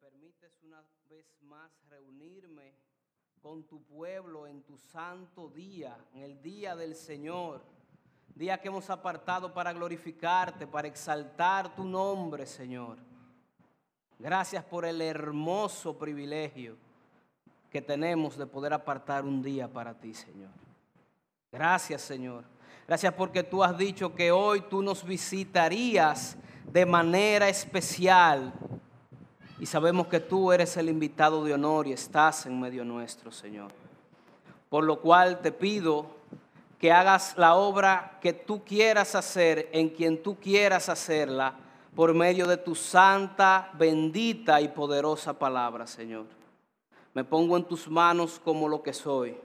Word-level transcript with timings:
permites 0.00 0.52
una 0.62 0.82
vez 1.08 1.26
más 1.42 1.70
reunirme 1.88 2.74
con 3.42 3.64
tu 3.64 3.82
pueblo 3.82 4.46
en 4.46 4.62
tu 4.62 4.76
santo 4.76 5.48
día, 5.48 5.96
en 6.14 6.22
el 6.22 6.40
día 6.40 6.76
del 6.76 6.94
Señor, 6.94 7.62
día 8.34 8.60
que 8.60 8.68
hemos 8.68 8.90
apartado 8.90 9.52
para 9.52 9.72
glorificarte, 9.72 10.66
para 10.66 10.88
exaltar 10.88 11.74
tu 11.74 11.84
nombre, 11.84 12.46
Señor. 12.46 12.98
Gracias 14.18 14.64
por 14.64 14.84
el 14.84 15.00
hermoso 15.00 15.98
privilegio 15.98 16.76
que 17.70 17.82
tenemos 17.82 18.36
de 18.36 18.46
poder 18.46 18.72
apartar 18.72 19.24
un 19.24 19.42
día 19.42 19.68
para 19.68 19.94
ti, 19.94 20.14
Señor. 20.14 20.50
Gracias, 21.50 22.02
Señor. 22.02 22.44
Gracias 22.86 23.12
porque 23.14 23.42
tú 23.42 23.62
has 23.62 23.76
dicho 23.76 24.14
que 24.14 24.30
hoy 24.30 24.60
tú 24.62 24.82
nos 24.82 25.04
visitarías 25.04 26.36
de 26.64 26.86
manera 26.86 27.48
especial 27.48 28.52
y 29.60 29.66
sabemos 29.66 30.06
que 30.06 30.20
tú 30.20 30.52
eres 30.52 30.76
el 30.76 30.88
invitado 30.88 31.44
de 31.44 31.54
honor 31.54 31.86
y 31.86 31.92
estás 31.92 32.46
en 32.46 32.60
medio 32.60 32.84
nuestro, 32.84 33.32
Señor. 33.32 33.72
Por 34.68 34.84
lo 34.84 35.00
cual 35.00 35.40
te 35.40 35.50
pido 35.50 36.06
que 36.78 36.92
hagas 36.92 37.36
la 37.36 37.56
obra 37.56 38.18
que 38.20 38.32
tú 38.32 38.62
quieras 38.64 39.14
hacer 39.14 39.68
en 39.72 39.88
quien 39.88 40.22
tú 40.22 40.36
quieras 40.36 40.88
hacerla 40.88 41.54
por 41.96 42.14
medio 42.14 42.46
de 42.46 42.56
tu 42.56 42.74
santa, 42.74 43.70
bendita 43.74 44.60
y 44.60 44.68
poderosa 44.68 45.36
palabra, 45.36 45.86
Señor. 45.86 46.26
Me 47.14 47.24
pongo 47.24 47.56
en 47.56 47.64
tus 47.64 47.88
manos 47.88 48.38
como 48.38 48.68
lo 48.68 48.82
que 48.82 48.92
soy, 48.92 49.36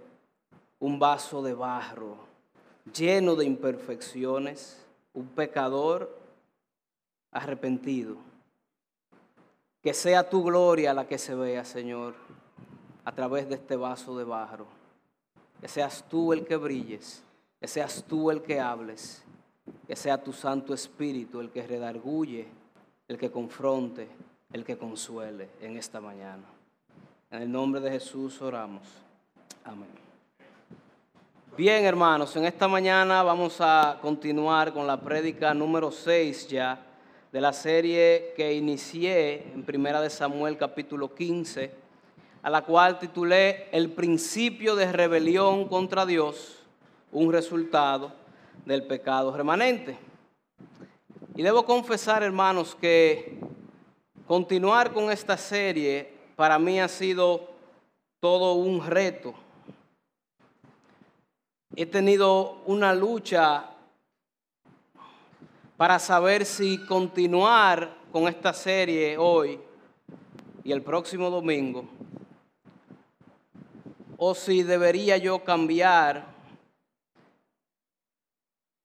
un 0.80 1.00
vaso 1.00 1.42
de 1.42 1.54
barro 1.54 2.34
lleno 2.92 3.36
de 3.36 3.46
imperfecciones, 3.46 4.86
un 5.14 5.28
pecador 5.28 6.18
arrepentido 7.32 8.18
que 9.84 9.94
sea 9.94 10.30
tu 10.30 10.42
gloria 10.44 10.94
la 10.94 11.06
que 11.06 11.18
se 11.18 11.36
vea, 11.36 11.66
Señor, 11.66 12.16
a 13.04 13.12
través 13.12 13.50
de 13.50 13.56
este 13.56 13.76
vaso 13.76 14.18
de 14.18 14.24
barro. 14.24 14.66
Que 15.60 15.68
seas 15.68 16.06
tú 16.10 16.32
el 16.32 16.46
que 16.46 16.56
brilles, 16.56 17.22
que 17.60 17.68
seas 17.68 18.06
tú 18.08 18.32
el 18.32 18.42
que 18.42 18.62
hables, 18.62 19.24
que 19.86 19.96
sea 19.98 20.24
tu 20.24 20.32
Santo 20.32 20.74
Espíritu 20.74 21.42
el 21.42 21.50
que 21.50 21.68
redarguye, 21.68 22.48
el 23.10 23.18
que 23.18 23.30
confronte, 23.30 24.08
el 24.54 24.64
que 24.64 24.78
consuele 24.78 25.50
en 25.60 25.76
esta 25.76 26.00
mañana. 26.00 26.44
En 27.30 27.42
el 27.42 27.52
nombre 27.52 27.82
de 27.82 27.92
Jesús 27.92 28.42
oramos. 28.42 28.84
Amén. 29.66 29.90
Bien, 31.58 31.84
hermanos, 31.84 32.36
en 32.38 32.46
esta 32.46 32.70
mañana 32.70 33.22
vamos 33.22 33.58
a 33.60 34.00
continuar 34.02 34.74
con 34.74 34.88
la 34.88 35.00
prédica 35.00 35.54
número 35.54 35.92
6 35.92 36.48
ya 36.48 36.93
de 37.34 37.42
la 37.42 37.52
serie 37.52 38.32
que 38.38 38.54
inicié 38.54 39.52
en 39.56 39.64
Primera 39.64 40.00
de 40.00 40.12
Samuel 40.12 40.56
capítulo 40.56 41.16
15, 41.16 41.72
a 42.44 42.50
la 42.52 42.62
cual 42.62 43.00
titulé 43.00 43.70
El 43.72 43.90
principio 43.90 44.76
de 44.76 44.92
rebelión 44.92 45.68
contra 45.68 46.06
Dios, 46.06 46.60
un 47.12 47.34
resultado 47.34 48.14
del 48.66 48.86
pecado 48.86 49.36
remanente. 49.36 49.98
Y 51.36 51.42
debo 51.42 51.66
confesar, 51.66 52.22
hermanos, 52.22 52.78
que 52.80 53.40
continuar 54.28 54.94
con 54.94 55.10
esta 55.10 55.36
serie 55.36 56.14
para 56.36 56.60
mí 56.60 56.80
ha 56.80 56.88
sido 56.88 57.50
todo 58.20 58.54
un 58.54 58.86
reto. 58.86 59.34
He 61.76 61.88
tenido 61.88 62.62
una 62.68 62.94
lucha 62.94 63.73
para 65.78 66.00
saber 66.00 66.46
si 66.46 66.78
continuar 66.86 67.96
con 68.12 68.28
esta 68.28 68.54
serie 68.54 69.18
hoy 69.18 69.60
y 70.64 70.72
el 70.72 70.82
próximo 70.82 71.30
domingo 71.30 71.88
o 74.18 74.34
si 74.34 74.64
debería 74.64 75.18
yo 75.18 75.44
cambiar 75.44 76.26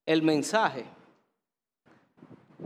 el 0.05 0.23
mensaje. 0.23 0.85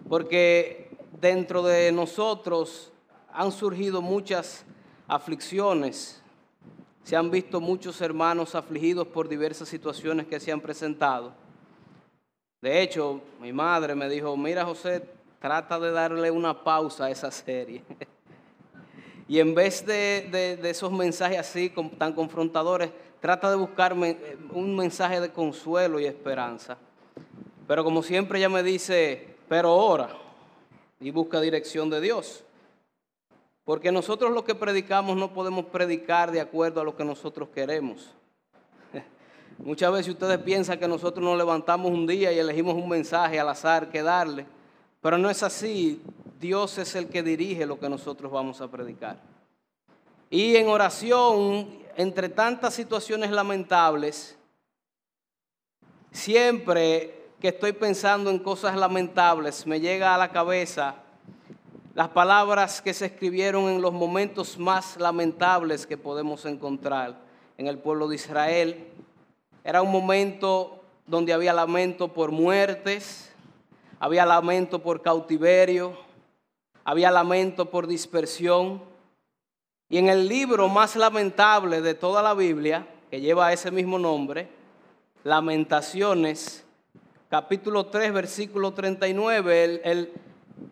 Porque 0.08 0.96
dentro 1.20 1.62
de 1.62 1.92
nosotros 1.92 2.91
han 3.32 3.52
surgido 3.52 4.00
muchas 4.00 4.64
aflicciones, 5.06 6.22
se 7.04 7.16
han 7.16 7.30
visto 7.30 7.60
muchos 7.60 8.00
hermanos 8.00 8.54
afligidos 8.54 9.08
por 9.08 9.28
diversas 9.28 9.69
situaciones 9.69 10.26
que 10.26 10.41
se 10.41 10.52
han 10.52 10.60
presentado. 10.60 11.41
De 12.62 12.80
hecho, 12.80 13.20
mi 13.40 13.52
madre 13.52 13.96
me 13.96 14.08
dijo, 14.08 14.36
mira 14.36 14.64
José, 14.64 15.02
trata 15.40 15.80
de 15.80 15.90
darle 15.90 16.30
una 16.30 16.62
pausa 16.62 17.06
a 17.06 17.10
esa 17.10 17.28
serie. 17.32 17.82
y 19.28 19.40
en 19.40 19.52
vez 19.52 19.84
de, 19.84 20.60
esos 20.62 20.92
mensajes 20.92 21.40
así 21.40 21.74
tan 21.98 22.12
confrontadores, 22.12 22.92
trata 23.18 23.50
de 23.50 23.56
buscarme 23.56 24.16
un 24.52 24.76
mensaje 24.76 25.20
de 25.20 25.32
consuelo 25.32 25.98
y 25.98 26.06
esperanza. 26.06 26.78
Pero 27.66 27.82
como 27.82 28.00
siempre 28.00 28.38
ella 28.38 28.48
me 28.48 28.62
dice, 28.62 29.34
pero 29.48 29.74
ora 29.74 30.10
y 31.00 31.10
busca 31.10 31.40
dirección 31.40 31.90
de 31.90 32.00
Dios. 32.00 32.44
Porque 33.64 33.90
nosotros 33.90 34.30
lo 34.30 34.44
que 34.44 34.54
predicamos 34.54 35.16
no 35.16 35.34
podemos 35.34 35.66
predicar 35.66 36.30
de 36.30 36.40
acuerdo 36.40 36.80
a 36.80 36.84
lo 36.84 36.94
que 36.94 37.04
nosotros 37.04 37.48
queremos. 37.48 38.14
Muchas 39.58 39.92
veces 39.92 40.12
ustedes 40.12 40.38
piensan 40.38 40.78
que 40.78 40.88
nosotros 40.88 41.24
nos 41.24 41.36
levantamos 41.36 41.90
un 41.90 42.06
día 42.06 42.32
y 42.32 42.38
elegimos 42.38 42.74
un 42.74 42.88
mensaje 42.88 43.38
al 43.38 43.48
azar 43.48 43.90
que 43.90 44.02
darle, 44.02 44.46
pero 45.00 45.18
no 45.18 45.30
es 45.30 45.42
así. 45.42 46.02
Dios 46.40 46.78
es 46.78 46.94
el 46.96 47.08
que 47.08 47.22
dirige 47.22 47.66
lo 47.66 47.78
que 47.78 47.88
nosotros 47.88 48.30
vamos 48.32 48.60
a 48.60 48.68
predicar. 48.68 49.18
Y 50.28 50.56
en 50.56 50.68
oración, 50.68 51.68
entre 51.96 52.28
tantas 52.28 52.74
situaciones 52.74 53.30
lamentables, 53.30 54.36
siempre 56.10 57.28
que 57.40 57.48
estoy 57.48 57.72
pensando 57.72 58.30
en 58.30 58.38
cosas 58.38 58.76
lamentables, 58.76 59.66
me 59.66 59.78
llega 59.78 60.14
a 60.14 60.19
la 60.19 60.30
cabeza 60.30 60.96
las 61.94 62.08
palabras 62.08 62.80
que 62.80 62.94
se 62.94 63.06
escribieron 63.06 63.69
en 63.69 63.82
los 63.82 63.92
momentos 63.92 64.58
más 64.58 64.96
lamentables 64.96 65.86
que 65.86 65.98
podemos 65.98 66.46
encontrar 66.46 67.20
en 67.58 67.66
el 67.66 67.78
pueblo 67.78 68.08
de 68.08 68.14
Israel 68.14 68.88
era 69.64 69.82
un 69.82 69.90
momento 69.92 70.82
donde 71.06 71.32
había 71.32 71.52
lamento 71.52 72.08
por 72.08 72.32
muertes, 72.32 73.32
había 74.00 74.26
lamento 74.26 74.80
por 74.80 75.02
cautiverio, 75.02 75.96
había 76.84 77.10
lamento 77.10 77.70
por 77.70 77.86
dispersión. 77.86 78.82
Y 79.88 79.98
en 79.98 80.08
el 80.08 80.26
libro 80.26 80.68
más 80.68 80.96
lamentable 80.96 81.80
de 81.80 81.94
toda 81.94 82.22
la 82.22 82.34
Biblia, 82.34 82.86
que 83.10 83.20
lleva 83.20 83.52
ese 83.52 83.70
mismo 83.70 83.98
nombre, 83.98 84.48
Lamentaciones, 85.24 86.64
capítulo 87.28 87.86
3, 87.86 88.12
versículo 88.12 88.72
39, 88.72 89.64
el, 89.64 89.80
el, 89.84 90.12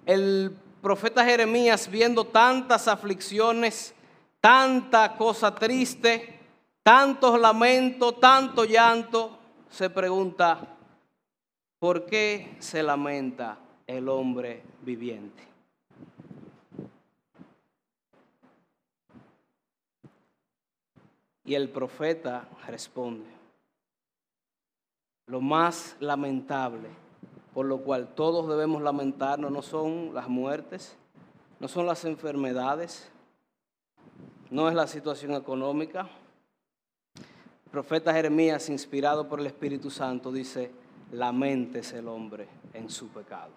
el 0.07 0.57
profeta 0.83 1.25
Jeremías 1.25 1.89
viendo 1.89 2.25
tantas 2.25 2.89
aflicciones, 2.89 3.95
tanta 4.41 5.17
cosa 5.17 5.55
triste, 5.55 6.40
tantos 6.91 7.39
lamentos, 7.39 8.19
tanto 8.19 8.65
llanto, 8.65 9.39
se 9.71 9.91
pregunta, 9.91 10.59
¿por 11.79 12.05
qué 12.05 12.57
se 12.59 12.83
lamenta 12.83 13.59
el 13.87 14.09
hombre 14.09 14.65
viviente? 14.83 15.41
Y 21.45 21.55
el 21.55 21.69
profeta 21.69 22.49
responde, 22.67 23.31
lo 25.29 25.41
más 25.41 25.97
lamentable, 26.01 26.89
por 27.55 27.67
lo 27.67 27.79
cual 27.83 28.09
todos 28.17 28.49
debemos 28.49 28.83
lamentarnos, 28.83 29.53
no 29.53 29.63
son 29.63 30.13
las 30.13 30.27
muertes, 30.27 30.97
no 31.61 31.69
son 31.69 31.87
las 31.87 32.05
enfermedades, 32.05 33.13
no 34.51 34.69
es 34.69 34.75
la 34.75 34.89
situación 34.89 35.35
económica, 35.35 36.11
profeta 37.71 38.13
Jeremías, 38.13 38.69
inspirado 38.69 39.29
por 39.29 39.41
el 39.41 39.47
Espíritu 39.47 39.91
Santo, 39.91 40.33
dice, 40.33 40.71
lamentes 41.13 41.93
el 41.93 42.09
hombre 42.09 42.49
en 42.75 42.91
su 42.91 43.09
pecado. 43.09 43.53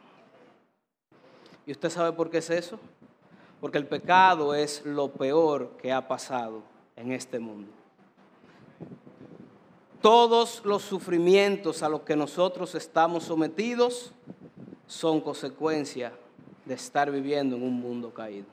¿Y 1.66 1.72
usted 1.72 1.90
sabe 1.90 2.12
por 2.12 2.30
qué 2.30 2.38
es 2.38 2.50
eso? 2.50 2.80
Porque 3.60 3.78
el 3.78 3.88
pecado 3.88 4.54
es 4.54 4.86
lo 4.86 5.12
peor 5.12 5.72
que 5.78 5.92
ha 5.92 6.08
pasado 6.08 6.62
en 6.96 7.12
este 7.12 7.40
mundo. 7.40 7.72
Todos 10.02 10.64
los 10.66 10.84
sufrimientos 10.84 11.82
a 11.82 11.90
los 11.90 12.02
que 12.02 12.16
nosotros 12.16 12.76
estamos 12.76 13.24
sometidos 13.24 14.12
son 14.86 15.22
consecuencia 15.22 16.12
de 16.66 16.74
estar 16.74 17.10
viviendo 17.10 17.56
en 17.56 17.64
un 17.64 17.80
mundo 17.80 18.14
caído. 18.14 18.48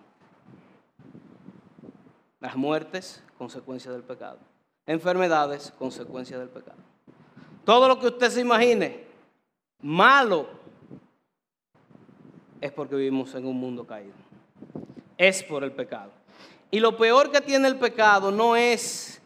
Las 2.39 2.55
muertes, 2.55 3.23
consecuencia 3.37 3.91
del 3.91 4.05
pecado 4.05 4.39
enfermedades, 4.91 5.73
consecuencia 5.79 6.37
del 6.39 6.49
pecado. 6.49 6.79
Todo 7.65 7.87
lo 7.87 8.01
que 8.01 8.09
usted 8.09 8.29
se 8.29 8.41
imagine 8.41 9.05
malo 9.81 10.49
es 12.61 12.73
porque 12.73 12.97
vivimos 12.97 13.35
en 13.37 13.47
un 13.47 13.57
mundo 13.57 13.87
caído. 13.87 14.15
es 15.17 15.43
por 15.43 15.63
el 15.63 15.73
pecado. 15.73 16.11
Y 16.71 16.81
lo 16.81 16.97
peor 16.97 17.31
que 17.31 17.41
tiene 17.41 17.69
el 17.69 17.79
pecado 17.79 18.33
no 18.33 18.57
es 18.57 19.21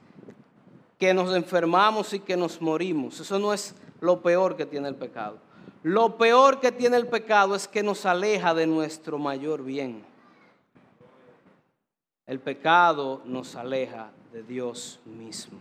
que 0.99 1.15
nos 1.15 1.35
enfermamos 1.35 2.13
y 2.13 2.21
que 2.21 2.37
nos 2.37 2.61
morimos. 2.61 3.21
Eso 3.21 3.39
no 3.39 3.53
es 3.53 3.75
lo 4.01 4.21
peor 4.21 4.57
que 4.57 4.67
tiene 4.67 4.89
el 4.89 4.97
pecado. 4.97 5.39
Lo 5.83 6.19
peor 6.19 6.61
que 6.61 6.73
tiene 6.73 6.97
el 6.97 7.07
pecado 7.07 7.55
es 7.55 7.69
que 7.69 7.83
nos 7.83 8.05
aleja 8.05 8.55
de 8.55 8.67
nuestro 8.67 9.19
mayor 9.19 9.63
bien. 9.63 10.05
El 12.27 12.41
pecado 12.41 13.23
nos 13.25 13.55
aleja 13.55 14.11
de 14.35 14.43
Dios 14.43 14.99
mismo, 15.05 15.61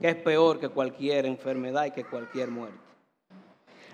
que 0.00 0.08
es 0.08 0.16
peor 0.16 0.58
que 0.58 0.68
cualquier 0.68 1.26
enfermedad 1.26 1.84
y 1.84 1.92
que 1.92 2.04
cualquier 2.04 2.50
muerte. 2.50 2.76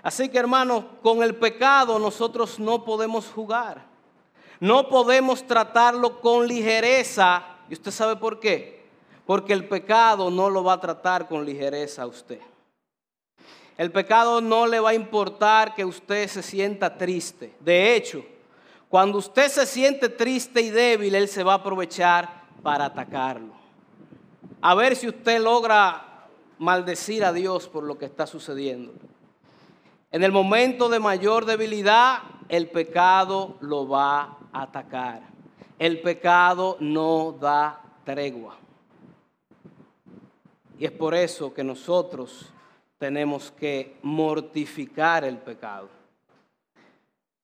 Así 0.02 0.30
que 0.30 0.38
hermanos, 0.38 0.86
con 1.02 1.22
el 1.22 1.34
pecado 1.34 1.98
nosotros 1.98 2.58
no 2.58 2.82
podemos 2.82 3.26
jugar, 3.26 3.84
no 4.58 4.88
podemos 4.88 5.46
tratarlo 5.46 6.18
con 6.22 6.48
ligereza. 6.48 7.44
¿Y 7.68 7.74
usted 7.74 7.90
sabe 7.90 8.16
por 8.16 8.40
qué? 8.40 8.86
Porque 9.26 9.52
el 9.52 9.68
pecado 9.68 10.30
no 10.30 10.48
lo 10.48 10.64
va 10.64 10.72
a 10.72 10.80
tratar 10.80 11.28
con 11.28 11.44
ligereza 11.44 12.04
a 12.04 12.06
usted. 12.06 12.40
El 13.76 13.92
pecado 13.92 14.40
no 14.40 14.66
le 14.66 14.80
va 14.80 14.90
a 14.90 14.94
importar 14.94 15.74
que 15.74 15.84
usted 15.84 16.26
se 16.26 16.42
sienta 16.42 16.96
triste. 16.96 17.54
De 17.60 17.94
hecho, 17.94 18.24
cuando 18.88 19.18
usted 19.18 19.48
se 19.48 19.66
siente 19.66 20.08
triste 20.08 20.62
y 20.62 20.70
débil, 20.70 21.14
Él 21.14 21.28
se 21.28 21.44
va 21.44 21.52
a 21.52 21.56
aprovechar 21.56 22.39
para 22.62 22.86
atacarlo. 22.86 23.54
A 24.60 24.74
ver 24.74 24.96
si 24.96 25.08
usted 25.08 25.40
logra 25.40 26.28
maldecir 26.58 27.24
a 27.24 27.32
Dios 27.32 27.68
por 27.68 27.84
lo 27.84 27.96
que 27.96 28.04
está 28.04 28.26
sucediendo. 28.26 28.92
En 30.10 30.22
el 30.22 30.32
momento 30.32 30.88
de 30.88 30.98
mayor 30.98 31.46
debilidad, 31.46 32.18
el 32.48 32.68
pecado 32.68 33.56
lo 33.60 33.88
va 33.88 34.36
a 34.52 34.62
atacar. 34.62 35.22
El 35.78 36.00
pecado 36.02 36.76
no 36.80 37.32
da 37.40 37.80
tregua. 38.04 38.56
Y 40.78 40.84
es 40.84 40.92
por 40.92 41.14
eso 41.14 41.54
que 41.54 41.64
nosotros 41.64 42.50
tenemos 42.98 43.50
que 43.52 43.96
mortificar 44.02 45.24
el 45.24 45.38
pecado. 45.38 45.88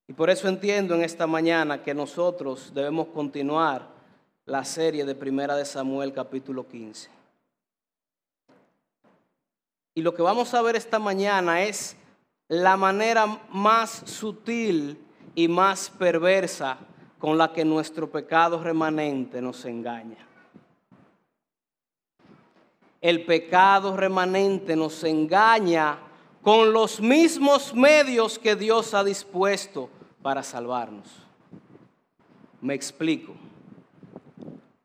Y 0.08 0.12
por 0.12 0.28
eso 0.28 0.48
entiendo 0.48 0.94
en 0.94 1.02
esta 1.02 1.26
mañana 1.26 1.82
que 1.82 1.94
nosotros 1.94 2.72
debemos 2.74 3.08
continuar 3.08 3.95
la 4.46 4.64
serie 4.64 5.04
de 5.04 5.14
Primera 5.14 5.54
de 5.56 5.64
Samuel 5.64 6.12
capítulo 6.12 6.66
15. 6.66 7.10
Y 9.94 10.02
lo 10.02 10.14
que 10.14 10.22
vamos 10.22 10.54
a 10.54 10.62
ver 10.62 10.76
esta 10.76 10.98
mañana 10.98 11.62
es 11.62 11.96
la 12.48 12.76
manera 12.76 13.26
más 13.50 13.90
sutil 14.06 14.98
y 15.34 15.48
más 15.48 15.90
perversa 15.90 16.78
con 17.18 17.36
la 17.36 17.52
que 17.52 17.64
nuestro 17.64 18.10
pecado 18.10 18.62
remanente 18.62 19.42
nos 19.42 19.64
engaña 19.64 20.26
el 23.06 23.24
pecado 23.24 23.96
remanente 23.96 24.74
nos 24.74 25.04
engaña 25.04 25.96
con 26.42 26.72
los 26.72 27.00
mismos 27.00 27.72
medios 27.72 28.36
que 28.36 28.56
Dios 28.56 28.94
ha 28.94 29.04
dispuesto 29.04 29.88
para 30.22 30.42
salvarnos. 30.42 31.06
Me 32.60 32.74
explico. 32.74 33.32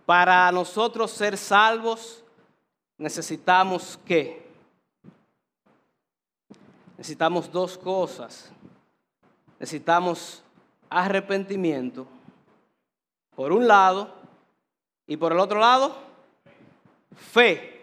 Para 0.05 0.51
nosotros 0.51 1.11
ser 1.11 1.37
salvos 1.37 2.23
necesitamos 2.97 3.99
qué? 4.05 4.47
Necesitamos 6.97 7.51
dos 7.51 7.77
cosas. 7.77 8.51
Necesitamos 9.59 10.43
arrepentimiento, 10.89 12.07
por 13.35 13.51
un 13.51 13.67
lado, 13.67 14.21
y 15.11 15.17
por 15.17 15.33
el 15.33 15.39
otro 15.39 15.59
lado, 15.59 15.93
fe. 17.15 17.81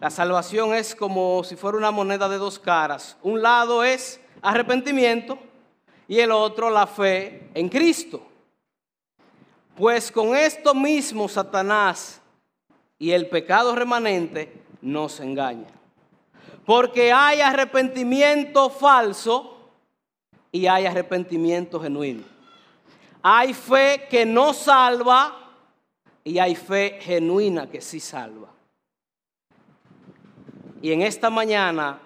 La 0.00 0.08
salvación 0.08 0.72
es 0.72 0.94
como 0.94 1.44
si 1.44 1.56
fuera 1.56 1.76
una 1.76 1.90
moneda 1.90 2.26
de 2.28 2.38
dos 2.38 2.58
caras. 2.58 3.18
Un 3.22 3.42
lado 3.42 3.84
es 3.84 4.18
arrepentimiento 4.40 5.38
y 6.08 6.20
el 6.20 6.32
otro 6.32 6.70
la 6.70 6.86
fe 6.86 7.50
en 7.52 7.68
Cristo. 7.68 8.22
Pues 9.76 10.10
con 10.10 10.34
esto 10.34 10.74
mismo 10.74 11.28
Satanás 11.28 12.22
y 12.98 13.10
el 13.10 13.28
pecado 13.28 13.74
remanente 13.74 14.62
nos 14.80 15.20
engañan. 15.20 15.70
Porque 16.64 17.12
hay 17.12 17.42
arrepentimiento 17.42 18.70
falso 18.70 19.70
y 20.50 20.66
hay 20.66 20.86
arrepentimiento 20.86 21.78
genuino. 21.78 22.24
Hay 23.20 23.52
fe 23.52 24.06
que 24.08 24.24
no 24.24 24.54
salva 24.54 25.36
y 26.24 26.38
hay 26.38 26.56
fe 26.56 26.98
genuina 27.02 27.68
que 27.68 27.82
sí 27.82 28.00
salva. 28.00 28.48
Y 30.80 30.90
en 30.90 31.02
esta 31.02 31.28
mañana 31.28 31.98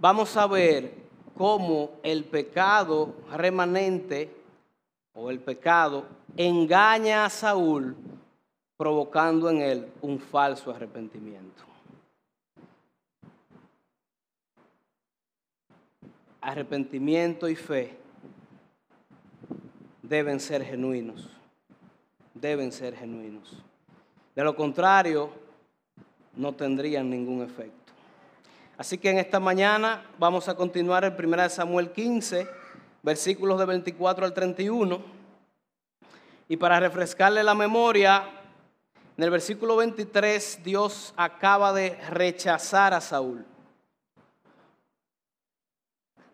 vamos 0.00 0.34
a 0.38 0.46
ver 0.46 0.94
cómo 1.36 1.90
el 2.02 2.24
pecado 2.24 3.14
remanente 3.30 4.34
o 5.12 5.30
el 5.30 5.38
pecado 5.40 6.17
engaña 6.38 7.24
a 7.24 7.30
Saúl 7.30 7.96
provocando 8.76 9.50
en 9.50 9.60
él 9.60 9.92
un 10.00 10.20
falso 10.20 10.70
arrepentimiento. 10.70 11.64
Arrepentimiento 16.40 17.48
y 17.48 17.56
fe 17.56 17.98
deben 20.00 20.38
ser 20.38 20.64
genuinos, 20.64 21.28
deben 22.32 22.70
ser 22.70 22.94
genuinos. 22.94 23.60
De 24.36 24.44
lo 24.44 24.54
contrario, 24.54 25.30
no 26.36 26.54
tendrían 26.54 27.10
ningún 27.10 27.42
efecto. 27.42 27.92
Así 28.76 28.96
que 28.96 29.10
en 29.10 29.18
esta 29.18 29.40
mañana 29.40 30.04
vamos 30.20 30.48
a 30.48 30.54
continuar 30.54 31.04
el 31.04 31.12
1 31.12 31.48
Samuel 31.50 31.90
15, 31.90 32.46
versículos 33.02 33.58
de 33.58 33.66
24 33.66 34.24
al 34.24 34.32
31. 34.32 35.17
Y 36.48 36.56
para 36.56 36.80
refrescarle 36.80 37.42
la 37.42 37.54
memoria, 37.54 38.26
en 39.16 39.24
el 39.24 39.30
versículo 39.30 39.76
23 39.76 40.60
Dios 40.64 41.12
acaba 41.16 41.74
de 41.74 41.90
rechazar 42.08 42.94
a 42.94 43.02
Saúl. 43.02 43.44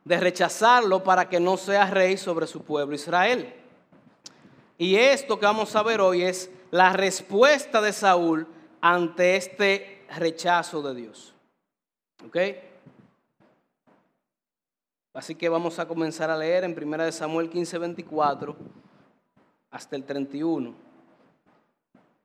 De 0.04 0.20
rechazarlo 0.20 1.02
para 1.02 1.28
que 1.28 1.40
no 1.40 1.56
sea 1.56 1.90
rey 1.90 2.16
sobre 2.16 2.46
su 2.46 2.62
pueblo 2.62 2.94
Israel. 2.94 3.52
Y 4.78 4.94
esto 4.96 5.38
que 5.38 5.46
vamos 5.46 5.74
a 5.74 5.82
ver 5.82 6.00
hoy 6.00 6.22
es 6.22 6.50
la 6.70 6.92
respuesta 6.92 7.80
de 7.80 7.92
Saúl 7.92 8.46
ante 8.80 9.36
este 9.36 10.06
rechazo 10.16 10.80
de 10.82 10.94
Dios. 10.94 11.34
¿Ok? 12.24 12.36
Así 15.14 15.34
que 15.34 15.48
vamos 15.48 15.78
a 15.78 15.88
comenzar 15.88 16.30
a 16.30 16.36
leer 16.36 16.64
en 16.64 16.76
1 16.76 17.12
Samuel 17.12 17.48
15, 17.48 17.78
24 17.78 18.83
hasta 19.74 19.96
el 19.96 20.04
31. 20.04 20.72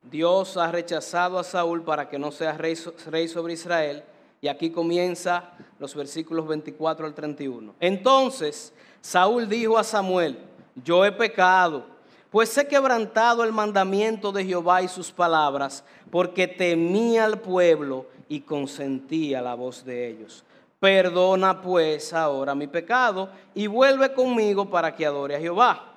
Dios 0.04 0.56
ha 0.56 0.72
rechazado 0.72 1.40
a 1.40 1.44
Saúl 1.44 1.82
para 1.82 2.08
que 2.08 2.20
no 2.20 2.32
sea 2.32 2.54
rey, 2.54 2.76
rey 3.08 3.28
sobre 3.28 3.54
Israel. 3.54 4.04
Y 4.40 4.48
aquí 4.48 4.70
comienza 4.70 5.50
los 5.80 5.96
versículos 5.96 6.48
24 6.48 7.08
al 7.08 7.16
31. 7.16 7.74
Entonces 7.80 8.72
Saúl 9.02 9.50
dijo 9.50 9.80
a 9.80 9.84
Samuel, 9.84 10.38
yo 10.86 11.04
he 11.04 11.12
pecado, 11.12 11.86
pues 12.30 12.56
he 12.56 12.68
quebrantado 12.68 13.44
el 13.44 13.52
mandamiento 13.52 14.32
de 14.32 14.46
Jehová 14.46 14.84
y 14.84 14.88
sus 14.88 15.12
palabras, 15.12 15.84
porque 16.12 16.48
temía 16.48 17.26
al 17.26 17.40
pueblo 17.40 18.06
y 18.30 18.42
consentía 18.42 19.42
la 19.42 19.56
voz 19.56 19.84
de 19.84 20.08
ellos. 20.08 20.46
Perdona 20.80 21.62
pues 21.64 22.14
ahora 22.14 22.54
mi 22.54 22.68
pecado 22.68 23.30
y 23.56 23.66
vuelve 23.66 24.14
conmigo 24.14 24.70
para 24.70 24.96
que 24.96 25.08
adore 25.08 25.36
a 25.36 25.40
Jehová. 25.40 25.89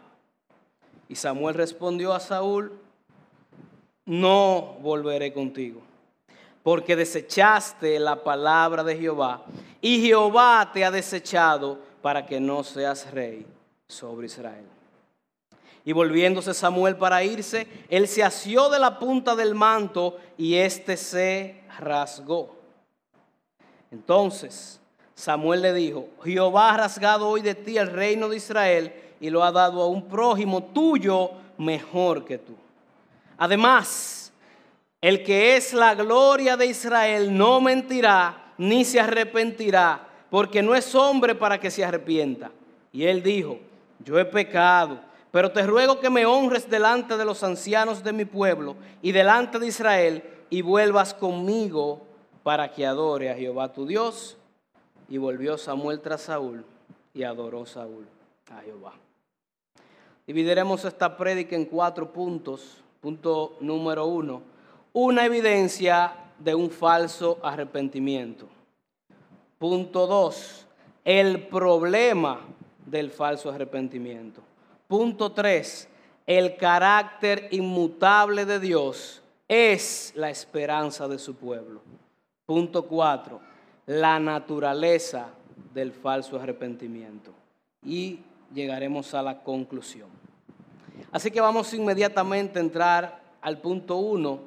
Y 1.13 1.15
Samuel 1.15 1.55
respondió 1.55 2.15
a 2.15 2.21
Saúl, 2.21 2.73
no 4.07 4.79
volveré 4.81 5.31
contigo, 5.31 5.83
porque 6.63 6.97
desechaste 6.97 7.99
la 7.99 8.25
palabra 8.25 8.83
de 8.83 8.97
Jehová 8.97 9.45
y 9.83 10.01
Jehová 10.01 10.71
te 10.73 10.87
ha 10.87 10.91
desechado 10.91 11.79
para 12.01 12.25
que 12.25 12.41
no 12.41 12.65
seas 12.65 13.11
rey 13.11 13.45
sobre 13.89 14.25
Israel. 14.25 14.65
Y 15.85 15.93
volviéndose 15.93 16.55
Samuel 16.55 16.97
para 16.97 17.23
irse, 17.23 17.67
él 17.91 18.09
se 18.09 18.23
asió 18.23 18.71
de 18.71 18.79
la 18.79 18.99
punta 18.99 19.37
del 19.37 19.55
manto 19.55 20.17
y 20.39 20.55
éste 20.55 20.97
se 20.97 21.61
rasgó. 21.79 22.57
Entonces 23.91 24.81
Samuel 25.15 25.61
le 25.61 25.75
dijo, 25.75 26.09
Jehová 26.25 26.73
ha 26.73 26.79
rasgado 26.79 27.29
hoy 27.29 27.43
de 27.43 27.55
ti 27.55 27.77
el 27.77 27.89
reino 27.89 28.31
de 28.31 28.39
Israel 28.39 28.95
y 29.23 29.31
lo 29.31 29.45
ha 29.45 29.53
dado 29.53 29.81
a 29.81 29.87
un 29.87 30.03
prójimo 30.09 30.65
tuyo 30.65 31.31
mejor 31.57 32.25
que 32.25 32.39
tú. 32.39 32.57
Además, 33.39 34.33
el 35.01 35.23
que 35.23 35.57
es 35.57 35.73
la 35.73 35.95
gloria 35.95 36.57
de 36.57 36.67
Israel 36.67 37.35
no 37.35 37.61
mentirá 37.61 38.53
ni 38.59 38.85
se 38.85 38.99
arrepentirá, 38.99 40.09
porque 40.29 40.61
no 40.61 40.75
es 40.75 40.93
hombre 40.97 41.37
para 41.37 41.61
que 41.61 41.71
se 41.71 41.85
arrepienta. 41.85 42.51
Y 42.93 43.05
él 43.05 43.23
dijo, 43.23 43.59
yo 44.05 44.19
he 44.19 44.25
pecado 44.25 45.01
Pero 45.31 45.51
te 45.51 45.63
ruego 45.67 46.01
que 46.01 46.11
me 46.11 46.27
honres 46.27 46.69
delante 46.69 47.17
de 47.17 47.25
los 47.25 47.43
ancianos 47.43 48.03
de 48.03 48.13
mi 48.13 48.25
pueblo 48.27 48.77
y 49.01 49.13
delante 49.13 49.59
de 49.59 49.69
Israel 49.69 50.23
y 50.51 50.61
vuelvas 50.61 51.15
conmigo 51.15 52.03
para 52.43 52.71
que 52.71 52.85
adore 52.85 53.31
a 53.31 53.35
Jehová 53.35 53.73
tu 53.73 53.87
Dios. 53.87 54.37
Y 55.09 55.17
volvió 55.17 55.57
Samuel 55.57 56.01
tras 56.01 56.23
Saúl 56.23 56.65
y 57.15 57.23
adoró 57.23 57.65
Saúl 57.65 58.07
a 58.51 58.61
Jehová. 58.61 58.93
Dividiremos 60.27 60.85
esta 60.85 61.17
prédica 61.17 61.57
en 61.57 61.65
cuatro 61.65 62.13
puntos. 62.13 62.83
Punto 63.01 63.57
número 63.61 64.07
uno, 64.07 64.43
una 64.93 65.25
evidencia 65.25 66.13
de 66.39 66.55
un 66.55 66.71
falso 66.71 67.39
arrepentimiento. 67.43 68.47
Punto 69.59 70.07
dos, 70.07 70.67
el 71.05 71.49
problema 71.49 72.41
del 72.87 73.11
falso 73.11 73.51
arrepentimiento. 73.51 74.41
Punto 74.87 75.33
tres, 75.33 75.89
el 76.27 76.57
carácter 76.57 77.49
inmutable 77.51 78.45
de 78.45 78.61
Dios 78.61 79.21
es 79.49 80.13
la 80.15 80.31
esperanza 80.31 81.09
de 81.09 81.19
su 81.19 81.35
pueblo. 81.35 81.81
Punto 82.47 82.87
cuatro, 82.87 83.41
la 83.87 84.21
naturaleza 84.21 85.27
del 85.75 85.93
falso 85.93 86.37
arrepentimiento. 86.37 87.33
Y 87.85 88.21
llegaremos 88.55 89.15
a 89.15 89.23
la 89.23 89.43
conclusión. 89.43 90.09
Así 91.11 91.31
que 91.31 91.41
vamos 91.41 91.73
inmediatamente 91.75 92.59
a 92.59 92.63
entrar 92.63 93.23
al 93.41 93.59
punto 93.59 93.97
uno, 93.97 94.41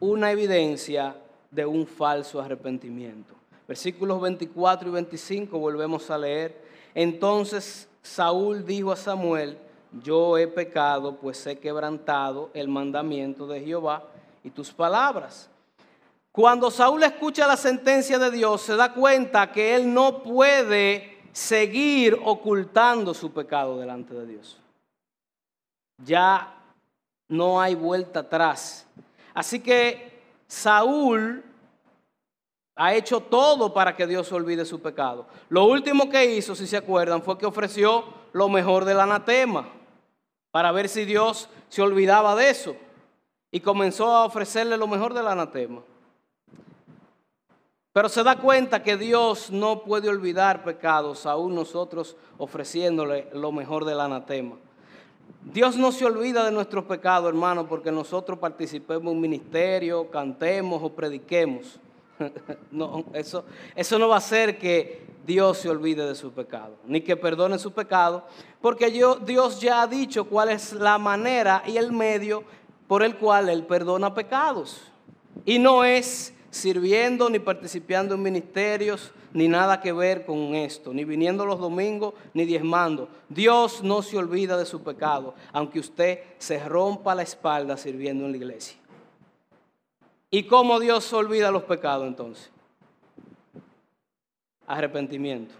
una 0.00 0.30
evidencia 0.30 1.16
de 1.50 1.64
un 1.64 1.86
falso 1.86 2.40
arrepentimiento. 2.40 3.34
Versículos 3.66 4.20
24 4.20 4.88
y 4.88 4.92
25 4.92 5.58
volvemos 5.58 6.10
a 6.10 6.18
leer. 6.18 6.60
Entonces 6.94 7.88
Saúl 8.02 8.64
dijo 8.64 8.92
a 8.92 8.96
Samuel, 8.96 9.58
yo 10.02 10.36
he 10.38 10.46
pecado, 10.46 11.16
pues 11.16 11.46
he 11.46 11.58
quebrantado 11.58 12.50
el 12.54 12.68
mandamiento 12.68 13.46
de 13.46 13.60
Jehová 13.60 14.04
y 14.44 14.50
tus 14.50 14.72
palabras. 14.72 15.48
Cuando 16.30 16.70
Saúl 16.70 17.02
escucha 17.02 17.46
la 17.46 17.56
sentencia 17.56 18.18
de 18.18 18.30
Dios, 18.30 18.60
se 18.60 18.76
da 18.76 18.92
cuenta 18.92 19.50
que 19.50 19.74
él 19.74 19.92
no 19.92 20.22
puede 20.22 21.15
seguir 21.36 22.18
ocultando 22.24 23.12
su 23.12 23.30
pecado 23.30 23.78
delante 23.78 24.14
de 24.14 24.26
Dios. 24.26 24.58
Ya 26.02 26.56
no 27.28 27.60
hay 27.60 27.74
vuelta 27.74 28.20
atrás. 28.20 28.86
Así 29.34 29.60
que 29.60 30.18
Saúl 30.46 31.44
ha 32.74 32.94
hecho 32.94 33.20
todo 33.20 33.74
para 33.74 33.94
que 33.94 34.06
Dios 34.06 34.32
olvide 34.32 34.64
su 34.64 34.80
pecado. 34.80 35.26
Lo 35.50 35.66
último 35.66 36.08
que 36.08 36.24
hizo, 36.24 36.54
si 36.54 36.66
se 36.66 36.78
acuerdan, 36.78 37.22
fue 37.22 37.36
que 37.36 37.44
ofreció 37.44 38.04
lo 38.32 38.48
mejor 38.48 38.86
del 38.86 39.00
anatema 39.00 39.68
para 40.50 40.72
ver 40.72 40.88
si 40.88 41.04
Dios 41.04 41.50
se 41.68 41.82
olvidaba 41.82 42.34
de 42.34 42.48
eso 42.48 42.76
y 43.50 43.60
comenzó 43.60 44.06
a 44.10 44.24
ofrecerle 44.24 44.78
lo 44.78 44.86
mejor 44.86 45.12
del 45.12 45.28
anatema. 45.28 45.82
Pero 47.96 48.10
se 48.10 48.22
da 48.22 48.36
cuenta 48.36 48.82
que 48.82 48.98
Dios 48.98 49.50
no 49.50 49.82
puede 49.82 50.10
olvidar 50.10 50.62
pecados, 50.62 51.24
aún 51.24 51.54
nosotros 51.54 52.14
ofreciéndole 52.36 53.30
lo 53.32 53.52
mejor 53.52 53.86
del 53.86 54.00
anatema. 54.00 54.56
Dios 55.42 55.78
no 55.78 55.90
se 55.90 56.04
olvida 56.04 56.44
de 56.44 56.52
nuestros 56.52 56.84
pecados, 56.84 57.30
hermano, 57.30 57.66
porque 57.66 57.90
nosotros 57.90 58.38
participemos 58.38 59.04
en 59.04 59.08
un 59.08 59.20
ministerio, 59.22 60.10
cantemos 60.10 60.82
o 60.82 60.90
prediquemos. 60.90 61.80
No, 62.70 63.02
eso, 63.14 63.46
eso 63.74 63.98
no 63.98 64.08
va 64.08 64.16
a 64.16 64.18
hacer 64.18 64.58
que 64.58 65.06
Dios 65.26 65.56
se 65.56 65.70
olvide 65.70 66.06
de 66.06 66.14
su 66.14 66.32
pecado, 66.32 66.74
ni 66.84 67.00
que 67.00 67.16
perdone 67.16 67.58
su 67.58 67.72
pecado, 67.72 68.26
porque 68.60 68.90
Dios 68.90 69.58
ya 69.58 69.80
ha 69.80 69.86
dicho 69.86 70.26
cuál 70.26 70.50
es 70.50 70.74
la 70.74 70.98
manera 70.98 71.62
y 71.66 71.78
el 71.78 71.92
medio 71.92 72.44
por 72.88 73.02
el 73.02 73.16
cual 73.16 73.48
Él 73.48 73.64
perdona 73.64 74.12
pecados. 74.12 74.82
Y 75.46 75.58
no 75.58 75.82
es 75.82 76.35
sirviendo 76.56 77.28
ni 77.28 77.38
participando 77.38 78.14
en 78.14 78.22
ministerios, 78.22 79.12
ni 79.32 79.46
nada 79.46 79.80
que 79.80 79.92
ver 79.92 80.24
con 80.24 80.54
esto, 80.54 80.92
ni 80.92 81.04
viniendo 81.04 81.44
los 81.44 81.58
domingos, 81.58 82.14
ni 82.32 82.44
diezmando. 82.44 83.08
Dios 83.28 83.82
no 83.82 84.02
se 84.02 84.16
olvida 84.16 84.56
de 84.56 84.64
su 84.64 84.82
pecado, 84.82 85.34
aunque 85.52 85.78
usted 85.78 86.20
se 86.38 86.58
rompa 86.66 87.14
la 87.14 87.22
espalda 87.22 87.76
sirviendo 87.76 88.24
en 88.24 88.32
la 88.32 88.36
iglesia. 88.38 88.78
¿Y 90.30 90.44
cómo 90.44 90.80
Dios 90.80 91.04
se 91.04 91.14
olvida 91.14 91.50
los 91.50 91.64
pecados 91.64 92.06
entonces? 92.06 92.50
Arrepentimiento. 94.66 95.54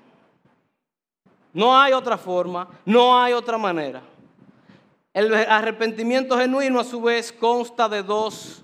No 1.53 1.79
hay 1.79 1.93
otra 1.93 2.19
forma, 2.19 2.69
no 2.85 3.19
hay 3.19 3.33
otra 3.33 3.59
manera. 3.59 4.03
El 5.15 5.33
arrepentimiento 5.33 6.37
genuino 6.37 6.81
a 6.81 6.85
su 6.85 7.01
vez 7.01 7.33
consta 7.33 7.89
de 7.89 8.03
dos 8.03 8.63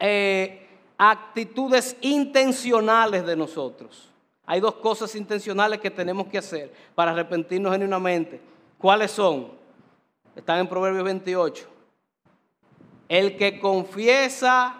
eh, 0.00 0.62
actitudes 1.10 1.96
intencionales 2.00 3.26
de 3.26 3.34
nosotros. 3.34 4.08
Hay 4.46 4.60
dos 4.60 4.74
cosas 4.74 5.16
intencionales 5.16 5.80
que 5.80 5.90
tenemos 5.90 6.28
que 6.28 6.38
hacer 6.38 6.72
para 6.94 7.10
arrepentirnos 7.10 7.72
genuinamente. 7.72 8.40
¿Cuáles 8.78 9.10
son? 9.10 9.48
Están 10.36 10.60
en 10.60 10.68
Proverbios 10.68 11.02
28. 11.02 11.66
El 13.08 13.36
que 13.36 13.58
confiesa, 13.58 14.76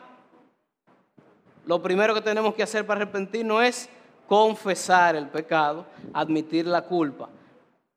lo 1.66 1.82
primero 1.82 2.14
que 2.14 2.20
tenemos 2.20 2.54
que 2.54 2.62
hacer 2.62 2.86
para 2.86 3.00
arrepentirnos 3.02 3.64
es 3.64 3.88
confesar 4.28 5.16
el 5.16 5.26
pecado, 5.26 5.86
admitir 6.14 6.68
la 6.68 6.82
culpa. 6.82 7.30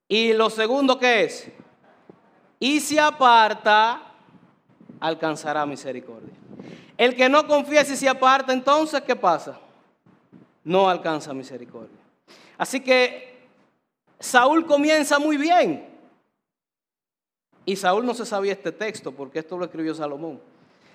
Y 0.07 0.33
lo 0.33 0.49
segundo 0.49 0.97
que 0.97 1.25
es, 1.25 1.47
y 2.59 2.79
se 2.79 2.99
aparta, 2.99 4.01
alcanzará 4.99 5.63
misericordia. 5.67 6.33
El 6.97 7.15
que 7.15 7.27
no 7.27 7.45
confiesa 7.45 7.93
y 7.93 7.97
se 7.97 8.07
aparta, 8.07 8.53
entonces, 8.53 9.01
¿qué 9.01 9.15
pasa? 9.15 9.59
No 10.63 10.89
alcanza 10.89 11.33
misericordia. 11.33 11.97
Así 12.57 12.79
que 12.79 13.47
Saúl 14.19 14.65
comienza 14.65 15.19
muy 15.19 15.37
bien. 15.37 15.89
Y 17.65 17.75
Saúl 17.75 18.05
no 18.05 18.13
se 18.13 18.25
sabía 18.25 18.53
este 18.53 18.71
texto 18.71 19.11
porque 19.11 19.39
esto 19.39 19.57
lo 19.57 19.65
escribió 19.65 19.93
Salomón. 19.93 20.39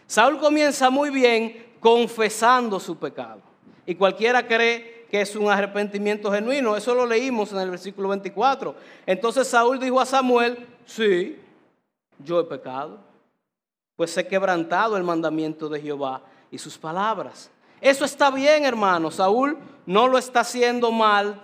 Saúl 0.06 0.38
comienza 0.38 0.88
muy 0.90 1.10
bien 1.10 1.66
confesando 1.80 2.80
su 2.80 2.96
pecado. 2.96 3.42
Y 3.86 3.94
cualquiera 3.94 4.46
cree 4.46 5.06
que 5.10 5.20
es 5.20 5.34
un 5.34 5.50
arrepentimiento 5.50 6.30
genuino. 6.30 6.76
Eso 6.76 6.94
lo 6.94 7.06
leímos 7.06 7.52
en 7.52 7.58
el 7.58 7.70
versículo 7.70 8.08
24. 8.08 8.74
Entonces 9.06 9.48
Saúl 9.48 9.78
dijo 9.80 10.00
a 10.00 10.06
Samuel, 10.06 10.66
sí, 10.86 11.38
yo 12.18 12.40
he 12.40 12.44
pecado, 12.44 12.98
pues 14.00 14.16
he 14.16 14.26
quebrantado 14.26 14.96
el 14.96 15.04
mandamiento 15.04 15.68
de 15.68 15.78
Jehová 15.78 16.22
y 16.50 16.56
sus 16.56 16.78
palabras. 16.78 17.50
Eso 17.82 18.06
está 18.06 18.30
bien, 18.30 18.64
hermano. 18.64 19.10
Saúl 19.10 19.58
no 19.84 20.08
lo 20.08 20.16
está 20.16 20.40
haciendo 20.40 20.90
mal 20.90 21.38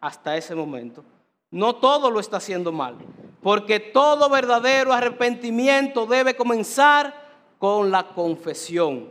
hasta 0.00 0.36
ese 0.36 0.54
momento. 0.54 1.02
No 1.50 1.74
todo 1.74 2.08
lo 2.08 2.20
está 2.20 2.36
haciendo 2.36 2.70
mal, 2.70 2.94
porque 3.42 3.80
todo 3.80 4.30
verdadero 4.30 4.92
arrepentimiento 4.92 6.06
debe 6.06 6.36
comenzar 6.36 7.12
con 7.58 7.90
la 7.90 8.06
confesión, 8.06 9.08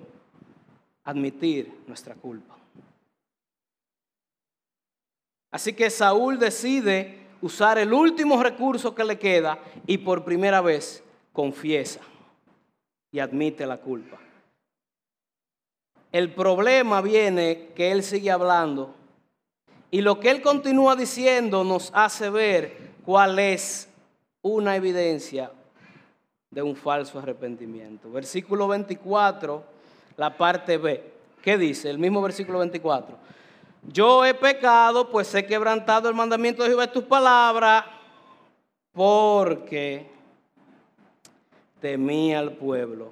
admitir 1.03 1.77
nuestra 1.87 2.15
culpa. 2.15 2.55
Así 5.51 5.73
que 5.73 5.89
Saúl 5.89 6.39
decide 6.39 7.27
usar 7.41 7.77
el 7.77 7.91
último 7.91 8.41
recurso 8.41 8.95
que 8.95 9.03
le 9.03 9.19
queda 9.19 9.59
y 9.85 9.97
por 9.97 10.23
primera 10.23 10.61
vez 10.61 11.03
confiesa 11.33 11.99
y 13.15 13.19
admite 13.21 13.65
la 13.65 13.77
culpa. 13.77 14.17
El 16.11 16.33
problema 16.33 16.99
viene 16.99 17.69
que 17.73 17.93
él 17.93 18.03
sigue 18.03 18.29
hablando 18.29 18.93
y 19.89 20.01
lo 20.01 20.19
que 20.19 20.29
él 20.31 20.41
continúa 20.41 20.97
diciendo 20.97 21.63
nos 21.63 21.91
hace 21.93 22.29
ver 22.29 22.75
cuál 23.05 23.39
es 23.39 23.87
una 24.41 24.75
evidencia 24.75 25.49
de 26.51 26.61
un 26.61 26.75
falso 26.75 27.17
arrepentimiento. 27.17 28.11
Versículo 28.11 28.67
24, 28.67 29.63
la 30.17 30.35
parte 30.35 30.77
B. 30.77 31.01
¿Qué 31.41 31.57
dice? 31.57 31.89
El 31.89 31.99
mismo 31.99 32.21
versículo 32.21 32.59
24. 32.59 33.17
Yo 33.93 34.25
he 34.25 34.33
pecado, 34.33 35.09
pues 35.09 35.33
he 35.33 35.45
quebrantado 35.45 36.09
el 36.09 36.15
mandamiento 36.15 36.63
de 36.63 36.69
Jehová 36.69 36.91
tus 36.91 37.05
palabras, 37.05 37.85
porque 38.91 40.14
temí 41.85 42.33
al 42.33 42.53
pueblo 42.53 43.11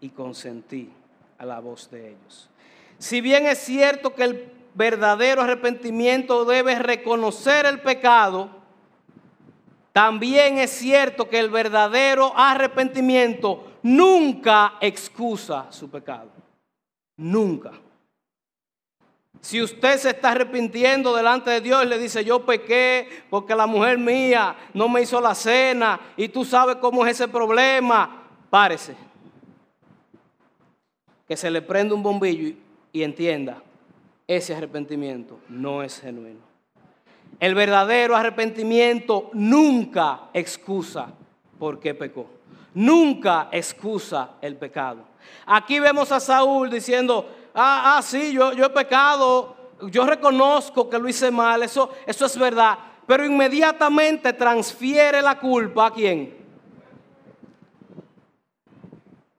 y 0.00 0.08
consentí 0.08 0.90
a 1.38 1.46
la 1.46 1.60
voz 1.60 1.88
de 1.92 2.08
ellos. 2.08 2.50
Si 2.98 3.20
bien 3.20 3.46
es 3.46 3.58
cierto 3.58 4.16
que 4.16 4.24
el 4.24 4.52
verdadero 4.74 5.42
arrepentimiento 5.42 6.44
debe 6.44 6.76
reconocer 6.80 7.66
el 7.66 7.80
pecado, 7.80 8.50
también 9.92 10.58
es 10.58 10.72
cierto 10.72 11.28
que 11.28 11.38
el 11.38 11.50
verdadero 11.50 12.36
arrepentimiento 12.36 13.64
nunca 13.84 14.74
excusa 14.80 15.70
su 15.70 15.88
pecado. 15.88 16.30
Nunca. 17.16 17.70
Si 19.40 19.62
usted 19.62 19.96
se 19.98 20.10
está 20.10 20.32
arrepintiendo 20.32 21.16
delante 21.16 21.50
de 21.50 21.60
Dios 21.60 21.86
le 21.86 21.98
dice, 21.98 22.24
yo 22.24 22.44
pequé 22.44 23.08
porque 23.30 23.54
la 23.54 23.66
mujer 23.66 23.96
mía 23.98 24.54
no 24.74 24.88
me 24.88 25.02
hizo 25.02 25.20
la 25.20 25.34
cena 25.34 25.98
y 26.16 26.28
tú 26.28 26.44
sabes 26.44 26.76
cómo 26.76 27.06
es 27.06 27.12
ese 27.12 27.28
problema, 27.28 28.24
párese. 28.50 28.94
Que 31.26 31.36
se 31.36 31.50
le 31.50 31.62
prenda 31.62 31.94
un 31.94 32.02
bombillo 32.02 32.54
y 32.92 33.02
entienda, 33.02 33.62
ese 34.26 34.54
arrepentimiento 34.54 35.38
no 35.48 35.82
es 35.82 36.00
genuino. 36.00 36.40
El 37.38 37.54
verdadero 37.54 38.14
arrepentimiento 38.14 39.30
nunca 39.32 40.28
excusa 40.34 41.08
por 41.58 41.80
qué 41.80 41.94
pecó. 41.94 42.26
Nunca 42.74 43.48
excusa 43.50 44.32
el 44.42 44.56
pecado. 44.56 45.04
Aquí 45.46 45.80
vemos 45.80 46.12
a 46.12 46.20
Saúl 46.20 46.70
diciendo, 46.70 47.28
ah, 47.54 47.96
ah, 47.96 48.02
sí, 48.02 48.32
yo, 48.32 48.52
yo 48.52 48.66
he 48.66 48.70
pecado, 48.70 49.56
yo 49.90 50.04
reconozco 50.06 50.88
que 50.88 50.98
lo 50.98 51.08
hice 51.08 51.30
mal, 51.30 51.62
eso, 51.62 51.90
eso 52.06 52.26
es 52.26 52.38
verdad, 52.38 52.78
pero 53.06 53.24
inmediatamente 53.24 54.32
transfiere 54.32 55.22
la 55.22 55.38
culpa 55.38 55.86
a 55.86 55.90
quién? 55.92 56.36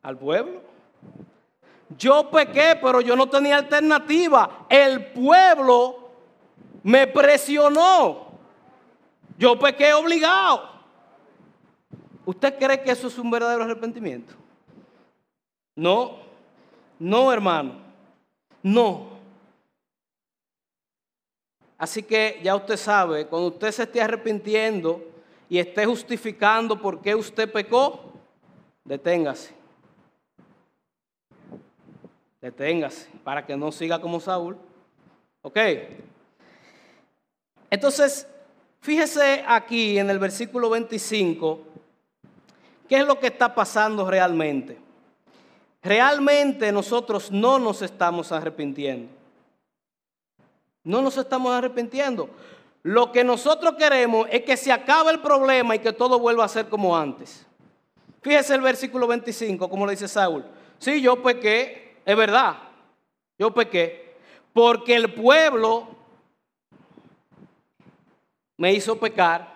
Al 0.02 0.18
pueblo. 0.18 0.62
Yo 1.98 2.30
pequé, 2.30 2.80
pero 2.82 3.02
yo 3.02 3.16
no 3.16 3.28
tenía 3.28 3.58
alternativa. 3.58 4.66
El 4.70 5.12
pueblo 5.12 6.10
me 6.84 7.06
presionó. 7.08 8.32
Yo 9.38 9.58
pequé 9.60 9.94
obligado. 9.94 10.70
¿Usted 12.26 12.58
cree 12.58 12.82
que 12.82 12.92
eso 12.92 13.08
es 13.08 13.18
un 13.18 13.30
verdadero 13.30 13.64
arrepentimiento? 13.64 14.34
No, 15.76 16.18
no 17.00 17.32
hermano. 17.32 17.91
No. 18.64 19.10
Así 21.78 22.04
que 22.04 22.40
ya 22.44 22.56
usted 22.56 22.78
sabe, 22.78 23.26
cuando 23.26 23.48
usted 23.48 23.72
se 23.72 23.84
esté 23.84 24.02
arrepintiendo 24.02 25.04
y 25.50 25.58
esté 25.58 25.86
justificando 25.86 26.80
por 26.80 27.02
qué 27.02 27.16
usted 27.16 27.52
pecó, 27.52 28.14
deténgase. 28.84 29.54
Deténgase 32.40 33.10
para 33.24 33.46
que 33.46 33.58
no 33.58 33.72
siga 33.72 34.00
como 34.00 34.20
Saúl. 34.20 34.58
¿Ok? 35.42 35.58
Entonces, 37.72 38.28
fíjese 38.82 39.44
aquí 39.48 39.98
en 39.98 40.10
el 40.10 40.20
versículo 40.20 40.70
25, 40.70 41.62
¿qué 42.88 42.98
es 42.98 43.06
lo 43.08 43.20
que 43.20 43.28
está 43.28 43.56
pasando 43.56 44.08
realmente? 44.08 44.78
Realmente 45.82 46.72
nosotros 46.72 47.32
no 47.32 47.60
nos 47.60 47.82
estamos 47.82 48.32
arrepintiendo. 48.32 49.10
No 50.84 51.02
nos 51.02 51.18
estamos 51.18 51.54
arrepintiendo. 51.54 52.30
Lo 52.84 53.12
que 53.12 53.24
nosotros 53.24 53.76
queremos 53.76 54.28
es 54.32 54.42
que 54.44 54.58
se 54.58 54.72
acabe 54.72 55.12
el 55.12 55.20
problema 55.20 55.76
y 55.76 55.80
que 55.80 55.94
todo 55.94 56.20
vuelva 56.20 56.46
a 56.46 56.50
ser 56.50 56.68
como 56.68 56.98
antes. 56.98 57.46
Fíjese 58.22 58.56
el 58.56 58.62
versículo 58.62 59.08
25, 59.08 59.70
como 59.70 59.86
le 59.86 59.92
dice 59.94 60.08
Saúl. 60.08 60.46
Sí, 60.80 61.02
yo 61.02 61.22
pequé, 61.22 61.98
es 62.06 62.16
verdad, 62.16 62.58
yo 63.38 63.54
pequé, 63.54 64.16
porque 64.54 64.96
el 64.96 65.14
pueblo 65.14 65.88
me 68.58 68.74
hizo 68.74 69.00
pecar. 69.00 69.51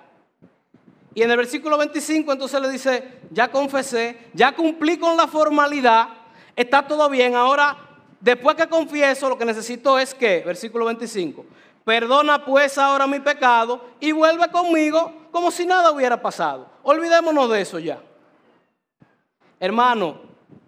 Y 1.16 1.24
en 1.24 1.32
el 1.32 1.38
versículo 1.38 1.78
25 1.78 2.34
entonces 2.34 2.62
le 2.62 2.70
dice, 2.70 3.20
ya 3.32 3.48
confesé, 3.48 4.18
ya 4.34 4.54
cumplí 4.54 4.98
con 4.98 5.16
la 5.16 5.28
formalidad, 5.28 6.10
está 6.58 6.86
todo 6.86 7.10
bien. 7.10 7.36
Ahora, 7.36 7.78
después 8.20 8.58
que 8.58 8.68
confieso, 8.68 9.30
lo 9.30 9.38
que 9.38 9.46
necesito 9.46 9.98
es 9.98 10.14
que, 10.14 10.44
versículo 10.46 10.84
25, 10.86 11.46
perdona 11.86 12.44
pues 12.44 12.78
ahora 12.78 13.08
mi 13.08 13.22
pecado 13.22 13.82
y 14.02 14.12
vuelve 14.12 14.50
conmigo 14.52 15.30
como 15.32 15.52
si 15.52 15.66
nada 15.66 15.90
hubiera 15.92 16.22
pasado. 16.22 16.68
Olvidémonos 16.84 17.50
de 17.50 17.62
eso 17.62 17.80
ya. 17.80 18.02
Hermano, 19.58 20.20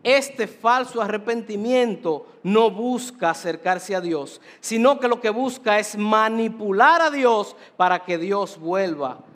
este 0.01 0.47
falso 0.47 1.01
arrepentimiento 1.01 2.25
no 2.43 2.71
busca 2.71 3.31
acercarse 3.31 3.93
a 3.97 3.99
Dios, 3.99 4.39
sino 4.61 4.97
que 5.01 5.09
lo 5.09 5.19
que 5.19 5.29
busca 5.29 5.77
es 5.77 5.97
manipular 5.97 7.01
a 7.01 7.11
Dios 7.11 7.57
para 7.75 8.05
que 8.05 8.17
Dios 8.17 8.57
vuelva 8.57 9.26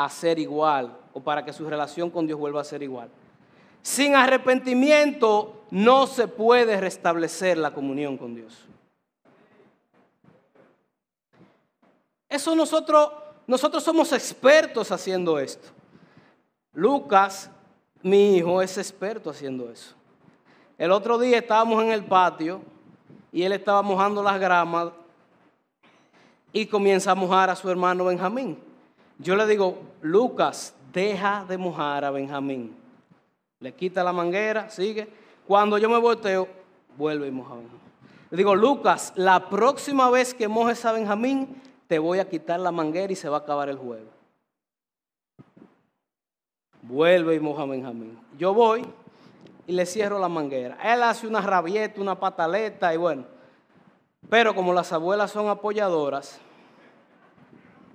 a 0.00 0.08
ser 0.08 0.38
igual 0.38 0.96
o 1.12 1.20
para 1.20 1.44
que 1.44 1.52
su 1.52 1.68
relación 1.68 2.08
con 2.08 2.24
Dios 2.24 2.38
vuelva 2.38 2.60
a 2.60 2.64
ser 2.64 2.84
igual. 2.84 3.08
Sin 3.82 4.14
arrepentimiento 4.14 5.64
no 5.72 6.06
se 6.06 6.28
puede 6.28 6.80
restablecer 6.80 7.58
la 7.58 7.74
comunión 7.74 8.16
con 8.16 8.32
Dios. 8.32 8.64
Eso 12.28 12.54
nosotros, 12.54 13.10
nosotros 13.48 13.82
somos 13.82 14.12
expertos 14.12 14.92
haciendo 14.92 15.36
esto. 15.36 15.66
Lucas, 16.74 17.50
mi 18.00 18.36
hijo, 18.36 18.62
es 18.62 18.78
experto 18.78 19.30
haciendo 19.30 19.68
eso. 19.68 19.94
El 20.76 20.92
otro 20.92 21.18
día 21.18 21.38
estábamos 21.38 21.82
en 21.82 21.90
el 21.90 22.04
patio 22.04 22.60
y 23.32 23.42
él 23.42 23.50
estaba 23.50 23.82
mojando 23.82 24.22
las 24.22 24.38
gramas 24.38 24.92
y 26.52 26.66
comienza 26.66 27.10
a 27.10 27.16
mojar 27.16 27.50
a 27.50 27.56
su 27.56 27.68
hermano 27.68 28.04
Benjamín. 28.04 28.67
Yo 29.18 29.34
le 29.34 29.46
digo, 29.46 29.78
Lucas, 30.00 30.74
deja 30.92 31.44
de 31.48 31.58
mojar 31.58 32.04
a 32.04 32.10
Benjamín. 32.10 32.74
Le 33.60 33.72
quita 33.72 34.04
la 34.04 34.12
manguera, 34.12 34.70
sigue. 34.70 35.08
Cuando 35.46 35.78
yo 35.78 35.90
me 35.90 35.98
volteo, 35.98 36.46
vuelve 36.96 37.26
y 37.26 37.30
moja 37.30 37.54
a 37.54 37.56
Benjamín. 37.56 37.80
Le 38.30 38.36
digo, 38.36 38.54
Lucas, 38.54 39.12
la 39.16 39.48
próxima 39.48 40.10
vez 40.10 40.34
que 40.34 40.46
mojes 40.46 40.84
a 40.84 40.92
Benjamín, 40.92 41.60
te 41.88 41.98
voy 41.98 42.20
a 42.20 42.28
quitar 42.28 42.60
la 42.60 42.70
manguera 42.70 43.12
y 43.12 43.16
se 43.16 43.28
va 43.28 43.38
a 43.38 43.40
acabar 43.40 43.68
el 43.68 43.78
juego. 43.78 44.06
Vuelve 46.82 47.34
y 47.34 47.40
moja 47.40 47.62
a 47.62 47.66
Benjamín. 47.66 48.18
Yo 48.38 48.54
voy 48.54 48.86
y 49.66 49.72
le 49.72 49.84
cierro 49.84 50.18
la 50.18 50.28
manguera. 50.28 50.78
Él 50.82 51.02
hace 51.02 51.26
una 51.26 51.40
rabieta, 51.40 52.00
una 52.00 52.18
pataleta 52.18 52.94
y 52.94 52.96
bueno. 52.96 53.24
Pero 54.28 54.54
como 54.54 54.72
las 54.72 54.92
abuelas 54.92 55.30
son 55.30 55.48
apoyadoras, 55.48 56.40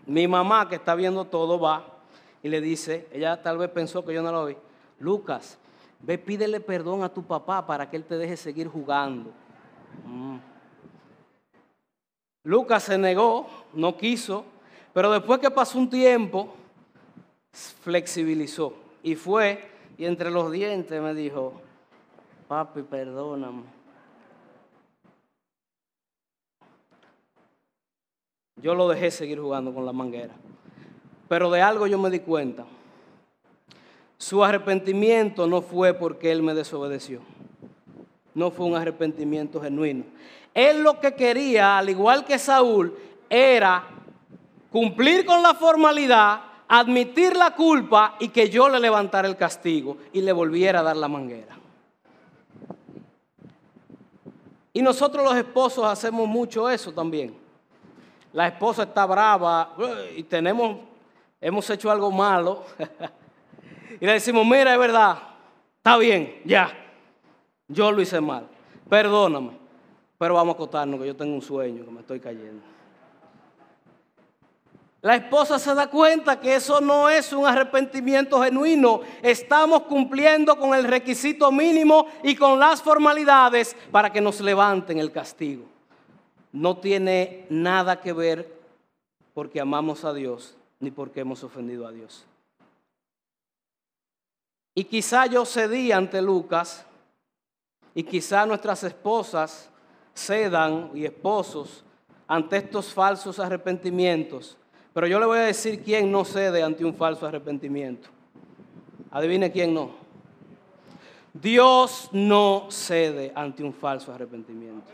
mi 0.06 0.28
mamá 0.28 0.68
que 0.68 0.76
está 0.76 0.96
viendo 0.96 1.26
todo 1.26 1.60
va 1.60 1.86
y 2.42 2.50
le 2.50 2.62
dice, 2.62 3.08
ella 3.12 3.42
tal 3.42 3.58
vez 3.58 3.70
pensó 3.70 4.04
que 4.06 4.14
yo 4.14 4.22
no 4.22 4.32
lo 4.32 4.46
vi, 4.46 4.58
Lucas, 5.00 5.58
ve 6.00 6.18
pídele 6.18 6.60
perdón 6.60 7.04
a 7.04 7.10
tu 7.10 7.24
papá 7.24 7.66
para 7.66 7.90
que 7.90 7.98
él 7.98 8.04
te 8.04 8.18
deje 8.18 8.36
seguir 8.36 8.68
jugando. 8.68 9.32
Mm. 10.06 10.38
Lucas 12.44 12.84
se 12.84 12.98
negó, 12.98 13.48
no 13.74 13.96
quiso, 13.96 14.44
pero 14.94 15.12
después 15.12 15.40
que 15.40 15.50
pasó 15.50 15.78
un 15.78 15.90
tiempo, 15.90 16.54
flexibilizó 17.52 18.74
y 19.02 19.16
fue 19.16 19.70
y 19.98 20.06
entre 20.06 20.30
los 20.30 20.52
dientes 20.52 21.02
me 21.02 21.14
dijo, 21.14 21.54
papi, 22.48 22.82
perdóname. 22.82 23.64
Yo 28.64 28.76
lo 28.76 28.88
dejé 28.88 29.12
seguir 29.12 29.42
jugando 29.42 29.74
con 29.74 29.86
la 29.86 29.92
manguera. 29.92 30.34
Pero 31.28 31.52
de 31.52 31.62
algo 31.62 31.86
yo 31.86 32.00
me 32.00 32.10
di 32.10 32.20
cuenta. 32.20 32.64
Su 34.18 34.42
arrepentimiento 34.42 35.46
no 35.48 35.62
fue 35.62 35.94
porque 35.94 36.32
él 36.32 36.42
me 36.42 36.54
desobedeció. 36.54 37.20
No 38.34 38.52
fue 38.52 38.66
un 38.66 38.76
arrepentimiento 38.76 39.62
genuino. 39.62 40.06
Él 40.54 40.82
lo 40.82 41.02
que 41.02 41.14
quería, 41.14 41.78
al 41.78 41.90
igual 41.90 42.24
que 42.24 42.40
Saúl, 42.40 42.96
era 43.30 43.84
cumplir 44.72 45.26
con 45.26 45.44
la 45.44 45.54
formalidad, 45.54 46.44
admitir 46.70 47.36
la 47.36 47.54
culpa 47.56 48.16
y 48.18 48.30
que 48.30 48.50
yo 48.50 48.70
le 48.70 48.80
levantara 48.80 49.28
el 49.28 49.36
castigo 49.36 49.98
y 50.14 50.22
le 50.22 50.32
volviera 50.32 50.80
a 50.80 50.84
dar 50.84 50.96
la 50.96 51.10
manguera. 51.10 51.58
Y 54.72 54.82
nosotros 54.82 55.22
los 55.22 55.36
esposos 55.36 55.86
hacemos 55.86 56.30
mucho 56.30 56.70
eso 56.70 56.94
también. 56.94 57.43
La 58.34 58.48
esposa 58.48 58.84
está 58.84 59.06
brava 59.06 59.76
y 60.16 60.24
tenemos, 60.24 60.78
hemos 61.40 61.70
hecho 61.70 61.90
algo 61.90 62.12
malo. 62.12 62.64
y 64.02 64.06
le 64.06 64.14
decimos, 64.14 64.46
mira, 64.46 64.74
es 64.74 64.80
verdad, 64.80 65.18
está 65.78 65.98
bien, 65.98 66.42
ya, 66.44 66.72
yo 67.68 67.92
lo 67.92 68.02
hice 68.02 68.20
mal, 68.20 68.48
perdóname, 68.90 69.52
pero 70.18 70.34
vamos 70.34 70.54
a 70.54 70.56
acostarnos 70.56 71.00
que 71.00 71.08
yo 71.08 71.16
tengo 71.16 71.36
un 71.36 71.42
sueño, 71.42 71.86
que 71.86 71.92
me 71.92 72.02
estoy 72.02 72.20
cayendo. 72.20 72.74
La 75.04 75.16
esposa 75.18 75.60
se 75.60 75.76
da 75.76 75.88
cuenta 75.88 76.40
que 76.40 76.56
eso 76.56 76.80
no 76.80 77.10
es 77.10 77.34
un 77.34 77.46
arrepentimiento 77.46 78.42
genuino. 78.42 79.02
Estamos 79.22 79.82
cumpliendo 79.82 80.58
con 80.58 80.74
el 80.74 80.86
requisito 80.86 81.52
mínimo 81.52 82.08
y 82.24 82.38
con 82.38 82.58
las 82.58 82.82
formalidades 82.82 83.76
para 83.92 84.14
que 84.14 84.22
nos 84.22 84.40
levanten 84.40 85.00
el 85.00 85.12
castigo. 85.12 85.73
No 86.54 86.78
tiene 86.78 87.46
nada 87.50 88.00
que 88.00 88.14
ver 88.14 88.58
porque 89.34 89.60
amamos 89.60 90.06
a 90.06 90.14
Dios 90.14 90.56
ni 90.80 90.92
porque 90.92 91.20
hemos 91.20 91.44
ofendido 91.44 91.86
a 91.86 91.92
Dios. 91.92 92.26
Y 94.76 94.86
quizá 94.86 95.26
yo 95.26 95.46
cedí 95.46 95.92
ante 95.92 96.22
Lucas 96.22 96.86
y 97.94 98.04
quizá 98.04 98.46
nuestras 98.46 98.84
esposas 98.84 99.70
cedan 100.16 100.92
y 100.94 101.06
esposos 101.06 101.84
ante 102.28 102.58
estos 102.58 102.94
falsos 102.94 103.40
arrepentimientos. 103.40 104.58
Pero 104.94 105.08
yo 105.08 105.20
le 105.20 105.26
voy 105.26 105.40
a 105.40 105.44
decir 105.44 105.84
quién 105.84 106.12
no 106.12 106.24
cede 106.24 106.62
ante 106.64 106.86
un 106.86 106.94
falso 106.94 107.26
arrepentimiento. 107.26 108.10
Adivine 109.12 109.52
quién 109.52 109.74
no. 109.74 109.92
Dios 111.34 112.10
no 112.12 112.68
cede 112.70 113.32
ante 113.36 113.64
un 113.64 113.74
falso 113.74 114.14
arrepentimiento. 114.14 114.92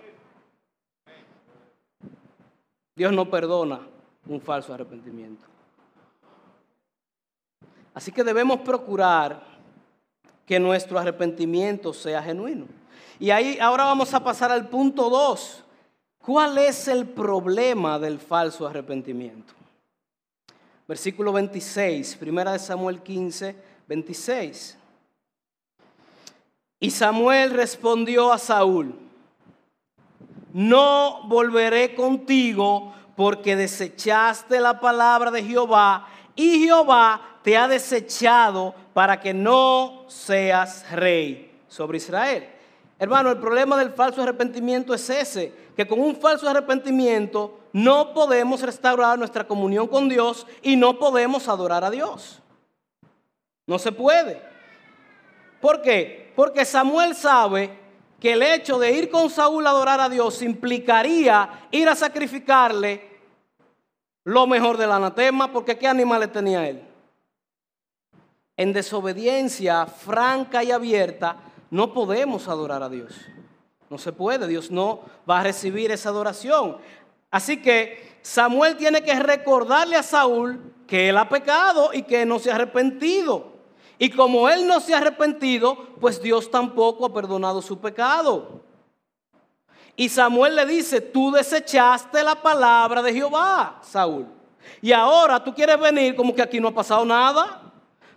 Dios 3.00 3.14
no 3.14 3.30
perdona 3.30 3.80
un 4.28 4.42
falso 4.42 4.74
arrepentimiento. 4.74 5.46
Así 7.94 8.12
que 8.12 8.26
debemos 8.26 8.60
procurar 8.60 9.42
que 10.46 10.60
nuestro 10.60 11.00
arrepentimiento 11.00 11.94
sea 11.94 12.22
genuino. 12.22 12.66
Y 13.18 13.30
ahí 13.32 13.58
ahora 13.62 13.86
vamos 13.86 14.14
a 14.14 14.22
pasar 14.22 14.52
al 14.52 14.68
punto 14.68 15.10
2. 15.10 15.64
¿Cuál 16.26 16.58
es 16.58 16.90
el 16.90 17.08
problema 17.08 17.98
del 18.00 18.20
falso 18.20 18.68
arrepentimiento? 18.68 19.54
Versículo 20.86 21.32
26, 21.32 22.18
primera 22.18 22.52
de 22.52 22.60
Samuel 22.60 23.02
15, 23.02 23.56
26. 23.88 24.78
Y 26.82 26.92
Samuel 26.92 27.52
respondió 27.52 28.34
a 28.34 28.38
Saúl, 28.38 28.94
no 30.54 31.22
volveré 31.28 31.96
contigo 31.96 32.94
porque 33.16 33.56
desechaste 33.56 34.60
la 34.60 34.80
palabra 34.80 35.32
de 35.32 35.44
Jehová 35.44 36.08
y 36.36 36.64
Jehová 36.64 37.40
te 37.44 37.58
ha 37.58 37.68
desechado 37.68 38.74
para 38.94 39.20
que 39.20 39.34
no 39.34 40.06
seas 40.08 40.90
rey 40.92 41.52
sobre 41.68 41.98
Israel. 41.98 42.50
Hermano, 42.98 43.30
el 43.30 43.38
problema 43.38 43.78
del 43.78 43.92
falso 43.92 44.22
arrepentimiento 44.22 44.94
es 44.94 45.10
ese, 45.10 45.54
que 45.76 45.88
con 45.88 46.00
un 46.00 46.16
falso 46.16 46.50
arrepentimiento 46.50 47.60
no 47.72 48.14
podemos 48.14 48.62
restaurar 48.62 49.18
nuestra 49.18 49.48
comunión 49.48 49.88
con 49.88 50.10
Dios 50.10 50.46
y 50.62 50.76
no 50.76 51.00
podemos 51.00 51.48
adorar 51.48 51.84
a 51.84 51.92
Dios. 51.92 52.42
No 53.66 53.80
se 53.80 53.92
puede. 53.92 54.42
¿Por 55.62 55.82
qué? 55.82 56.34
Porque 56.36 56.66
Samuel 56.66 57.16
sabe 57.16 57.78
que 58.20 58.34
el 58.34 58.44
hecho 58.44 58.78
de 58.78 58.92
ir 58.92 59.10
con 59.10 59.30
Saúl 59.30 59.66
a 59.66 59.70
adorar 59.70 60.00
a 60.02 60.10
Dios 60.10 60.42
implicaría 60.42 61.68
ir 61.72 61.88
a 61.88 61.96
sacrificarle 61.96 63.10
lo 64.26 64.46
mejor 64.46 64.78
del 64.78 64.92
anatema, 64.92 65.52
porque 65.52 65.78
¿qué 65.78 65.88
animales 65.88 66.32
tenía 66.32 66.68
él? 66.68 66.84
En 68.58 68.74
desobediencia 68.74 69.86
franca 69.86 70.64
y 70.64 70.72
abierta, 70.72 71.38
no 71.72 71.94
podemos 71.94 72.48
adorar 72.48 72.84
a 72.84 72.90
Dios. 72.90 73.16
No 73.90 73.98
se 73.98 74.12
puede, 74.12 74.48
Dios 74.48 74.70
no 74.70 75.02
va 75.28 75.40
a 75.40 75.44
recibir 75.44 75.92
esa 75.92 76.10
adoración. 76.10 76.78
Así 77.32 77.62
que 77.62 78.20
Samuel 78.22 78.76
tiene 78.76 79.02
que 79.02 79.18
recordarle 79.18 79.96
a 79.96 80.04
Saúl 80.04 80.74
que 80.86 81.10
él 81.10 81.18
ha 81.18 81.30
pecado 81.30 81.92
y 81.94 82.04
que 82.04 82.26
no 82.26 82.38
se 82.38 82.52
ha 82.52 82.56
arrepentido. 82.56 83.49
Y 84.00 84.10
como 84.10 84.48
él 84.48 84.66
no 84.66 84.80
se 84.80 84.96
ha 84.96 84.98
arrepentido, 84.98 85.78
pues 86.00 86.22
Dios 86.22 86.50
tampoco 86.50 87.06
ha 87.06 87.14
perdonado 87.14 87.62
su 87.62 87.78
pecado. 87.78 88.62
Y 89.98 90.08
Samuel 90.08 90.56
le 90.56 90.66
dice, 90.66 91.02
tú 91.02 91.30
desechaste 91.30 92.24
la 92.24 92.36
palabra 92.36 93.02
de 93.02 93.14
Jehová, 93.14 93.80
Saúl. 93.82 94.26
Y 94.82 94.94
ahora 94.94 95.44
tú 95.44 95.54
quieres 95.54 95.78
venir 95.78 96.16
como 96.16 96.34
que 96.34 96.42
aquí 96.42 96.62
no 96.62 96.70
ha 96.70 96.74
pasado 96.74 97.04
nada. 97.04 97.62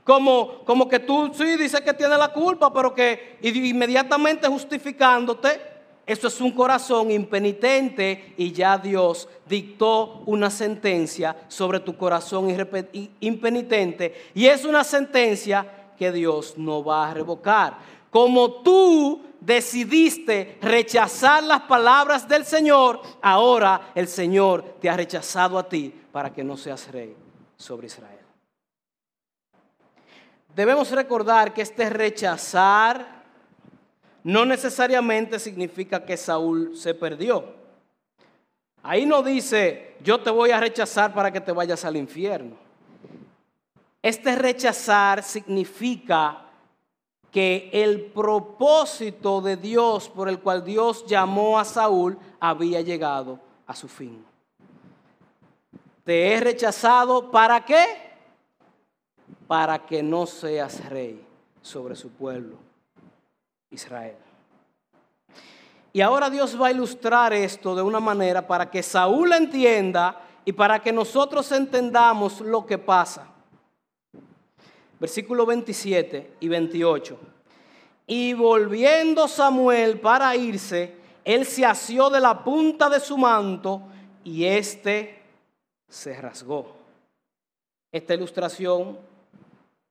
Como, 0.05 0.65
como 0.65 0.89
que 0.89 1.01
tú 1.01 1.33
sí 1.35 1.57
dices 1.57 1.81
que 1.81 1.93
tiene 1.93 2.17
la 2.17 2.33
culpa, 2.33 2.73
pero 2.73 2.95
que 2.95 3.39
inmediatamente 3.43 4.47
justificándote, 4.47 5.61
eso 6.13 6.29
es 6.29 6.41
un 6.41 6.53
corazón 6.53 7.11
impenitente 7.11 8.35
y 8.37 8.53
ya 8.53 8.79
Dios 8.79 9.29
dictó 9.49 10.23
una 10.27 10.51
sentencia 10.51 11.37
sobre 11.49 11.81
tu 11.81 11.97
corazón 11.97 12.49
impenitente. 13.21 14.31
Y 14.35 14.47
es 14.47 14.65
una 14.65 14.85
sentencia 14.85 15.93
que 15.97 16.13
Dios 16.13 16.55
no 16.57 16.85
va 16.85 17.11
a 17.11 17.15
revocar. 17.15 17.79
Como 18.11 18.63
tú 18.63 19.23
decidiste 19.41 20.59
rechazar 20.61 21.43
las 21.43 21.63
palabras 21.63 22.29
del 22.29 22.45
Señor, 22.45 23.01
ahora 23.23 23.93
el 23.95 24.07
Señor 24.07 24.77
te 24.81 24.91
ha 24.91 24.97
rechazado 24.97 25.59
a 25.59 25.69
ti 25.69 25.93
para 26.13 26.33
que 26.33 26.45
no 26.45 26.57
seas 26.57 26.93
rey 26.93 27.17
sobre 27.57 27.87
Israel. 27.87 28.19
Debemos 30.55 30.91
recordar 30.91 31.55
que 31.55 31.63
este 31.63 31.89
rechazar 31.89 33.22
no 34.25 34.45
necesariamente 34.45 35.39
significa 35.39 36.05
que 36.05 36.17
Saúl 36.17 36.77
se 36.77 36.95
perdió. 36.95 37.45
Ahí 38.83 39.07
no 39.07 39.23
dice, 39.23 39.97
yo 40.03 40.21
te 40.21 40.31
voy 40.31 40.51
a 40.51 40.61
rechazar 40.61 41.15
para 41.15 41.33
que 41.33 41.41
te 41.41 41.53
vayas 41.53 41.85
al 41.85 41.97
infierno. 41.97 42.57
Este 44.03 44.35
rechazar 44.35 45.23
significa 45.23 46.47
que 47.31 47.71
el 47.73 48.03
propósito 48.07 49.41
de 49.41 49.57
Dios 49.57 50.09
por 50.09 50.29
el 50.29 50.41
cual 50.41 50.65
Dios 50.65 51.07
llamó 51.07 51.59
a 51.59 51.65
Saúl 51.65 52.19
había 52.41 52.81
llegado 52.81 53.39
a 53.67 53.75
su 53.75 53.89
fin. 53.89 54.25
Te 56.05 56.33
he 56.33 56.41
rechazado 56.41 57.31
para 57.31 57.65
qué? 57.65 57.87
Para 59.47 59.87
que 59.87 60.03
no 60.03 60.27
seas 60.27 60.89
rey 60.91 61.25
sobre 61.63 61.95
su 61.95 62.11
pueblo, 62.11 62.57
Israel. 63.73 64.17
Y 65.93 66.01
ahora 66.01 66.31
Dios 66.31 66.61
va 66.61 66.69
a 66.69 66.73
ilustrar 66.73 67.33
esto 67.33 67.75
de 67.75 67.83
una 67.83 68.01
manera 68.01 68.47
para 68.47 68.71
que 68.71 68.83
Saúl 68.83 69.33
entienda 69.33 70.21
y 70.45 70.53
para 70.53 70.81
que 70.81 70.93
nosotros 70.93 71.51
entendamos 71.53 72.41
lo 72.41 72.65
que 72.65 72.79
pasa 72.79 73.33
versículo 75.03 75.45
27 75.45 76.35
y 76.39 76.47
28. 76.47 77.19
Y 78.07 78.35
volviendo 78.35 79.27
Samuel 79.27 79.99
para 79.99 80.37
irse, 80.37 80.95
él 81.25 81.45
se 81.45 81.67
asió 81.67 82.09
de 82.09 82.21
la 82.21 82.45
punta 82.45 82.89
de 82.89 83.01
su 83.01 83.19
manto 83.19 83.83
y 84.23 84.45
éste 84.45 85.21
se 85.89 86.15
rasgó. 86.21 86.77
Esta 87.91 88.15
ilustración 88.15 88.97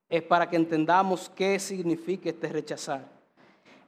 es 0.07 0.23
para 0.23 0.49
que 0.49 0.55
entendamos 0.55 1.29
qué 1.35 1.59
significa 1.59 2.29
este 2.29 2.47
rechazar. 2.47 3.03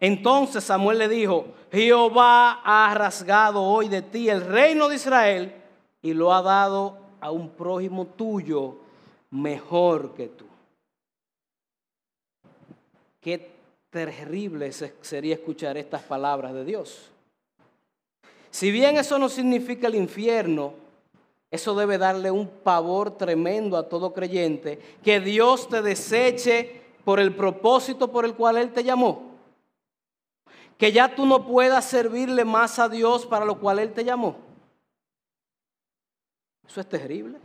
Entonces 0.03 0.65
Samuel 0.65 0.97
le 0.97 1.07
dijo, 1.07 1.45
Jehová 1.71 2.59
ha 2.65 2.93
rasgado 2.93 3.63
hoy 3.63 3.87
de 3.87 4.01
ti 4.01 4.27
el 4.27 4.45
reino 4.45 4.89
de 4.89 4.95
Israel 4.95 5.53
y 6.01 6.13
lo 6.13 6.33
ha 6.33 6.41
dado 6.41 6.97
a 7.21 7.31
un 7.31 7.51
prójimo 7.51 8.05
tuyo 8.07 8.75
mejor 9.31 10.13
que 10.13 10.27
tú. 10.27 10.43
Qué 13.21 13.49
terrible 13.89 14.73
sería 14.73 15.35
escuchar 15.35 15.77
estas 15.77 16.01
palabras 16.01 16.53
de 16.53 16.65
Dios. 16.65 17.09
Si 18.51 18.71
bien 18.71 18.97
eso 18.97 19.17
no 19.17 19.29
significa 19.29 19.87
el 19.87 19.95
infierno, 19.95 20.73
eso 21.49 21.73
debe 21.75 21.97
darle 21.97 22.29
un 22.29 22.49
pavor 22.49 23.17
tremendo 23.17 23.77
a 23.77 23.87
todo 23.87 24.11
creyente, 24.11 24.81
que 25.01 25.21
Dios 25.21 25.69
te 25.69 25.81
deseche 25.81 26.81
por 27.05 27.21
el 27.21 27.33
propósito 27.33 28.11
por 28.11 28.25
el 28.25 28.33
cual 28.33 28.57
Él 28.57 28.73
te 28.73 28.83
llamó. 28.83 29.32
Que 30.83 30.91
ya 30.91 31.15
tú 31.15 31.25
no 31.25 31.45
puedas 31.45 31.85
servirle 31.85 32.43
más 32.43 32.77
a 32.77 32.89
Dios 32.89 33.25
para 33.25 33.45
lo 33.45 33.57
cual 33.57 33.79
Él 33.79 33.93
te 33.93 34.03
llamó. 34.03 34.35
Eso 36.67 36.81
es 36.81 36.89
terrible. 36.89 37.37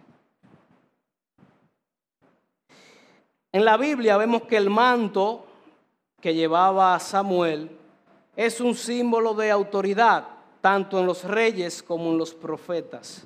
En 3.53 3.65
la 3.65 3.77
Biblia 3.77 4.17
vemos 4.17 4.43
que 4.43 4.57
el 4.57 4.71
manto 4.71 5.47
que 6.21 6.35
llevaba 6.35 6.99
Samuel 6.99 7.71
es 8.35 8.61
un 8.61 8.75
símbolo 8.75 9.35
de 9.35 9.53
autoridad, 9.53 10.27
tanto 10.61 10.99
en 10.99 11.07
los 11.07 11.23
reyes 11.23 11.81
como 11.81 12.11
en 12.11 12.19
los 12.19 12.35
profetas. 12.35 13.25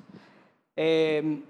Em, 0.75 1.41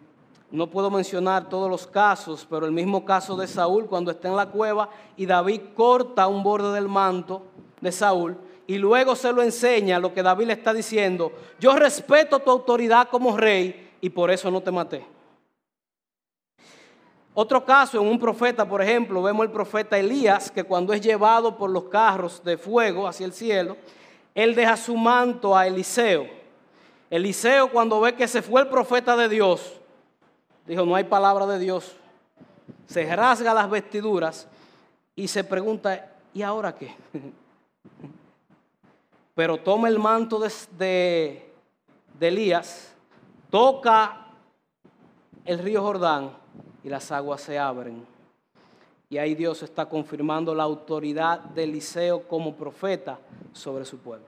no 0.52 0.68
puedo 0.68 0.90
mencionar 0.90 1.50
todos 1.50 1.70
los 1.70 1.86
casos, 1.86 2.48
pero 2.50 2.66
el 2.66 2.72
mismo 2.72 3.04
caso 3.04 3.36
de 3.36 3.46
Saúl 3.46 3.88
cuando 3.88 4.12
está 4.12 4.30
en 4.30 4.38
la 4.38 4.50
cueva 4.50 4.90
y 5.18 5.26
David 5.26 5.60
corta 5.76 6.28
un 6.28 6.44
borde 6.44 6.74
del 6.74 6.88
manto 6.88 7.42
de 7.82 7.92
Saúl 7.92 8.38
y 8.68 8.78
luego 8.78 9.16
se 9.16 9.32
lo 9.34 9.42
enseña 9.42 10.00
lo 10.00 10.14
que 10.14 10.24
David 10.24 10.48
le 10.48 10.54
está 10.54 10.74
diciendo, 10.74 11.32
yo 11.60 11.76
respeto 11.76 12.40
tu 12.40 12.50
autoridad 12.50 13.10
como 13.10 13.36
rey 13.36 13.92
y 14.00 14.10
por 14.10 14.32
eso 14.32 14.50
no 14.50 14.62
te 14.62 14.72
maté. 14.72 15.06
Otro 17.36 17.66
caso, 17.66 18.00
en 18.00 18.08
un 18.08 18.20
profeta, 18.20 18.68
por 18.68 18.82
ejemplo, 18.82 19.22
vemos 19.24 19.46
el 19.46 19.52
profeta 19.52 19.98
Elías, 19.98 20.52
que 20.52 20.64
cuando 20.64 20.94
es 20.94 21.02
llevado 21.02 21.58
por 21.58 21.70
los 21.70 21.86
carros 21.86 22.44
de 22.44 22.58
fuego 22.58 23.08
hacia 23.08 23.26
el 23.26 23.34
cielo, 23.34 23.76
él 24.36 24.54
deja 24.54 24.78
su 24.78 24.96
manto 24.96 25.58
a 25.58 25.66
Eliseo. 25.66 26.28
Eliseo 27.10 27.72
cuando 27.72 28.00
ve 28.02 28.14
que 28.16 28.28
se 28.28 28.42
fue 28.42 28.62
el 28.62 28.68
profeta 28.68 29.18
de 29.18 29.30
Dios, 29.30 29.74
dijo, 30.68 30.86
no 30.86 30.96
hay 30.96 31.06
palabra 31.06 31.48
de 31.48 31.60
Dios. 31.60 31.96
Se 32.86 33.16
rasga 33.16 33.54
las 33.54 33.70
vestiduras 33.70 34.48
y 35.16 35.28
se 35.28 35.44
pregunta, 35.44 36.12
¿y 36.34 36.44
ahora 36.44 36.76
qué? 36.76 36.96
Pero 39.36 39.58
toma 39.58 39.88
el 39.88 40.00
manto 40.00 40.40
de, 40.40 40.52
de, 40.78 41.54
de 42.20 42.28
Elías, 42.28 42.94
toca 43.50 44.28
el 45.46 45.60
río 45.60 45.82
Jordán 45.82 46.32
y 46.84 46.90
las 46.90 47.12
aguas 47.12 47.42
se 47.42 47.58
abren. 47.58 48.06
Y 49.10 49.18
ahí 49.18 49.36
Dios 49.36 49.62
está 49.64 49.88
confirmando 49.88 50.56
la 50.56 50.64
autoridad 50.64 51.40
de 51.40 51.66
Eliseo 51.66 52.28
como 52.28 52.56
profeta 52.56 53.20
sobre 53.54 53.86
su 53.86 54.00
pueblo. 54.00 54.26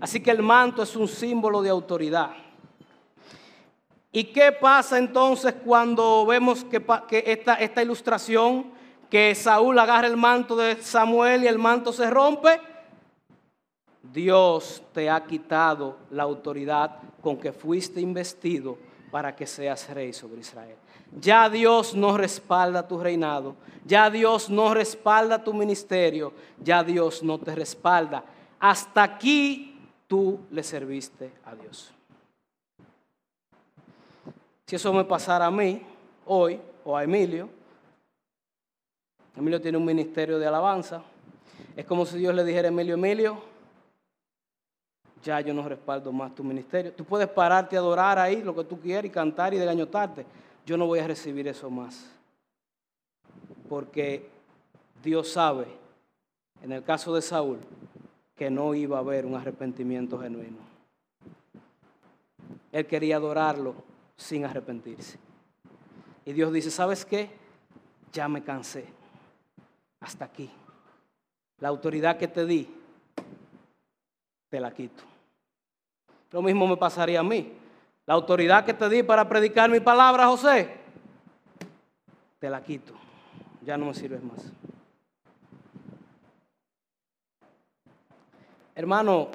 Así 0.00 0.22
que 0.22 0.30
el 0.30 0.42
manto 0.42 0.82
es 0.82 0.94
un 0.96 1.08
símbolo 1.08 1.62
de 1.62 1.70
autoridad. 1.70 2.30
¿Y 4.10 4.24
qué 4.24 4.52
pasa 4.52 4.98
entonces 4.98 5.54
cuando 5.64 6.26
vemos 6.26 6.64
que, 6.64 6.84
esta, 7.26 7.54
esta 7.54 7.82
ilustración, 7.82 8.66
que 9.08 9.34
Saúl 9.34 9.78
agarra 9.78 10.06
el 10.06 10.16
manto 10.16 10.54
de 10.54 10.76
Samuel 10.82 11.44
y 11.44 11.46
el 11.46 11.58
manto 11.58 11.92
se 11.92 12.10
rompe? 12.10 12.60
Dios 14.02 14.82
te 14.92 15.08
ha 15.08 15.24
quitado 15.24 15.96
la 16.10 16.24
autoridad 16.24 16.98
con 17.20 17.38
que 17.38 17.52
fuiste 17.52 18.00
investido 18.00 18.76
para 19.10 19.36
que 19.36 19.46
seas 19.46 19.88
rey 19.90 20.12
sobre 20.12 20.40
Israel. 20.40 20.76
Ya 21.20 21.48
Dios 21.48 21.94
no 21.94 22.16
respalda 22.16 22.88
tu 22.88 22.98
reinado, 22.98 23.54
ya 23.84 24.10
Dios 24.10 24.48
no 24.48 24.72
respalda 24.72 25.44
tu 25.44 25.52
ministerio, 25.52 26.32
ya 26.58 26.82
Dios 26.82 27.22
no 27.22 27.38
te 27.38 27.54
respalda. 27.54 28.24
Hasta 28.58 29.02
aquí 29.02 29.78
tú 30.08 30.40
le 30.50 30.62
serviste 30.62 31.30
a 31.44 31.54
Dios. 31.54 31.92
Si 34.66 34.76
eso 34.76 34.92
me 34.92 35.04
pasara 35.04 35.46
a 35.46 35.50
mí 35.50 35.82
hoy 36.24 36.58
o 36.84 36.96
a 36.96 37.04
Emilio, 37.04 37.50
Emilio 39.36 39.60
tiene 39.60 39.78
un 39.78 39.84
ministerio 39.84 40.38
de 40.38 40.46
alabanza, 40.46 41.02
es 41.76 41.84
como 41.84 42.06
si 42.06 42.18
Dios 42.18 42.34
le 42.34 42.44
dijera 42.44 42.68
a 42.68 42.72
Emilio, 42.72 42.94
Emilio, 42.94 43.51
ya 45.22 45.40
yo 45.40 45.54
no 45.54 45.68
respaldo 45.68 46.12
más 46.12 46.34
tu 46.34 46.42
ministerio. 46.42 46.92
Tú 46.92 47.04
puedes 47.04 47.28
pararte 47.28 47.76
a 47.76 47.80
adorar 47.80 48.18
ahí 48.18 48.42
lo 48.42 48.54
que 48.54 48.64
tú 48.64 48.78
quieras 48.80 49.04
y 49.04 49.10
cantar 49.10 49.54
y 49.54 49.58
degañotarte. 49.58 50.26
Yo 50.66 50.76
no 50.76 50.86
voy 50.86 50.98
a 50.98 51.06
recibir 51.06 51.46
eso 51.48 51.70
más. 51.70 52.10
Porque 53.68 54.28
Dios 55.02 55.30
sabe, 55.30 55.66
en 56.62 56.72
el 56.72 56.82
caso 56.82 57.14
de 57.14 57.22
Saúl, 57.22 57.58
que 58.36 58.50
no 58.50 58.74
iba 58.74 58.96
a 58.96 59.00
haber 59.00 59.24
un 59.24 59.34
arrepentimiento 59.34 60.18
genuino. 60.18 60.58
Él 62.72 62.86
quería 62.86 63.16
adorarlo 63.16 63.74
sin 64.16 64.44
arrepentirse. 64.44 65.18
Y 66.24 66.32
Dios 66.32 66.52
dice, 66.52 66.70
¿sabes 66.70 67.04
qué? 67.04 67.30
Ya 68.12 68.28
me 68.28 68.42
cansé. 68.42 68.86
Hasta 70.00 70.24
aquí. 70.24 70.50
La 71.58 71.68
autoridad 71.68 72.16
que 72.16 72.28
te 72.28 72.44
di, 72.44 72.68
te 74.48 74.60
la 74.60 74.72
quito. 74.72 75.11
Lo 76.32 76.42
mismo 76.42 76.66
me 76.66 76.76
pasaría 76.76 77.20
a 77.20 77.22
mí. 77.22 77.52
La 78.06 78.14
autoridad 78.14 78.64
que 78.64 78.74
te 78.74 78.88
di 78.88 79.02
para 79.02 79.28
predicar 79.28 79.70
mi 79.70 79.80
palabra, 79.80 80.26
José, 80.26 80.68
te 82.38 82.50
la 82.50 82.62
quito. 82.62 82.94
Ya 83.64 83.76
no 83.76 83.86
me 83.86 83.94
sirves 83.94 84.22
más. 84.22 84.40
Hermano, 88.74 89.28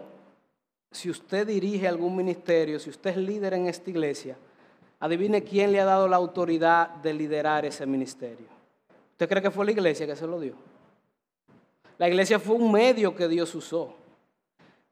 si 0.91 1.09
usted 1.09 1.47
dirige 1.47 1.87
algún 1.87 2.15
ministerio, 2.15 2.79
si 2.79 2.89
usted 2.89 3.11
es 3.11 3.17
líder 3.17 3.53
en 3.53 3.67
esta 3.67 3.89
iglesia, 3.89 4.35
adivine 4.99 5.43
quién 5.43 5.71
le 5.71 5.79
ha 5.79 5.85
dado 5.85 6.07
la 6.07 6.15
autoridad 6.15 6.89
de 6.95 7.13
liderar 7.13 7.65
ese 7.65 7.85
ministerio. 7.85 8.47
¿Usted 9.11 9.29
cree 9.29 9.41
que 9.41 9.51
fue 9.51 9.65
la 9.65 9.71
iglesia 9.71 10.05
que 10.05 10.15
se 10.15 10.27
lo 10.27 10.39
dio? 10.39 10.55
La 11.97 12.07
iglesia 12.07 12.39
fue 12.39 12.55
un 12.55 12.71
medio 12.71 13.15
que 13.15 13.27
Dios 13.27 13.53
usó. 13.55 13.95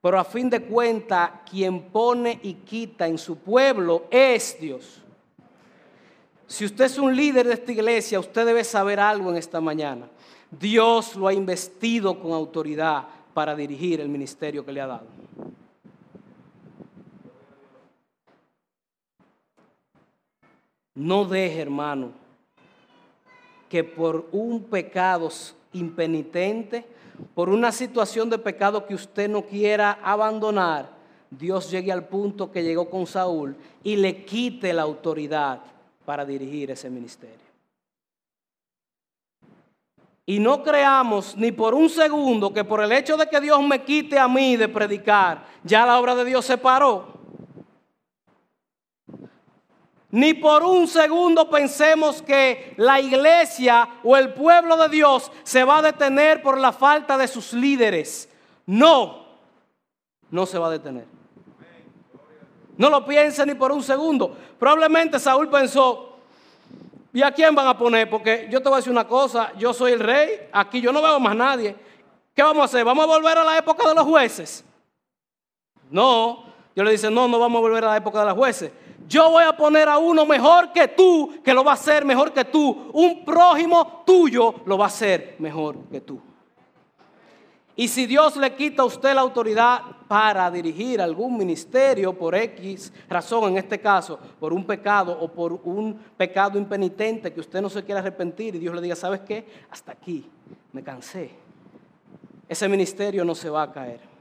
Pero 0.06 0.20
a 0.20 0.24
fin 0.24 0.52
de 0.52 0.62
cuentas, 0.62 1.32
quien 1.50 1.82
pone 1.82 2.39
y 2.44 2.54
quita 2.54 3.08
en 3.08 3.18
su 3.18 3.39
pueblo 3.39 4.04
es 4.12 4.56
Dios. 4.62 5.02
Si 6.46 6.63
usted 6.63 6.86
es 6.86 7.00
un 7.00 7.15
líder 7.15 7.48
de 7.48 7.56
esta 7.56 7.72
iglesia, 7.72 8.20
usted 8.20 8.46
debe 8.46 8.63
saber 8.63 9.00
algo 9.00 9.32
en 9.32 9.38
esta 9.38 9.60
mañana. 9.60 10.08
Dios 10.52 11.15
lo 11.15 11.28
ha 11.28 11.34
investido 11.34 12.20
con 12.20 12.34
autoridad 12.34 13.06
para 13.34 13.56
dirigir 13.56 14.00
el 14.00 14.08
ministerio 14.08 14.63
que 14.63 14.74
le 14.74 14.82
ha 14.82 14.86
dado. 14.86 15.08
No 20.94 21.26
deje, 21.26 21.62
hermano, 21.62 22.12
que 23.68 23.84
por 23.84 24.28
un 24.32 24.65
pecado 24.65 25.32
impenitente 25.74 26.86
por 27.34 27.49
una 27.49 27.71
situación 27.71 28.30
de 28.30 28.38
pecado 28.38 28.86
que 28.86 28.95
usted 28.95 29.30
no 29.30 29.43
quiera 29.43 29.99
abandonar, 30.04 30.89
Dios 31.30 31.69
llegue 31.69 31.91
al 31.91 32.08
punto 32.08 32.51
que 32.51 32.63
llegó 32.63 32.89
con 32.89 33.08
Saúl 33.08 33.56
y 33.84 33.95
le 33.95 34.23
quite 34.25 34.73
la 34.73 34.84
autoridad 34.84 35.62
para 36.06 36.25
dirigir 36.25 36.71
ese 36.71 36.89
ministerio. 36.89 37.45
Y 40.28 40.39
no 40.39 40.63
creamos 40.63 41.36
ni 41.38 41.51
por 41.51 41.75
un 41.75 41.89
segundo 41.89 42.51
que 42.51 42.63
por 42.63 42.82
el 42.82 42.91
hecho 42.91 43.15
de 43.15 43.28
que 43.28 43.39
Dios 43.39 43.62
me 43.62 43.84
quite 43.84 44.17
a 44.17 44.28
mí 44.28 44.56
de 44.56 44.67
predicar, 44.67 45.45
ya 45.63 45.86
la 45.86 45.99
obra 45.99 46.15
de 46.15 46.25
Dios 46.25 46.45
se 46.45 46.58
paró. 46.58 47.14
Ni 50.15 50.34
por 50.34 50.63
un 50.63 50.88
segundo 50.88 51.49
pensemos 51.49 52.21
que 52.21 52.73
la 52.78 53.01
iglesia 53.01 53.99
o 54.01 54.15
el 54.15 54.34
pueblo 54.34 54.78
de 54.78 54.88
Dios 54.88 55.30
se 55.43 55.65
va 55.65 55.80
a 55.80 55.82
detener 55.82 56.41
por 56.41 56.58
la 56.58 56.71
falta 56.71 57.17
de 57.17 57.28
sus 57.28 57.51
líderes. 57.51 58.30
No, 58.65 59.25
no 60.32 60.45
se 60.45 60.58
va 60.58 60.67
a 60.67 60.69
detener. 60.69 61.06
No 62.78 62.89
lo 62.89 63.06
piense 63.06 63.45
ni 63.45 63.56
por 63.56 63.73
un 63.73 63.84
segundo. 63.84 64.38
Probablemente 64.58 65.19
Saúl 65.19 65.49
pensó, 65.49 66.17
¿y 67.12 67.21
a 67.21 67.32
quién 67.34 67.54
van 67.54 67.67
a 67.67 67.78
poner? 67.78 68.10
Porque 68.10 68.47
yo 68.49 68.62
te 68.62 68.69
voy 68.69 68.75
a 68.75 68.78
decir 68.78 68.93
una 68.93 69.10
cosa, 69.10 69.51
yo 69.58 69.73
soy 69.73 69.91
el 69.91 69.99
rey, 69.99 70.47
aquí 70.54 70.80
yo 70.80 70.93
no 70.93 71.01
veo 71.01 71.19
más 71.19 71.36
nadie. 71.36 71.75
¿Qué 72.34 72.41
vamos 72.41 72.62
a 72.62 72.65
hacer? 72.67 72.86
¿Vamos 72.86 73.04
a 73.04 73.08
volver 73.08 73.38
a 73.38 73.43
la 73.43 73.58
época 73.58 73.86
de 73.89 73.95
los 73.95 74.06
jueces? 74.06 74.63
No, 75.91 76.45
yo 76.73 76.86
le 76.86 76.91
dice, 76.91 77.12
no, 77.12 77.28
no 77.28 77.38
vamos 77.38 77.60
a 77.60 77.62
volver 77.62 77.84
a 77.84 77.89
la 77.89 77.97
época 77.97 78.21
de 78.21 78.28
los 78.28 78.36
jueces 78.36 78.71
yo 79.08 79.30
voy 79.30 79.44
a 79.44 79.56
poner 79.56 79.88
a 79.88 79.98
uno 79.98 80.26
mejor 80.26 80.72
que 80.72 80.88
tú, 80.88 81.41
que 81.44 81.54
lo 81.54 81.63
va 81.63 81.72
a 81.72 81.76
hacer 81.76 82.06
mejor 82.06 82.34
que 82.34 82.46
tú. 82.46 82.89
Un 82.94 83.24
prójimo 83.24 84.04
tuyo 84.06 84.56
lo 84.65 84.78
va 84.78 84.86
a 84.86 84.88
hacer 84.88 85.36
mejor 85.39 85.78
que 85.91 86.02
tú. 86.02 86.20
Y 87.78 87.89
si 87.89 88.06
Dios 88.06 88.38
le 88.38 88.56
quita 88.56 88.84
a 88.84 88.86
usted 88.86 89.13
la 89.13 89.22
autoridad 89.22 89.82
para 90.08 90.50
dirigir 90.50 91.02
algún 91.02 91.38
ministerio 91.38 92.13
por 92.13 92.34
X 92.34 92.94
razón, 93.10 93.52
en 93.52 93.58
este 93.58 93.82
caso, 93.82 94.18
por 94.39 94.54
un 94.54 94.65
pecado 94.65 95.18
o 95.20 95.28
por 95.28 95.60
un 95.65 96.00
pecado 96.15 96.58
impenitente 96.58 97.34
que 97.34 97.41
usted 97.41 97.62
no 97.62 97.70
se 97.70 97.84
quiera 97.84 98.00
arrepentir 98.00 98.56
y 98.56 98.60
Dios 98.60 98.74
le 98.74 98.82
diga, 98.82 98.96
¿sabes 98.96 99.22
qué? 99.22 99.46
Hasta 99.70 99.91
aquí, 99.91 100.26
me 100.72 100.84
cansé. 100.84 101.32
Ese 102.48 102.70
ministerio 102.70 103.26
no 103.26 103.36
se 103.36 103.50
va 103.50 103.63
a 103.63 103.72
caer. 103.74 104.14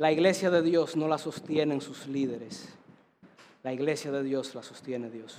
La 0.00 0.10
iglesia 0.10 0.48
de 0.48 0.62
Dios 0.62 0.96
no 0.96 1.06
la 1.08 1.18
sostienen 1.18 1.82
sus 1.82 2.06
líderes. 2.06 2.70
La 3.62 3.70
iglesia 3.70 4.10
de 4.10 4.22
Dios 4.22 4.54
la 4.54 4.62
sostiene 4.62 5.10
Dios. 5.10 5.36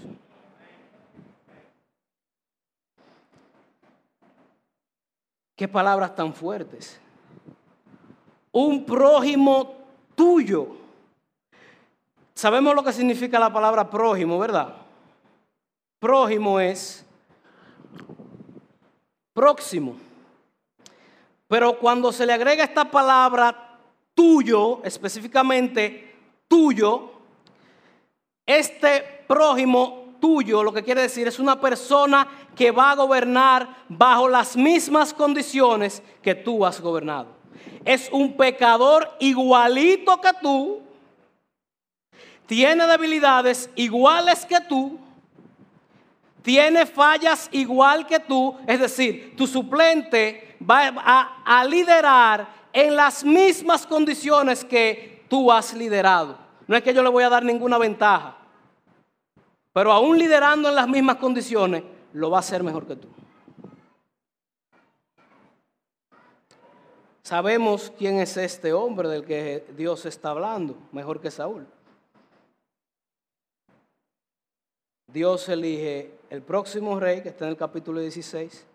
Qué 5.55 5.67
palabras 5.67 6.15
tan 6.15 6.31
fuertes. 6.35 7.01
Un 8.51 8.85
prójimo 8.85 9.77
tuyo. 10.13 10.67
Sabemos 12.35 12.75
lo 12.75 12.83
que 12.83 12.93
significa 12.93 13.39
la 13.39 13.51
palabra 13.51 13.89
prójimo, 13.89 14.37
¿verdad? 14.37 14.75
Prójimo 15.97 16.59
es 16.59 17.03
próximo. 19.33 19.95
Pero 21.47 21.79
cuando 21.79 22.11
se 22.11 22.27
le 22.27 22.33
agrega 22.33 22.63
esta 22.63 22.91
palabra 22.91 23.69
tuyo, 24.13 24.81
específicamente 24.83 26.15
tuyo, 26.47 27.11
este 28.45 29.23
prójimo 29.27 30.15
tuyo, 30.19 30.63
lo 30.63 30.71
que 30.73 30.83
quiere 30.83 31.01
decir 31.01 31.27
es 31.27 31.39
una 31.39 31.59
persona 31.59 32.27
que 32.55 32.71
va 32.71 32.91
a 32.91 32.95
gobernar 32.95 33.85
bajo 33.89 34.27
las 34.27 34.55
mismas 34.55 35.13
condiciones 35.13 36.03
que 36.21 36.35
tú 36.35 36.65
has 36.65 36.79
gobernado. 36.79 37.27
Es 37.83 38.09
un 38.11 38.37
pecador 38.37 39.09
igualito 39.19 40.21
que 40.21 40.31
tú, 40.41 40.81
tiene 42.45 42.85
debilidades 42.85 43.69
iguales 43.75 44.45
que 44.45 44.59
tú, 44.61 44.99
tiene 46.41 46.85
fallas 46.85 47.47
igual 47.51 48.05
que 48.05 48.19
tú, 48.19 48.57
es 48.67 48.79
decir, 48.79 49.35
tu 49.37 49.47
suplente 49.47 50.57
va 50.61 50.87
a, 50.97 51.59
a 51.59 51.63
liderar 51.63 52.60
en 52.73 52.95
las 52.95 53.23
mismas 53.23 53.85
condiciones 53.85 54.63
que 54.63 55.25
tú 55.27 55.51
has 55.51 55.73
liderado. 55.73 56.37
No 56.67 56.75
es 56.75 56.83
que 56.83 56.93
yo 56.93 57.03
le 57.03 57.09
voy 57.09 57.23
a 57.23 57.29
dar 57.29 57.43
ninguna 57.43 57.77
ventaja, 57.77 58.37
pero 59.73 59.91
aún 59.91 60.17
liderando 60.17 60.69
en 60.69 60.75
las 60.75 60.87
mismas 60.87 61.17
condiciones, 61.17 61.83
lo 62.13 62.29
va 62.29 62.37
a 62.37 62.39
hacer 62.41 62.63
mejor 62.63 62.85
que 62.85 62.95
tú. 62.95 63.07
Sabemos 67.23 67.93
quién 67.97 68.19
es 68.19 68.35
este 68.35 68.73
hombre 68.73 69.07
del 69.07 69.23
que 69.23 69.65
Dios 69.77 70.05
está 70.05 70.31
hablando, 70.31 70.75
mejor 70.91 71.21
que 71.21 71.31
Saúl. 71.31 71.65
Dios 75.07 75.47
elige 75.49 76.11
el 76.29 76.41
próximo 76.41 76.99
rey, 76.99 77.21
que 77.21 77.29
está 77.29 77.45
en 77.45 77.51
el 77.51 77.57
capítulo 77.57 77.99
16. 77.99 78.65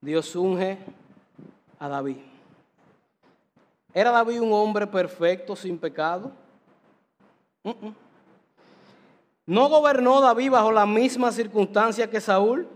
Dios 0.00 0.34
unge 0.36 0.78
a 1.78 1.88
David. 1.88 2.31
¿Era 3.94 4.10
David 4.10 4.40
un 4.40 4.52
hombre 4.52 4.86
perfecto, 4.86 5.54
sin 5.54 5.78
pecado? 5.78 6.32
¿No 9.46 9.68
gobernó 9.68 10.20
David 10.20 10.50
bajo 10.50 10.72
la 10.72 10.86
misma 10.86 11.30
circunstancia 11.30 12.08
que 12.08 12.20
Saúl? 12.20 12.66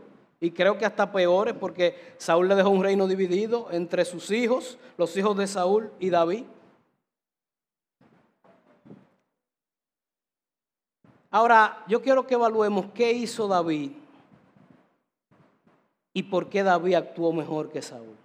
Y 0.40 0.50
creo 0.50 0.76
que 0.76 0.85
hasta 0.85 1.11
peores 1.11 1.55
porque 1.55 2.14
Saúl 2.18 2.48
le 2.48 2.55
dejó 2.55 2.68
un 2.68 2.83
reino 2.83 3.07
dividido 3.07 3.68
entre 3.70 4.05
sus 4.05 4.31
hijos, 4.31 4.79
los 4.98 5.16
hijos 5.16 5.37
de 5.37 5.46
Saúl 5.46 5.90
y 5.98 6.11
David. 6.11 6.44
Ahora, 11.31 11.85
yo 11.88 12.02
quiero 12.02 12.26
que 12.26 12.35
evaluemos 12.35 12.87
qué 12.94 13.12
hizo 13.12 13.48
David 13.48 13.92
y 16.12 16.22
por 16.22 16.48
qué 16.48 16.62
David 16.62 16.94
actuó 16.94 17.33
mejor 17.33 17.70
que 17.70 17.83
Saúl. 17.83 18.15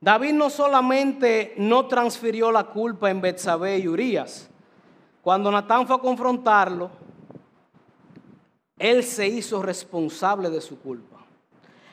David 0.00 0.32
no 0.32 0.48
solamente 0.48 1.54
no 1.56 1.86
transfirió 1.86 2.52
la 2.52 2.64
culpa 2.64 3.10
en 3.10 3.20
Betsabé 3.20 3.78
y 3.78 3.88
Urias. 3.88 4.48
Cuando 5.22 5.50
Natán 5.50 5.86
fue 5.86 5.96
a 5.96 6.00
confrontarlo, 6.00 6.90
él 8.78 9.02
se 9.02 9.26
hizo 9.26 9.60
responsable 9.60 10.50
de 10.50 10.60
su 10.60 10.80
culpa. 10.80 11.16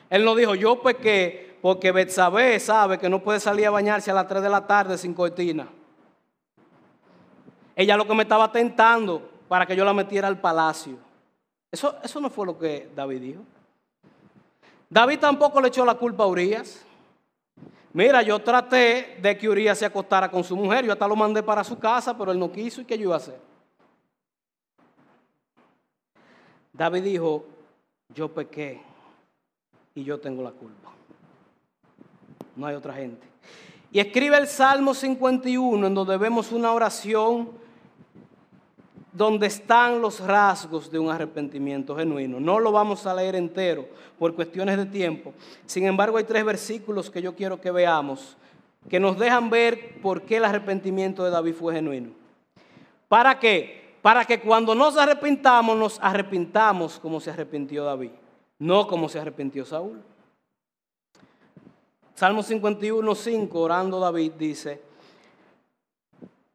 Él 0.08 0.24
no 0.24 0.36
dijo, 0.36 0.54
yo 0.54 0.80
pequé 0.80 1.58
porque 1.60 1.90
Betsabé 1.90 2.60
sabe 2.60 2.98
que 2.98 3.08
no 3.08 3.22
puede 3.22 3.40
salir 3.40 3.66
a 3.66 3.70
bañarse 3.70 4.10
a 4.10 4.14
las 4.14 4.28
3 4.28 4.40
de 4.42 4.48
la 4.48 4.66
tarde 4.66 4.96
sin 4.96 5.12
cortina. 5.12 5.68
Ella 7.74 7.96
lo 7.96 8.06
que 8.06 8.14
me 8.14 8.22
estaba 8.22 8.52
tentando 8.52 9.28
para 9.48 9.66
que 9.66 9.74
yo 9.74 9.84
la 9.84 9.92
metiera 9.92 10.28
al 10.28 10.40
palacio. 10.40 10.96
Eso, 11.72 11.96
eso 12.02 12.20
no 12.20 12.30
fue 12.30 12.46
lo 12.46 12.56
que 12.56 12.88
David 12.94 13.20
dijo. 13.20 13.42
David 14.88 15.18
tampoco 15.18 15.60
le 15.60 15.68
echó 15.68 15.84
la 15.84 15.94
culpa 15.94 16.22
a 16.22 16.28
Urias. 16.28 16.85
Mira, 17.96 18.20
yo 18.20 18.38
traté 18.38 19.16
de 19.22 19.38
que 19.38 19.48
Urias 19.48 19.78
se 19.78 19.86
acostara 19.86 20.30
con 20.30 20.44
su 20.44 20.54
mujer, 20.54 20.84
yo 20.84 20.92
hasta 20.92 21.08
lo 21.08 21.16
mandé 21.16 21.42
para 21.42 21.64
su 21.64 21.78
casa, 21.78 22.14
pero 22.14 22.30
él 22.30 22.38
no 22.38 22.52
quiso 22.52 22.82
y 22.82 22.84
¿qué 22.84 22.98
yo 22.98 23.04
iba 23.04 23.14
a 23.14 23.16
hacer? 23.16 23.40
David 26.74 27.02
dijo, 27.02 27.46
yo 28.14 28.28
pequé 28.28 28.82
y 29.94 30.04
yo 30.04 30.20
tengo 30.20 30.42
la 30.42 30.50
culpa. 30.50 30.90
No 32.54 32.66
hay 32.66 32.74
otra 32.74 32.92
gente. 32.92 33.26
Y 33.90 33.98
escribe 33.98 34.36
el 34.36 34.46
Salmo 34.46 34.92
51 34.92 35.86
en 35.86 35.94
donde 35.94 36.18
vemos 36.18 36.52
una 36.52 36.74
oración 36.74 37.48
donde 39.16 39.46
están 39.46 40.00
los 40.00 40.20
rasgos 40.20 40.90
de 40.90 40.98
un 40.98 41.10
arrepentimiento 41.10 41.96
genuino. 41.96 42.38
No 42.38 42.60
lo 42.60 42.70
vamos 42.72 43.06
a 43.06 43.14
leer 43.14 43.34
entero 43.34 43.86
por 44.18 44.34
cuestiones 44.34 44.76
de 44.76 44.86
tiempo. 44.86 45.32
Sin 45.64 45.86
embargo, 45.86 46.18
hay 46.18 46.24
tres 46.24 46.44
versículos 46.44 47.10
que 47.10 47.22
yo 47.22 47.34
quiero 47.34 47.60
que 47.60 47.70
veamos 47.70 48.36
que 48.88 49.00
nos 49.00 49.18
dejan 49.18 49.50
ver 49.50 50.00
por 50.00 50.22
qué 50.22 50.36
el 50.36 50.44
arrepentimiento 50.44 51.24
de 51.24 51.30
David 51.30 51.54
fue 51.54 51.74
genuino. 51.74 52.10
¿Para 53.08 53.38
qué? 53.38 53.86
para 54.06 54.24
que 54.24 54.38
cuando 54.38 54.72
nos 54.72 54.96
arrepintamos, 54.96 55.76
nos 55.76 55.98
arrepintamos 56.00 56.96
como 57.00 57.18
se 57.18 57.32
arrepintió 57.32 57.82
David, 57.82 58.12
no 58.56 58.86
como 58.86 59.08
se 59.08 59.18
arrepintió 59.18 59.64
Saúl. 59.64 60.00
Salmo 62.14 62.44
51, 62.44 63.14
5, 63.16 63.60
orando 63.60 63.98
David, 63.98 64.34
dice, 64.38 64.80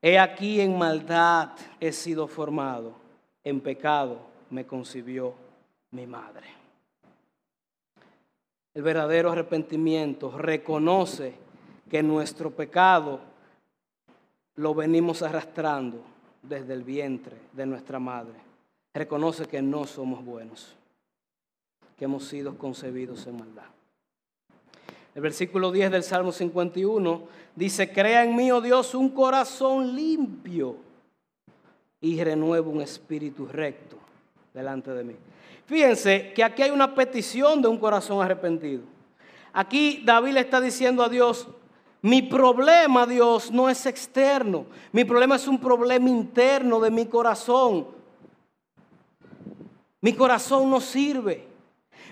He 0.01 0.17
aquí 0.17 0.61
en 0.61 0.77
maldad 0.77 1.51
he 1.79 1.91
sido 1.91 2.27
formado, 2.27 2.93
en 3.43 3.61
pecado 3.61 4.19
me 4.49 4.65
concibió 4.65 5.35
mi 5.91 6.07
madre. 6.07 6.47
El 8.73 8.83
verdadero 8.83 9.31
arrepentimiento 9.31 10.37
reconoce 10.37 11.35
que 11.89 12.01
nuestro 12.01 12.51
pecado 12.51 13.19
lo 14.55 14.73
venimos 14.73 15.21
arrastrando 15.21 16.01
desde 16.41 16.73
el 16.73 16.83
vientre 16.83 17.37
de 17.51 17.65
nuestra 17.65 17.99
madre. 17.99 18.39
Reconoce 18.93 19.45
que 19.45 19.61
no 19.61 19.85
somos 19.85 20.23
buenos, 20.23 20.75
que 21.97 22.05
hemos 22.05 22.23
sido 22.25 22.57
concebidos 22.57 23.27
en 23.27 23.37
maldad. 23.37 23.80
El 25.13 25.21
versículo 25.21 25.71
10 25.71 25.91
del 25.91 26.03
Salmo 26.03 26.31
51 26.31 27.23
dice, 27.55 27.91
crea 27.91 28.23
en 28.23 28.35
mí, 28.35 28.51
oh 28.51 28.61
Dios, 28.61 28.95
un 28.95 29.09
corazón 29.09 29.95
limpio 29.95 30.77
y 31.99 32.23
renueva 32.23 32.69
un 32.69 32.81
espíritu 32.81 33.45
recto 33.45 33.97
delante 34.53 34.91
de 34.91 35.03
mí. 35.03 35.15
Fíjense 35.65 36.31
que 36.33 36.43
aquí 36.43 36.63
hay 36.63 36.71
una 36.71 36.95
petición 36.95 37.61
de 37.61 37.67
un 37.67 37.77
corazón 37.77 38.21
arrepentido. 38.23 38.83
Aquí 39.53 40.01
David 40.05 40.33
le 40.33 40.39
está 40.41 40.61
diciendo 40.61 41.03
a 41.03 41.09
Dios, 41.09 41.47
mi 42.01 42.21
problema, 42.23 43.05
Dios, 43.05 43.51
no 43.51 43.69
es 43.69 43.85
externo. 43.85 44.65
Mi 44.91 45.03
problema 45.03 45.35
es 45.35 45.47
un 45.47 45.59
problema 45.59 46.09
interno 46.09 46.79
de 46.79 46.89
mi 46.89 47.05
corazón. 47.05 47.87
Mi 49.99 50.13
corazón 50.13 50.69
no 50.69 50.81
sirve. 50.81 51.50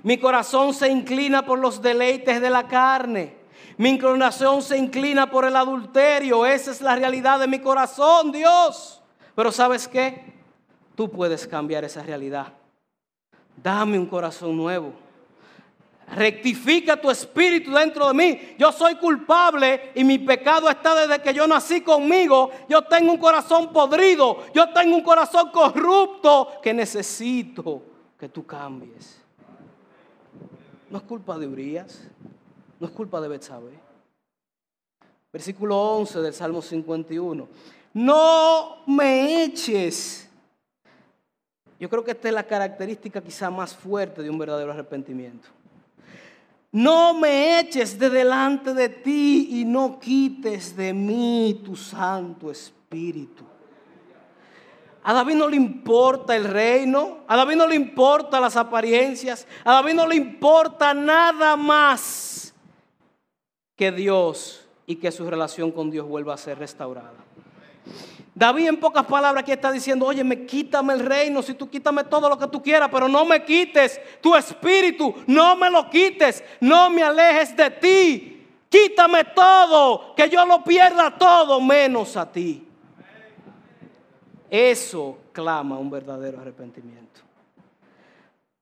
Mi 0.04 0.18
corazón 0.18 0.74
se 0.74 0.90
inclina 0.90 1.46
por 1.46 1.60
los 1.60 1.82
deleites 1.82 2.42
de 2.42 2.50
la 2.50 2.68
carne. 2.68 3.38
Mi 3.78 3.90
inclinación 3.90 4.62
se 4.62 4.78
inclina 4.78 5.30
por 5.30 5.46
el 5.46 5.56
adulterio. 5.56 6.46
Esa 6.46 6.72
es 6.72 6.82
la 6.82 6.96
realidad 6.96 7.40
de 7.40 7.48
mi 7.48 7.60
corazón, 7.60 8.32
Dios. 8.32 9.02
Pero 9.36 9.52
¿sabes 9.52 9.88
qué? 9.88 10.34
Tú 10.96 11.10
puedes 11.10 11.48
cambiar 11.48 11.86
esa 11.86 12.04
realidad. 12.04 12.54
Dame 13.56 13.98
un 13.98 14.06
corazón 14.06 14.58
nuevo. 14.58 14.94
Rectifica 16.14 17.00
tu 17.00 17.12
espíritu 17.12 17.72
dentro 17.72 18.08
de 18.08 18.14
mí. 18.14 18.56
Yo 18.58 18.72
soy 18.72 18.96
culpable 18.96 19.92
y 19.96 20.04
mi 20.04 20.18
pecado 20.18 20.70
está 20.70 20.96
desde 20.96 21.22
que 21.22 21.34
yo 21.34 21.48
nací 21.48 21.82
conmigo. 21.82 22.50
Yo 22.68 22.84
tengo 22.84 23.12
un 23.12 23.18
corazón 23.18 23.72
podrido. 23.72 24.44
Yo 24.54 24.74
tengo 24.74 24.96
un 24.96 25.04
corazón 25.04 25.52
corrupto 25.52 26.60
que 26.62 26.74
necesito 26.74 27.84
que 28.20 28.28
tú 28.28 28.46
cambies. 28.46 29.22
No 30.90 30.98
es 30.98 31.04
culpa 31.04 31.38
de 31.38 31.48
Urias. 31.48 32.02
No 32.80 32.88
es 32.88 32.94
culpa 32.94 33.20
de 33.22 33.28
Betsabé. 33.28 33.80
Versículo 35.32 35.78
11 35.78 36.22
del 36.22 36.34
Salmo 36.34 36.62
51. 36.62 37.48
No 37.94 38.84
me 38.88 39.44
eches. 39.44 40.30
Yo 41.80 41.90
creo 41.90 42.04
que 42.04 42.12
esta 42.12 42.28
es 42.28 42.34
la 42.34 42.44
característica 42.44 43.22
quizá 43.22 43.50
más 43.50 43.76
fuerte 43.76 44.22
de 44.22 44.30
un 44.30 44.38
verdadero 44.38 44.72
arrepentimiento 44.72 45.50
no 46.72 47.16
me 47.16 47.60
eches 47.60 47.98
de 47.98 48.10
delante 48.10 48.74
de 48.74 48.90
ti 48.90 49.60
y 49.60 49.66
no 49.66 50.00
quites 50.00 50.76
de 50.76 50.94
mí 50.94 51.62
tu 51.66 51.76
Santo 51.76 52.52
Espíritu. 52.52 53.44
A 55.04 55.14
David 55.14 55.36
no 55.36 55.48
le 55.48 55.56
importa 55.56 56.36
el 56.36 56.44
reino, 56.44 57.20
a 57.28 57.38
David 57.38 57.56
no 57.56 57.68
le 57.68 57.76
importa 57.76 58.40
las 58.40 58.58
apariencias, 58.58 59.48
a 59.64 59.74
David 59.74 59.94
no 59.94 60.06
le 60.06 60.16
importa 60.16 60.94
nada 60.94 61.56
más 61.56 62.54
que 63.76 63.92
Dios 63.92 64.68
y 64.86 64.98
que 64.98 65.12
su 65.12 65.30
relación 65.30 65.72
con 65.72 65.90
Dios 65.90 66.08
vuelva 66.08 66.34
a 66.34 66.38
ser 66.38 66.60
restaurada. 66.60 67.14
David 68.36 68.68
en 68.68 68.80
pocas 68.80 69.06
palabras 69.06 69.44
aquí 69.44 69.52
está 69.52 69.72
diciendo, 69.72 70.06
oye, 70.06 70.24
me 70.24 70.46
quítame 70.46 70.94
el 70.94 71.02
reino, 71.02 71.42
si 71.42 71.54
tú 71.54 71.70
quítame 71.70 72.06
todo 72.06 72.30
lo 72.30 72.38
que 72.38 72.48
tú 72.48 72.62
quieras, 72.62 72.90
pero 72.92 73.08
no 73.08 73.26
me 73.26 73.44
quites 73.44 74.00
tu 74.22 74.36
espíritu, 74.36 75.14
no 75.28 75.56
me 75.56 75.70
lo 75.70 75.90
quites, 75.90 76.44
no 76.62 76.90
me 76.90 77.04
alejes 77.04 77.56
de 77.56 77.70
ti. 77.70 78.48
Quítame 78.70 79.26
todo, 79.26 80.14
que 80.16 80.30
yo 80.30 80.46
lo 80.46 80.64
pierda 80.64 81.18
todo 81.18 81.60
menos 81.60 82.16
a 82.16 82.32
ti. 82.32 82.69
Eso 84.50 85.18
clama 85.32 85.78
un 85.78 85.90
verdadero 85.90 86.40
arrepentimiento. 86.40 87.22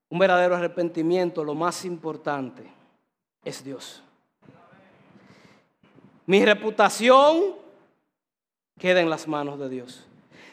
Un 0.10 0.20
verdadero 0.20 0.56
arrepentimiento, 0.56 1.44
lo 1.44 1.56
más 1.56 1.86
importante, 1.86 2.64
es 3.44 3.64
Dios. 3.64 4.04
Mi 6.26 6.44
reputación 6.44 7.56
queda 8.78 9.02
en 9.02 9.10
las 9.10 9.28
manos 9.28 9.60
de 9.60 9.70
Dios. 9.70 10.06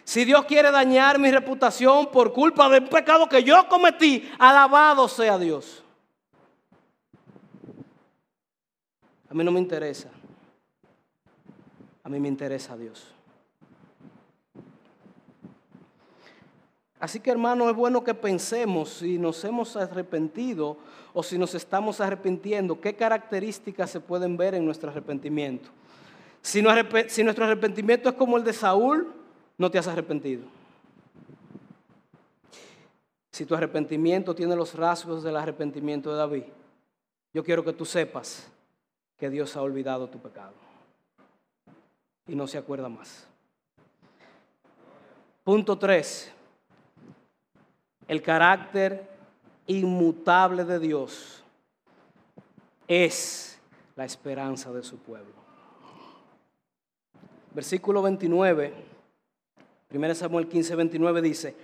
Si 0.04 0.24
Dios 0.24 0.44
quiere 0.44 0.70
dañar 0.70 1.18
mi 1.18 1.30
reputación 1.30 2.10
por 2.10 2.32
culpa 2.32 2.68
del 2.68 2.84
pecado 2.88 3.28
que 3.28 3.42
yo 3.42 3.66
cometí, 3.68 4.30
alabado 4.38 5.08
sea 5.08 5.38
Dios. 5.38 5.82
A 9.30 9.34
mí 9.34 9.42
no 9.42 9.50
me 9.50 9.58
interesa. 9.58 10.10
A 12.04 12.08
mí 12.08 12.20
me 12.20 12.28
interesa 12.28 12.76
Dios. 12.76 13.13
Así 17.04 17.20
que 17.20 17.30
hermano, 17.30 17.68
es 17.68 17.76
bueno 17.76 18.02
que 18.02 18.14
pensemos 18.14 18.88
si 18.88 19.18
nos 19.18 19.44
hemos 19.44 19.76
arrepentido 19.76 20.78
o 21.12 21.22
si 21.22 21.36
nos 21.36 21.54
estamos 21.54 22.00
arrepintiendo, 22.00 22.80
qué 22.80 22.96
características 22.96 23.90
se 23.90 24.00
pueden 24.00 24.38
ver 24.38 24.54
en 24.54 24.64
nuestro 24.64 24.88
arrepentimiento. 24.88 25.68
Si, 26.40 26.62
nuestro 26.62 27.44
arrepentimiento 27.44 28.08
es 28.08 28.14
como 28.14 28.38
el 28.38 28.44
de 28.44 28.54
Saúl, 28.54 29.12
no 29.58 29.70
te 29.70 29.76
has 29.76 29.86
arrepentido. 29.86 30.44
Si 33.32 33.44
tu 33.44 33.54
arrepentimiento 33.54 34.34
tiene 34.34 34.56
los 34.56 34.74
rasgos 34.74 35.22
del 35.22 35.36
arrepentimiento 35.36 36.10
de 36.10 36.16
David, 36.16 36.44
yo 37.34 37.44
quiero 37.44 37.62
que 37.62 37.74
tú 37.74 37.84
sepas 37.84 38.50
que 39.18 39.28
Dios 39.28 39.54
ha 39.58 39.60
olvidado 39.60 40.08
tu 40.08 40.18
pecado 40.20 40.54
y 42.26 42.34
no 42.34 42.46
se 42.46 42.56
acuerda 42.56 42.88
más. 42.88 43.28
Punto 45.44 45.76
3. 45.76 46.33
El 48.06 48.22
carácter 48.22 49.08
inmutable 49.66 50.64
de 50.64 50.78
Dios 50.78 51.42
es 52.86 53.58
la 53.96 54.04
esperanza 54.04 54.72
de 54.72 54.82
su 54.82 54.98
pueblo. 54.98 55.32
Versículo 57.52 58.02
29, 58.02 58.74
1 59.92 60.14
Samuel 60.14 60.48
15, 60.48 60.74
29 60.74 61.22
dice, 61.22 61.56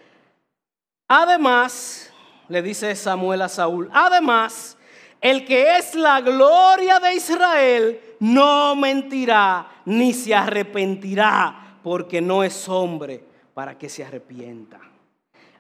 además, 1.09 2.13
le 2.49 2.63
dice 2.63 2.95
Samuel 2.95 3.43
a 3.43 3.49
Saúl, 3.49 3.91
además, 3.93 4.79
el 5.21 5.45
que 5.45 5.77
es 5.77 5.95
la 5.95 6.21
gloria 6.21 7.01
de 7.01 7.15
Israel 7.15 8.01
no 8.21 8.75
mentirá 8.77 9.83
ni 9.85 10.15
se 10.15 10.35
arrepentirá, 10.35 11.79
porque 11.83 12.21
no 12.21 12.45
es 12.45 12.69
hombre 12.69 13.23
para 13.53 13.77
que 13.77 13.89
se 13.89 14.05
arrepienta. 14.05 14.90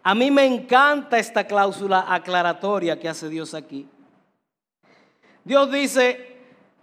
A 0.03 0.15
mí 0.15 0.31
me 0.31 0.47
encanta 0.47 1.19
esta 1.19 1.47
cláusula 1.47 2.07
aclaratoria 2.09 2.99
que 2.99 3.09
hace 3.09 3.29
Dios 3.29 3.53
aquí. 3.55 3.87
Dios 5.45 5.71
dice, 5.71 6.39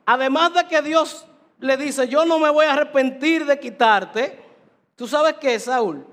además 0.06 0.54
de 0.54 0.68
que 0.68 0.82
Dios 0.82 1.26
le 1.60 1.78
dice, 1.78 2.08
yo 2.08 2.26
no 2.26 2.38
me 2.40 2.50
voy 2.50 2.66
a 2.66 2.74
arrepentir 2.74 3.46
de 3.46 3.60
quitarte, 3.60 4.40
¿tú 4.96 5.08
sabes 5.08 5.36
qué, 5.40 5.60
Saúl? 5.60 6.06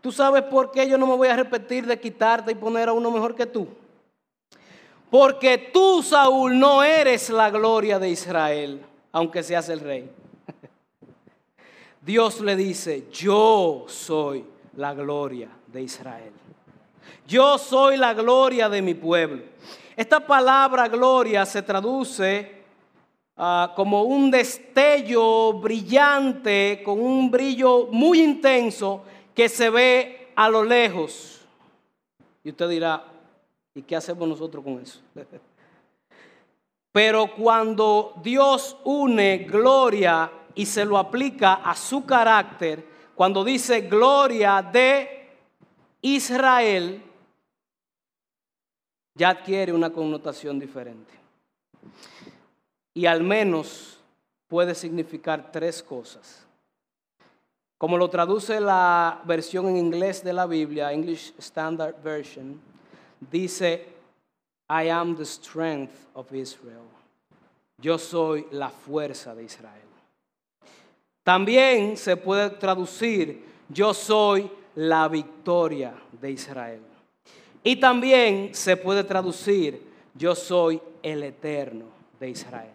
¿Tú 0.00 0.10
sabes 0.10 0.42
por 0.42 0.72
qué 0.72 0.88
yo 0.88 0.98
no 0.98 1.06
me 1.06 1.14
voy 1.14 1.28
a 1.28 1.34
arrepentir 1.34 1.86
de 1.86 2.00
quitarte 2.00 2.50
y 2.50 2.56
poner 2.56 2.88
a 2.88 2.92
uno 2.92 3.10
mejor 3.12 3.36
que 3.36 3.46
tú? 3.46 3.68
Porque 5.08 5.70
tú, 5.72 6.02
Saúl, 6.02 6.58
no 6.58 6.82
eres 6.82 7.30
la 7.30 7.50
gloria 7.50 8.00
de 8.00 8.10
Israel, 8.10 8.84
aunque 9.12 9.44
seas 9.44 9.68
el 9.68 9.78
rey. 9.78 10.10
Dios 12.00 12.40
le 12.40 12.56
dice, 12.56 13.06
yo 13.12 13.84
soy 13.86 14.51
la 14.76 14.94
gloria 14.94 15.48
de 15.66 15.82
Israel. 15.82 16.32
Yo 17.26 17.58
soy 17.58 17.96
la 17.96 18.14
gloria 18.14 18.68
de 18.68 18.82
mi 18.82 18.94
pueblo. 18.94 19.42
Esta 19.96 20.20
palabra 20.26 20.88
gloria 20.88 21.44
se 21.44 21.62
traduce 21.62 22.62
ah, 23.36 23.72
como 23.76 24.02
un 24.02 24.30
destello 24.30 25.52
brillante, 25.54 26.82
con 26.84 27.00
un 27.00 27.30
brillo 27.30 27.88
muy 27.90 28.22
intenso 28.22 29.04
que 29.34 29.48
se 29.48 29.70
ve 29.70 30.32
a 30.34 30.48
lo 30.48 30.64
lejos. 30.64 31.40
Y 32.44 32.50
usted 32.50 32.68
dirá, 32.68 33.04
¿y 33.74 33.82
qué 33.82 33.96
hacemos 33.96 34.28
nosotros 34.28 34.64
con 34.64 34.80
eso? 34.80 35.00
Pero 36.92 37.34
cuando 37.34 38.14
Dios 38.22 38.76
une 38.84 39.38
gloria 39.38 40.30
y 40.54 40.66
se 40.66 40.84
lo 40.84 40.98
aplica 40.98 41.54
a 41.54 41.74
su 41.74 42.04
carácter, 42.04 42.91
cuando 43.14 43.44
dice 43.44 43.82
gloria 43.82 44.62
de 44.62 45.28
Israel, 46.00 47.02
ya 49.14 49.30
adquiere 49.30 49.72
una 49.72 49.90
connotación 49.90 50.58
diferente. 50.58 51.12
Y 52.94 53.06
al 53.06 53.22
menos 53.22 53.98
puede 54.48 54.74
significar 54.74 55.50
tres 55.50 55.82
cosas. 55.82 56.46
Como 57.78 57.96
lo 57.96 58.08
traduce 58.08 58.60
la 58.60 59.20
versión 59.24 59.68
en 59.68 59.76
inglés 59.76 60.22
de 60.22 60.32
la 60.32 60.46
Biblia, 60.46 60.92
English 60.92 61.34
Standard 61.38 62.00
Version, 62.02 62.60
dice, 63.30 63.86
I 64.68 64.88
am 64.88 65.16
the 65.16 65.24
strength 65.24 66.06
of 66.14 66.32
Israel. 66.32 66.88
Yo 67.78 67.98
soy 67.98 68.46
la 68.52 68.70
fuerza 68.70 69.34
de 69.34 69.44
Israel. 69.44 69.91
También 71.22 71.96
se 71.96 72.16
puede 72.16 72.50
traducir, 72.50 73.44
yo 73.68 73.94
soy 73.94 74.50
la 74.74 75.08
victoria 75.08 75.94
de 76.20 76.30
Israel. 76.30 76.80
Y 77.62 77.76
también 77.76 78.54
se 78.54 78.76
puede 78.76 79.04
traducir, 79.04 79.82
yo 80.14 80.34
soy 80.34 80.80
el 81.02 81.22
eterno 81.22 81.84
de 82.18 82.30
Israel. 82.30 82.70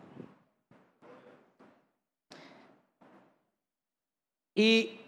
Y 4.56 5.00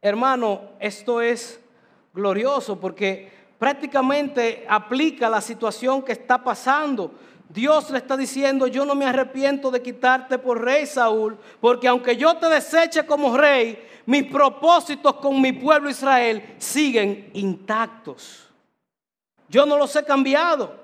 hermano, 0.00 0.70
esto 0.80 1.20
es 1.20 1.60
glorioso 2.14 2.78
porque 2.80 3.30
prácticamente 3.58 4.64
aplica 4.68 5.28
la 5.28 5.40
situación 5.40 6.02
que 6.02 6.12
está 6.12 6.42
pasando. 6.42 7.12
Dios 7.52 7.90
le 7.90 7.98
está 7.98 8.16
diciendo, 8.16 8.66
yo 8.66 8.86
no 8.86 8.94
me 8.94 9.04
arrepiento 9.04 9.70
de 9.70 9.82
quitarte 9.82 10.38
por 10.38 10.62
rey 10.62 10.86
Saúl, 10.86 11.36
porque 11.60 11.86
aunque 11.86 12.16
yo 12.16 12.34
te 12.36 12.48
deseche 12.48 13.04
como 13.04 13.36
rey, 13.36 13.78
mis 14.06 14.24
propósitos 14.24 15.16
con 15.16 15.38
mi 15.40 15.52
pueblo 15.52 15.90
Israel 15.90 16.54
siguen 16.56 17.30
intactos. 17.34 18.48
Yo 19.48 19.66
no 19.66 19.76
los 19.76 19.94
he 19.96 20.02
cambiado. 20.02 20.80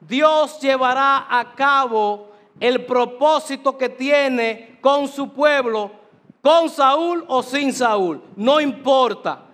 Dios 0.00 0.60
llevará 0.60 1.26
a 1.30 1.54
cabo 1.54 2.32
el 2.58 2.84
propósito 2.84 3.78
que 3.78 3.88
tiene 3.88 4.78
con 4.80 5.06
su 5.06 5.32
pueblo, 5.32 5.92
con 6.42 6.68
Saúl 6.68 7.24
o 7.28 7.44
sin 7.44 7.72
Saúl. 7.72 8.20
No 8.34 8.60
importa. 8.60 9.47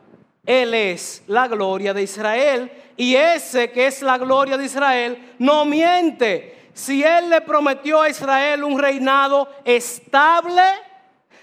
Él 0.46 0.74
es 0.74 1.22
la 1.26 1.48
gloria 1.48 1.94
de 1.94 2.02
Israel 2.02 2.70
y 2.96 3.16
ese 3.16 3.70
que 3.70 3.86
es 3.86 4.02
la 4.02 4.18
gloria 4.18 4.56
de 4.56 4.64
Israel 4.64 5.34
no 5.38 5.64
miente 5.64 6.54
si 6.74 7.04
Él 7.04 7.30
le 7.30 7.40
prometió 7.40 8.02
a 8.02 8.10
Israel 8.10 8.64
un 8.64 8.78
reinado 8.78 9.48
estable, 9.64 10.62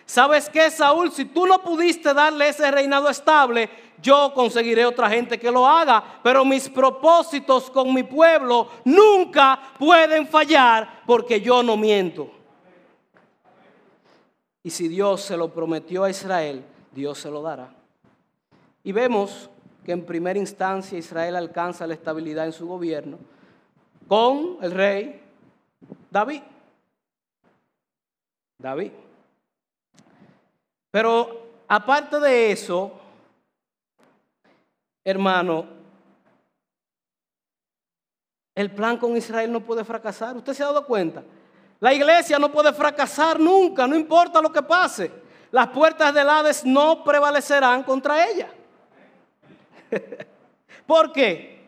¿sabes 0.06 0.50
qué, 0.50 0.70
Saúl? 0.70 1.10
Si 1.12 1.26
tú 1.26 1.48
no 1.48 1.64
pudiste 1.64 2.14
darle 2.14 2.50
ese 2.50 2.70
reinado 2.70 3.10
estable, 3.10 3.70
yo 4.02 4.34
conseguiré 4.34 4.86
otra 4.86 5.10
gente 5.10 5.40
que 5.40 5.50
lo 5.50 5.66
haga. 5.66 6.20
Pero 6.22 6.44
mis 6.44 6.68
propósitos 6.68 7.72
con 7.72 7.94
mi 7.94 8.04
pueblo 8.04 8.68
nunca 8.84 9.58
pueden 9.80 10.28
fallar 10.28 11.02
porque 11.08 11.40
yo 11.40 11.64
no 11.64 11.78
miento. 11.78 12.30
Y 14.64 14.70
si 14.70 14.90
Dios 14.90 15.22
se 15.22 15.38
lo 15.38 15.54
prometió 15.54 16.04
a 16.04 16.10
Israel, 16.10 16.64
Dios 16.92 17.20
se 17.20 17.32
lo 17.32 17.42
dará. 17.42 17.81
Y 18.84 18.92
vemos 18.92 19.50
que 19.86 19.92
en 19.92 20.06
primera 20.06 20.40
instancia 20.40 20.98
Israel 20.98 21.36
alcanza 21.36 21.88
la 21.88 21.94
estabilidad 21.94 22.46
en 22.46 22.54
su 22.54 22.68
gobierno 22.68 23.18
con 24.08 24.58
el 24.62 24.72
rey 24.72 25.22
David. 26.10 26.42
David. 28.58 28.92
Pero 30.92 31.48
aparte 31.68 32.20
de 32.20 32.52
eso, 32.52 32.92
hermano, 35.04 35.66
el 38.54 38.70
plan 38.72 38.98
con 38.98 39.16
Israel 39.16 39.52
no 39.52 39.62
puede 39.62 39.84
fracasar. 39.84 40.36
¿Usted 40.36 40.54
se 40.54 40.64
ha 40.64 40.68
dado 40.68 40.86
cuenta? 40.86 41.24
La 41.80 41.94
iglesia 41.94 42.38
no 42.38 42.52
puede 42.52 42.74
fracasar 42.74 43.40
nunca, 43.40 43.88
no 43.88 43.96
importa 43.96 44.42
lo 44.42 44.52
que 44.52 44.62
pase. 44.62 45.12
Las 45.50 45.70
puertas 45.70 46.14
del 46.14 46.30
Hades 46.30 46.64
no 46.66 47.04
prevalecerán 47.04 47.84
contra 47.84 48.30
ella. 48.30 48.52
¿Por 50.86 51.12
qué? 51.12 51.62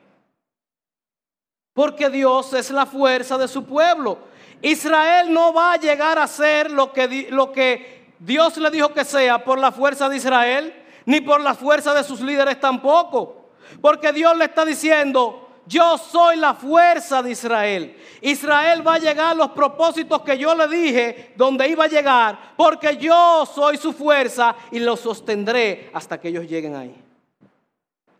Porque 1.73 2.09
Dios 2.09 2.53
es 2.53 2.71
la 2.71 2.85
fuerza 2.85 3.37
de 3.37 3.47
su 3.47 3.65
pueblo. 3.65 4.19
Israel 4.61 5.33
no 5.33 5.53
va 5.53 5.73
a 5.73 5.77
llegar 5.77 6.17
a 6.19 6.27
ser 6.27 6.71
lo 6.71 6.93
que, 6.93 7.27
lo 7.31 7.51
que 7.51 8.13
Dios 8.19 8.57
le 8.57 8.69
dijo 8.69 8.93
que 8.93 9.03
sea 9.03 9.43
por 9.43 9.59
la 9.59 9.71
fuerza 9.71 10.07
de 10.07 10.17
Israel, 10.17 10.73
ni 11.05 11.19
por 11.19 11.41
la 11.41 11.53
fuerza 11.53 11.93
de 11.93 12.03
sus 12.03 12.21
líderes 12.21 12.59
tampoco. 12.59 13.49
Porque 13.81 14.13
Dios 14.13 14.37
le 14.37 14.45
está 14.45 14.63
diciendo, 14.63 15.49
yo 15.65 15.97
soy 15.97 16.37
la 16.37 16.53
fuerza 16.53 17.21
de 17.21 17.31
Israel. 17.31 17.97
Israel 18.21 18.85
va 18.87 18.95
a 18.95 18.99
llegar 18.99 19.31
a 19.31 19.35
los 19.35 19.51
propósitos 19.51 20.21
que 20.21 20.37
yo 20.37 20.53
le 20.55 20.67
dije 20.67 21.33
donde 21.35 21.67
iba 21.67 21.85
a 21.85 21.89
llegar, 21.89 22.53
porque 22.55 22.97
yo 22.97 23.45
soy 23.45 23.77
su 23.77 23.93
fuerza 23.93 24.55
y 24.71 24.79
lo 24.79 24.95
sostendré 24.95 25.89
hasta 25.93 26.19
que 26.19 26.29
ellos 26.29 26.45
lleguen 26.45 26.75
ahí. 26.75 26.95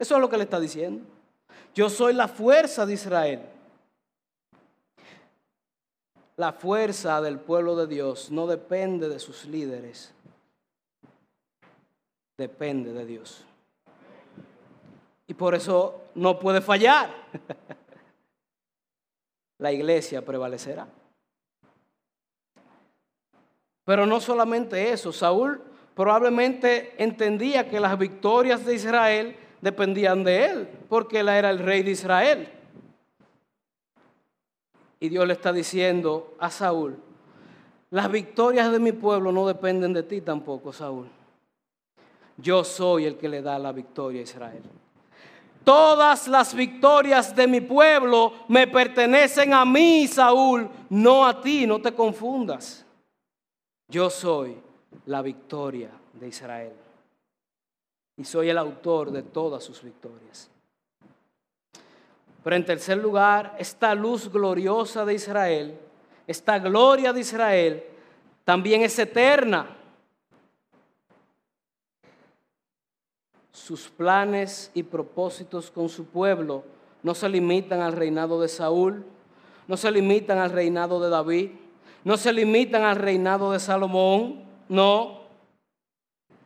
Eso 0.04 0.16
es 0.16 0.22
lo 0.22 0.28
que 0.28 0.36
le 0.36 0.44
está 0.44 0.60
diciendo. 0.60 1.02
Yo 1.74 1.90
soy 1.90 2.14
la 2.14 2.28
fuerza 2.28 2.86
de 2.86 2.94
Israel. 2.94 3.42
La 6.36 6.52
fuerza 6.52 7.22
del 7.22 7.40
pueblo 7.40 7.78
de 7.78 7.88
Dios 7.88 8.30
no 8.30 8.46
depende 8.46 9.08
de 9.08 9.18
sus 9.18 9.46
líderes, 9.46 10.14
depende 12.38 12.92
de 12.92 13.06
Dios. 13.06 13.46
Y 15.26 15.36
por 15.36 15.56
eso 15.56 16.02
no 16.16 16.38
puede 16.38 16.60
fallar. 16.60 17.10
La 19.60 19.72
iglesia 19.72 20.26
prevalecerá. 20.26 20.86
Pero 23.86 24.06
no 24.06 24.20
solamente 24.20 24.92
eso, 24.92 25.14
Saúl 25.14 25.62
probablemente 25.96 27.02
entendía 27.02 27.70
que 27.70 27.80
las 27.80 27.98
victorias 27.98 28.66
de 28.66 28.76
Israel 28.76 29.38
dependían 29.64 30.26
de 30.26 30.46
él, 30.46 30.70
porque 30.90 31.22
él 31.22 31.30
era 31.30 31.50
el 31.50 31.58
rey 31.58 31.84
de 31.84 31.92
Israel. 31.92 32.50
Y 35.00 35.08
Dios 35.08 35.26
le 35.26 35.34
está 35.34 35.54
diciendo 35.54 36.36
a 36.38 36.50
Saúl, 36.50 36.98
las 37.90 38.12
victorias 38.12 38.72
de 38.74 38.80
mi 38.80 38.92
pueblo 38.92 39.32
no 39.32 39.48
dependen 39.48 39.94
de 39.94 40.04
ti 40.04 40.20
tampoco, 40.20 40.74
Saúl. 40.74 41.08
Yo 42.36 42.66
soy 42.66 43.06
el 43.06 43.18
que 43.18 43.30
le 43.30 43.42
da 43.42 43.58
la 43.58 43.72
victoria 43.72 44.20
a 44.20 44.24
Israel. 44.24 44.64
Todas 45.64 46.28
las 46.28 46.54
victorias 46.54 47.34
de 47.34 47.48
mi 47.48 47.62
pueblo 47.62 48.34
me 48.50 48.68
pertenecen 48.68 49.54
a 49.54 49.64
mí, 49.64 50.10
Saúl, 50.10 50.70
no 50.90 51.26
a 51.26 51.40
ti, 51.40 51.66
no 51.66 51.82
te 51.82 51.94
confundas. 51.94 52.86
Yo 53.88 54.10
soy 54.10 54.58
la 55.06 55.22
victoria 55.22 55.92
de 56.20 56.28
Israel 56.28 56.74
y 58.18 58.24
soy 58.24 58.50
el 58.50 58.58
autor 58.58 59.12
de 59.12 59.24
todas 59.24 59.64
sus 59.64 59.84
victorias. 59.84 60.50
Pero 62.44 62.56
en 62.56 62.66
tercer 62.66 62.98
lugar, 62.98 63.56
esta 63.58 63.96
luz 63.96 64.32
gloriosa 64.32 65.06
de 65.06 65.14
Israel 65.14 65.80
esta 66.28 66.58
gloria 66.60 67.12
de 67.12 67.20
Israel 67.20 67.84
también 68.46 68.82
es 68.82 68.98
eterna. 68.98 69.76
Sus 73.52 73.90
planes 73.90 74.72
y 74.74 74.84
propósitos 74.84 75.70
con 75.70 75.90
su 75.90 76.06
pueblo 76.06 76.64
no 77.02 77.14
se 77.14 77.28
limitan 77.30 77.82
al 77.82 77.94
reinado 77.94 78.42
de 78.42 78.48
Saúl, 78.48 79.06
no 79.68 79.78
se 79.78 79.92
limitan 79.92 80.38
al 80.38 80.52
reinado 80.52 81.00
de 81.02 81.10
David, 81.10 81.52
no 82.04 82.18
se 82.18 82.34
limitan 82.34 82.84
al 82.84 82.98
reinado 82.98 83.52
de 83.52 83.60
Salomón, 83.60 84.44
no. 84.70 85.23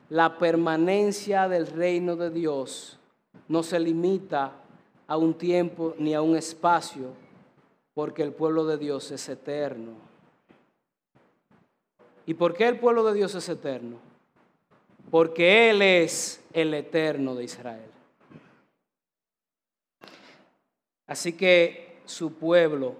La 0.09 0.37
permanencia 0.37 1.47
del 1.47 1.67
reino 1.67 2.15
de 2.15 2.29
Dios 2.29 2.97
no 3.47 3.63
se 3.63 3.79
limita 3.79 4.53
a 5.07 5.17
un 5.17 5.33
tiempo 5.33 5.95
ni 5.97 6.13
a 6.13 6.21
un 6.21 6.35
espacio 6.35 7.13
porque 7.93 8.23
el 8.23 8.31
pueblo 8.31 8.65
de 8.65 8.77
Dios 8.77 9.11
es 9.11 9.27
eterno. 9.27 9.93
¿Y 12.25 12.33
por 12.33 12.53
qué 12.53 12.67
el 12.67 12.79
pueblo 12.79 13.03
de 13.05 13.13
Dios 13.13 13.33
es 13.35 13.47
eterno? 13.49 13.97
Porque 15.09 15.69
Él 15.69 15.81
es 15.81 16.43
el 16.53 16.73
eterno 16.73 17.35
de 17.35 17.45
Israel. 17.45 17.89
Así 21.07 21.33
que 21.33 22.01
su 22.05 22.33
pueblo 22.33 22.95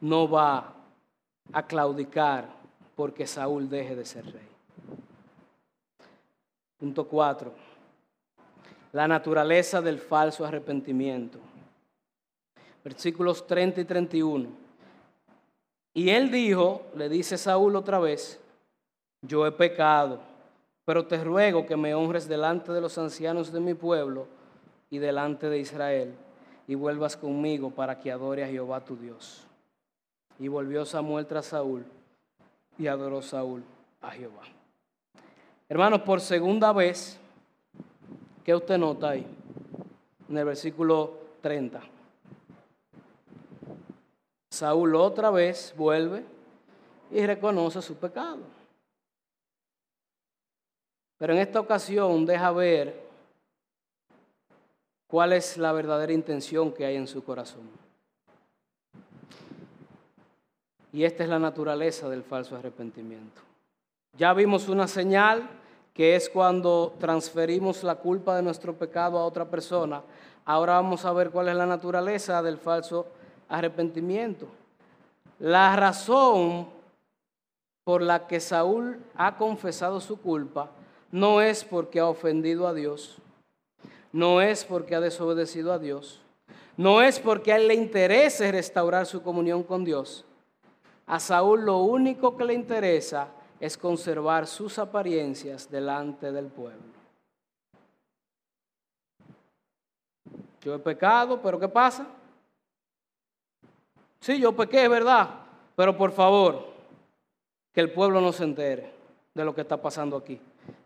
no 0.00 0.28
va 0.28 0.74
a 1.52 1.66
claudicar 1.66 2.48
porque 2.94 3.26
Saúl 3.26 3.70
deje 3.70 3.96
de 3.96 4.04
ser 4.04 4.26
rey. 4.26 4.49
Punto 6.80 7.06
4. 7.06 7.52
La 8.92 9.06
naturaleza 9.06 9.80
del 9.80 10.00
falso 10.00 10.44
arrepentimiento 10.44 11.38
versículos 12.84 13.46
30 13.46 13.80
y 13.80 13.84
31. 13.84 14.48
Y 15.94 16.10
él 16.10 16.30
dijo, 16.30 16.82
le 16.94 17.08
dice 17.08 17.36
Saúl 17.36 17.76
otra 17.76 17.98
vez, 17.98 18.40
yo 19.22 19.46
he 19.46 19.52
pecado, 19.52 20.20
pero 20.84 21.06
te 21.06 21.22
ruego 21.22 21.66
que 21.66 21.76
me 21.76 21.94
honres 21.94 22.28
delante 22.28 22.72
de 22.72 22.80
los 22.80 22.96
ancianos 22.96 23.52
de 23.52 23.60
mi 23.60 23.74
pueblo 23.74 24.26
y 24.88 24.98
delante 24.98 25.48
de 25.48 25.58
Israel, 25.58 26.14
y 26.66 26.74
vuelvas 26.74 27.16
conmigo 27.16 27.70
para 27.70 27.98
que 27.98 28.12
adore 28.12 28.44
a 28.44 28.48
Jehová 28.48 28.84
tu 28.84 28.96
Dios. 28.96 29.46
Y 30.38 30.48
volvió 30.48 30.84
Samuel 30.84 31.26
tras 31.26 31.46
Saúl 31.46 31.84
y 32.78 32.86
adoró 32.86 33.20
Saúl 33.20 33.62
a 34.00 34.10
Jehová. 34.10 34.42
Hermanos, 35.70 36.00
por 36.00 36.20
segunda 36.20 36.72
vez, 36.72 37.16
¿qué 38.42 38.52
usted 38.52 38.76
nota 38.76 39.10
ahí? 39.10 39.24
En 40.28 40.36
el 40.36 40.44
versículo 40.44 41.12
30. 41.42 41.80
Saúl 44.50 44.96
otra 44.96 45.30
vez 45.30 45.72
vuelve 45.76 46.24
y 47.12 47.24
reconoce 47.24 47.80
su 47.82 47.94
pecado. 47.94 48.40
Pero 51.18 51.34
en 51.34 51.38
esta 51.38 51.60
ocasión 51.60 52.26
deja 52.26 52.50
ver 52.50 53.06
cuál 55.06 55.34
es 55.34 55.56
la 55.56 55.70
verdadera 55.70 56.12
intención 56.12 56.72
que 56.72 56.84
hay 56.84 56.96
en 56.96 57.06
su 57.06 57.22
corazón. 57.22 57.70
Y 60.92 61.04
esta 61.04 61.22
es 61.22 61.28
la 61.28 61.38
naturaleza 61.38 62.08
del 62.08 62.24
falso 62.24 62.56
arrepentimiento. 62.56 63.40
Ya 64.18 64.34
vimos 64.34 64.68
una 64.68 64.88
señal 64.88 65.59
que 65.94 66.16
es 66.16 66.28
cuando 66.28 66.94
transferimos 66.98 67.82
la 67.82 67.96
culpa 67.96 68.36
de 68.36 68.42
nuestro 68.42 68.74
pecado 68.74 69.18
a 69.18 69.24
otra 69.24 69.44
persona. 69.44 70.02
Ahora 70.44 70.74
vamos 70.74 71.04
a 71.04 71.12
ver 71.12 71.30
cuál 71.30 71.48
es 71.48 71.56
la 71.56 71.66
naturaleza 71.66 72.42
del 72.42 72.58
falso 72.58 73.06
arrepentimiento. 73.48 74.46
La 75.38 75.74
razón 75.76 76.68
por 77.84 78.02
la 78.02 78.26
que 78.26 78.40
Saúl 78.40 79.00
ha 79.16 79.36
confesado 79.36 80.00
su 80.00 80.20
culpa 80.20 80.70
no 81.10 81.40
es 81.40 81.64
porque 81.64 81.98
ha 81.98 82.06
ofendido 82.06 82.68
a 82.68 82.74
Dios, 82.74 83.18
no 84.12 84.40
es 84.40 84.64
porque 84.64 84.94
ha 84.94 85.00
desobedecido 85.00 85.72
a 85.72 85.78
Dios, 85.78 86.20
no 86.76 87.02
es 87.02 87.18
porque 87.18 87.52
a 87.52 87.56
él 87.56 87.68
le 87.68 87.74
interese 87.74 88.52
restaurar 88.52 89.06
su 89.06 89.22
comunión 89.22 89.62
con 89.62 89.84
Dios. 89.84 90.24
A 91.06 91.18
Saúl 91.18 91.64
lo 91.64 91.78
único 91.78 92.36
que 92.36 92.44
le 92.44 92.54
interesa 92.54 93.28
es 93.60 93.76
conservar 93.76 94.46
sus 94.46 94.78
apariencias 94.78 95.70
delante 95.70 96.32
del 96.32 96.46
pueblo. 96.46 96.98
Yo 100.62 100.74
he 100.74 100.78
pecado, 100.78 101.40
pero 101.40 101.60
¿qué 101.60 101.68
pasa? 101.68 102.06
Sí, 104.20 104.40
yo 104.40 104.54
pequé, 104.54 104.84
es 104.84 104.90
verdad, 104.90 105.28
pero 105.76 105.96
por 105.96 106.12
favor, 106.12 106.66
que 107.72 107.80
el 107.80 107.92
pueblo 107.92 108.20
no 108.20 108.32
se 108.32 108.44
entere 108.44 108.92
de 109.34 109.44
lo 109.44 109.54
que 109.54 109.60
está 109.60 109.80
pasando 109.80 110.16
aquí. 110.16 110.40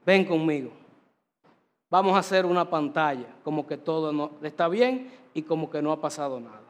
Ven 0.05 0.25
conmigo. 0.25 0.70
Vamos 1.91 2.14
a 2.16 2.20
hacer 2.20 2.45
una 2.45 2.68
pantalla, 2.68 3.27
como 3.45 3.66
que 3.66 3.77
todo 3.77 4.33
está 4.43 4.68
bien 4.68 5.12
y 5.33 5.43
como 5.43 5.70
que 5.70 5.81
no 5.81 5.93
ha 5.93 6.01
pasado 6.01 6.41
nada. 6.41 6.63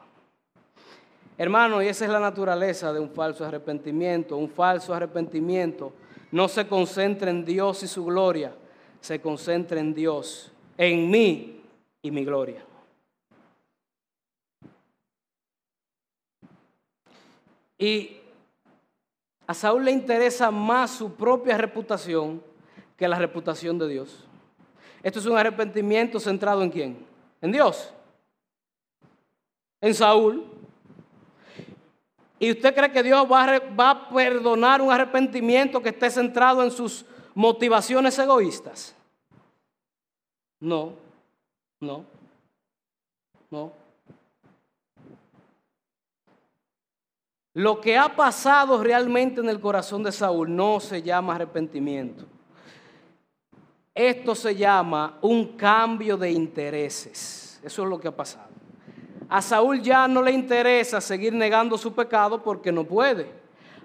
Hermano, 1.37 1.83
y 1.83 1.87
esa 1.87 2.05
es 2.05 2.11
la 2.11 2.19
naturaleza 2.19 2.93
de 2.93 2.99
un 2.99 3.09
falso 3.09 3.45
arrepentimiento. 3.45 4.37
Un 4.37 4.49
falso 4.49 4.93
arrepentimiento 4.93 5.91
no 6.31 6.47
se 6.47 6.67
concentra 6.67 7.29
en 7.29 7.45
Dios 7.45 7.83
y 7.83 7.87
su 7.87 8.05
gloria, 8.05 8.53
se 8.99 9.21
concentra 9.21 9.79
en 9.79 9.93
Dios, 9.93 10.51
en 10.77 11.09
mí 11.09 11.61
y 12.01 12.11
mi 12.11 12.25
gloria. 12.25 12.65
Y 17.77 18.17
a 19.47 19.53
Saúl 19.53 19.85
le 19.85 19.91
interesa 19.91 20.49
más 20.51 20.91
su 20.91 21.13
propia 21.13 21.57
reputación 21.57 22.41
que 22.97 23.07
la 23.07 23.19
reputación 23.19 23.77
de 23.77 23.87
Dios. 23.87 24.25
Esto 25.03 25.19
es 25.19 25.25
un 25.25 25.37
arrepentimiento 25.37 26.19
centrado 26.19 26.63
en 26.63 26.69
quién? 26.71 27.05
En 27.41 27.51
Dios. 27.51 27.93
En 29.81 29.93
Saúl. 29.93 30.54
¿Y 32.39 32.51
usted 32.51 32.75
cree 32.75 32.91
que 32.91 33.03
Dios 33.03 33.25
va 33.31 33.91
a, 33.91 34.09
perdonar 34.09 34.81
un 34.81 34.91
arrepentimiento 34.91 35.81
que 35.81 35.89
esté 35.89 36.09
centrado 36.09 36.63
en 36.63 36.71
sus 36.71 37.05
motivaciones 37.33 38.17
egoístas? 38.19 38.93
No, 40.59 40.93
no, 41.79 42.05
no. 43.49 43.71
Lo 47.53 47.79
que 47.79 47.97
ha 47.97 48.13
pasado 48.13 48.83
realmente 48.83 49.39
en 49.39 49.47
el 49.47 49.61
corazón 49.61 50.03
de 50.03 50.11
Saúl 50.11 50.53
no 50.53 50.81
se 50.81 51.01
llama 51.01 51.35
arrepentimiento. 51.35 52.25
Esto 53.93 54.35
se 54.35 54.53
llama 54.53 55.17
un 55.21 55.55
cambio 55.55 56.17
de 56.17 56.29
intereses. 56.31 57.61
Eso 57.63 57.83
es 57.83 57.89
lo 57.89 57.97
que 57.97 58.09
ha 58.09 58.15
pasado. 58.15 58.44
A 59.35 59.41
Saúl 59.41 59.81
ya 59.81 60.07
no 60.07 60.21
le 60.21 60.31
interesa 60.31 61.01
seguir 61.01 61.33
negando 61.33 61.77
su 61.77 61.93
pecado 61.93 62.41
porque 62.41 62.71
no 62.71 62.85
puede. 62.85 63.29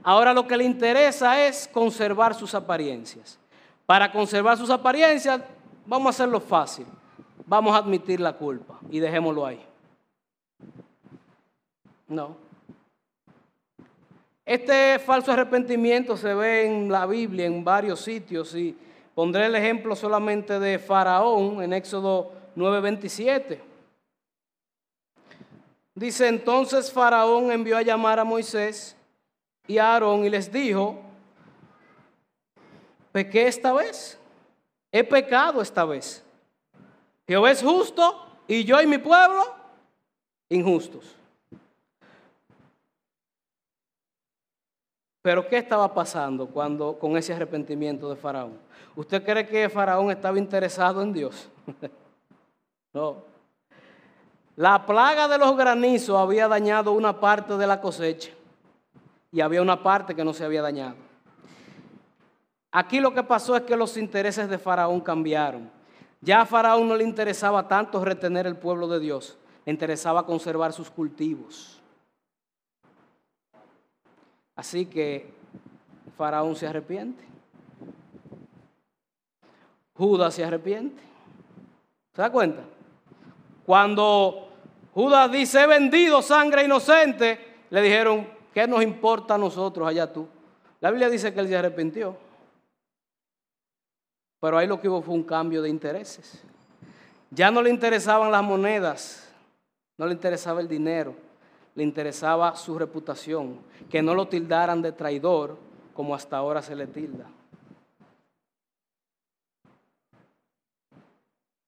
Ahora 0.05 0.33
lo 0.33 0.47
que 0.47 0.57
le 0.57 0.63
interesa 0.63 1.45
es 1.45 1.67
conservar 1.67 2.37
sus 2.37 2.55
apariencias. 2.55 3.37
Para 3.85 4.13
conservar 4.13 4.57
sus 4.57 4.71
apariencias, 4.71 5.41
vamos 5.85 6.07
a 6.07 6.11
hacerlo 6.11 6.39
fácil. 6.39 6.87
Vamos 7.47 7.75
a 7.75 7.79
admitir 7.79 8.21
la 8.21 8.33
culpa 8.33 8.79
y 8.93 9.01
dejémoslo 9.01 9.45
ahí. 9.45 9.61
No. 12.07 12.37
Este 14.47 15.01
falso 15.01 15.33
arrepentimiento 15.33 16.17
se 16.17 16.33
ve 16.33 16.67
en 16.67 16.93
la 16.93 17.07
Biblia 17.07 17.47
en 17.47 17.65
varios 17.65 18.03
sitios 18.03 18.55
y 18.55 18.79
pondré 19.17 19.47
el 19.47 19.57
ejemplo 19.57 19.97
solamente 19.97 20.61
de 20.61 20.79
Faraón 20.79 21.61
en 21.61 21.73
Éxodo 21.73 22.31
9:27. 22.55 23.70
Dice 25.95 26.29
entonces 26.29 26.93
Faraón 26.93 27.51
envió 27.51 27.77
a 27.77 27.83
llamar 27.83 28.19
a 28.19 28.25
Moisés 28.25 28.97
y 29.67 29.79
a 29.79 29.93
Aarón 29.93 30.25
y 30.25 30.31
les 30.31 30.51
dijo, 30.51 31.01
pequé 33.13 33.47
esta 33.47 33.73
vez, 33.73 34.19
he 34.93 35.05
pecado 35.05 35.61
esta 35.61 35.85
vez. 35.85 36.25
Jehová 37.27 37.51
es 37.51 37.63
justo 37.63 38.27
y 38.49 38.65
yo 38.65 38.81
y 38.81 38.87
mi 38.87 38.99
pueblo 38.99 39.55
injustos. 40.49 41.17
Pero 45.23 45.47
¿qué 45.47 45.59
estaba 45.59 45.93
pasando 45.93 46.47
cuando 46.47 46.99
con 46.99 47.17
ese 47.17 47.35
arrepentimiento 47.35 48.09
de 48.09 48.17
Faraón? 48.17 48.59
¿Usted 48.97 49.23
cree 49.23 49.47
que 49.47 49.69
Faraón 49.69 50.11
estaba 50.11 50.39
interesado 50.39 51.03
en 51.03 51.13
Dios? 51.13 51.49
no. 52.93 53.30
La 54.61 54.85
plaga 54.85 55.27
de 55.27 55.39
los 55.39 55.57
granizos 55.57 56.19
había 56.19 56.47
dañado 56.47 56.93
una 56.93 57.19
parte 57.19 57.57
de 57.57 57.67
la 57.67 57.81
cosecha 57.81 58.29
y 59.33 59.41
había 59.41 59.63
una 59.63 59.83
parte 59.83 60.15
que 60.15 60.23
no 60.23 60.35
se 60.35 60.45
había 60.45 60.61
dañado. 60.61 60.97
Aquí 62.71 63.01
lo 63.01 63.15
que 63.15 63.23
pasó 63.23 63.57
es 63.57 63.63
que 63.63 63.75
los 63.75 63.97
intereses 63.97 64.51
de 64.51 64.59
Faraón 64.59 65.01
cambiaron. 65.01 65.71
Ya 66.21 66.43
a 66.43 66.45
Faraón 66.45 66.87
no 66.87 66.95
le 66.95 67.05
interesaba 67.05 67.67
tanto 67.67 68.05
retener 68.05 68.47
el 68.47 68.55
pueblo 68.55 68.87
de 68.87 69.01
Dios, 69.01 69.39
le 69.65 69.73
interesaba 69.73 70.27
conservar 70.27 70.75
sus 70.75 70.91
cultivos. 70.91 71.81
Así 74.55 74.85
que 74.85 75.33
Faraón 76.19 76.55
se 76.55 76.67
arrepiente. 76.67 77.25
Judas 79.97 80.35
se 80.35 80.45
arrepiente. 80.45 81.01
¿Se 82.13 82.21
da 82.21 82.31
cuenta? 82.31 82.63
Cuando 83.65 84.49
Judas 85.01 85.31
dice, 85.33 85.63
he 85.63 85.67
vendido 85.67 86.21
sangre 86.23 86.65
inocente, 86.65 87.39
le 87.71 87.81
dijeron, 87.81 88.29
¿qué 88.53 88.67
nos 88.67 88.83
importa 88.83 89.35
a 89.35 89.39
nosotros 89.39 89.89
allá 89.89 90.13
tú? 90.13 90.27
La 90.81 90.91
Biblia 90.91 91.09
dice 91.09 91.33
que 91.33 91.41
él 91.41 91.49
se 91.49 91.57
arrepintió. 91.57 92.17
Pero 94.41 94.59
ahí 94.59 94.67
lo 94.67 94.81
que 94.81 94.89
hubo 94.89 95.03
fue 95.03 95.15
un 95.15 95.25
cambio 95.25 95.63
de 95.63 95.69
intereses. 95.69 96.43
Ya 97.31 97.51
no 97.51 97.63
le 97.63 97.71
interesaban 97.71 98.31
las 98.31 98.43
monedas, 98.43 99.33
no 99.97 100.07
le 100.07 100.13
interesaba 100.13 100.61
el 100.61 100.69
dinero 100.69 101.15
le 101.75 101.85
interesaba 101.85 102.57
su 102.57 102.79
reputación, 102.79 103.61
que 103.89 104.03
no 104.03 104.15
lo 104.15 104.29
tildaran 104.29 104.83
de 104.83 104.93
traidor 104.93 105.57
como 105.95 106.15
hasta 106.15 106.37
ahora 106.37 106.63
se 106.63 106.75
le 106.75 106.87
tilda. 106.87 107.27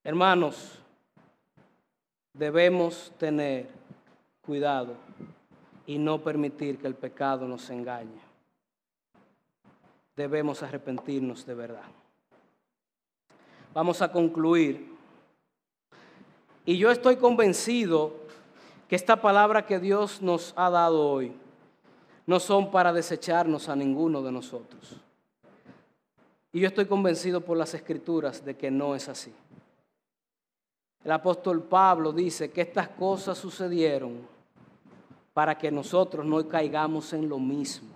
Hermanos, 0.05 0.82
debemos 2.35 3.12
tener 3.18 3.68
cuidado 4.45 4.95
y 5.87 5.99
no 5.99 6.22
permitir 6.22 6.78
que 6.78 6.87
el 6.87 6.95
pecado 6.95 7.47
nos 7.47 7.68
engañe. 7.70 8.20
Debemos 10.16 10.62
arrepentirnos 10.62 11.47
de 11.47 11.55
verdad. 11.55 11.85
Vamos 13.74 14.03
a 14.03 14.12
concluir. 14.12 14.93
Y 16.64 16.76
yo 16.78 16.91
estoy 16.91 17.16
convencido 17.16 18.14
que 18.89 18.97
esta 18.97 19.20
palabra 19.20 19.66
que 19.66 19.78
Dios 19.78 20.20
nos 20.20 20.53
ha 20.57 20.70
dado 20.70 21.09
hoy 21.09 21.33
no 22.26 22.39
son 22.39 22.70
para 22.70 22.93
desecharnos 22.93 23.68
a 23.68 23.76
ninguno 23.76 24.22
de 24.22 24.30
nosotros. 24.30 25.01
Y 26.53 26.61
yo 26.61 26.68
estoy 26.68 26.85
convencido 26.85 27.41
por 27.41 27.57
las 27.57 27.72
escrituras 27.74 28.45
de 28.45 28.57
que 28.57 28.70
no 28.70 28.95
es 28.95 29.09
así. 29.09 29.33
El 31.05 31.11
apóstol 31.13 31.63
Pablo 31.63 32.13
dice 32.13 32.51
que 32.51 32.61
estas 32.61 32.89
cosas 32.89 33.37
sucedieron 33.39 34.27
para 35.33 35.57
que 35.57 35.71
nosotros 35.71 36.25
no 36.25 36.47
caigamos 36.49 37.13
en 37.13 37.29
lo 37.29 37.39
mismo. 37.39 37.89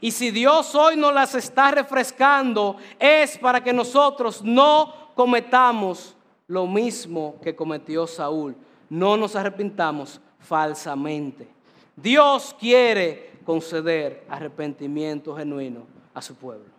Y 0.00 0.10
si 0.12 0.30
Dios 0.30 0.74
hoy 0.74 0.96
nos 0.96 1.12
las 1.12 1.34
está 1.34 1.70
refrescando, 1.72 2.76
es 2.98 3.36
para 3.38 3.62
que 3.62 3.72
nosotros 3.72 4.42
no 4.42 5.12
cometamos 5.14 6.16
lo 6.46 6.66
mismo 6.66 7.36
que 7.42 7.54
cometió 7.54 8.06
Saúl. 8.06 8.56
No 8.88 9.16
nos 9.16 9.34
arrepintamos 9.34 10.20
falsamente. 10.38 11.48
Dios 11.96 12.54
quiere 12.58 13.32
conceder 13.44 14.24
arrepentimiento 14.28 15.36
genuino 15.36 15.86
a 16.12 16.22
su 16.22 16.34
pueblo. 16.34 16.72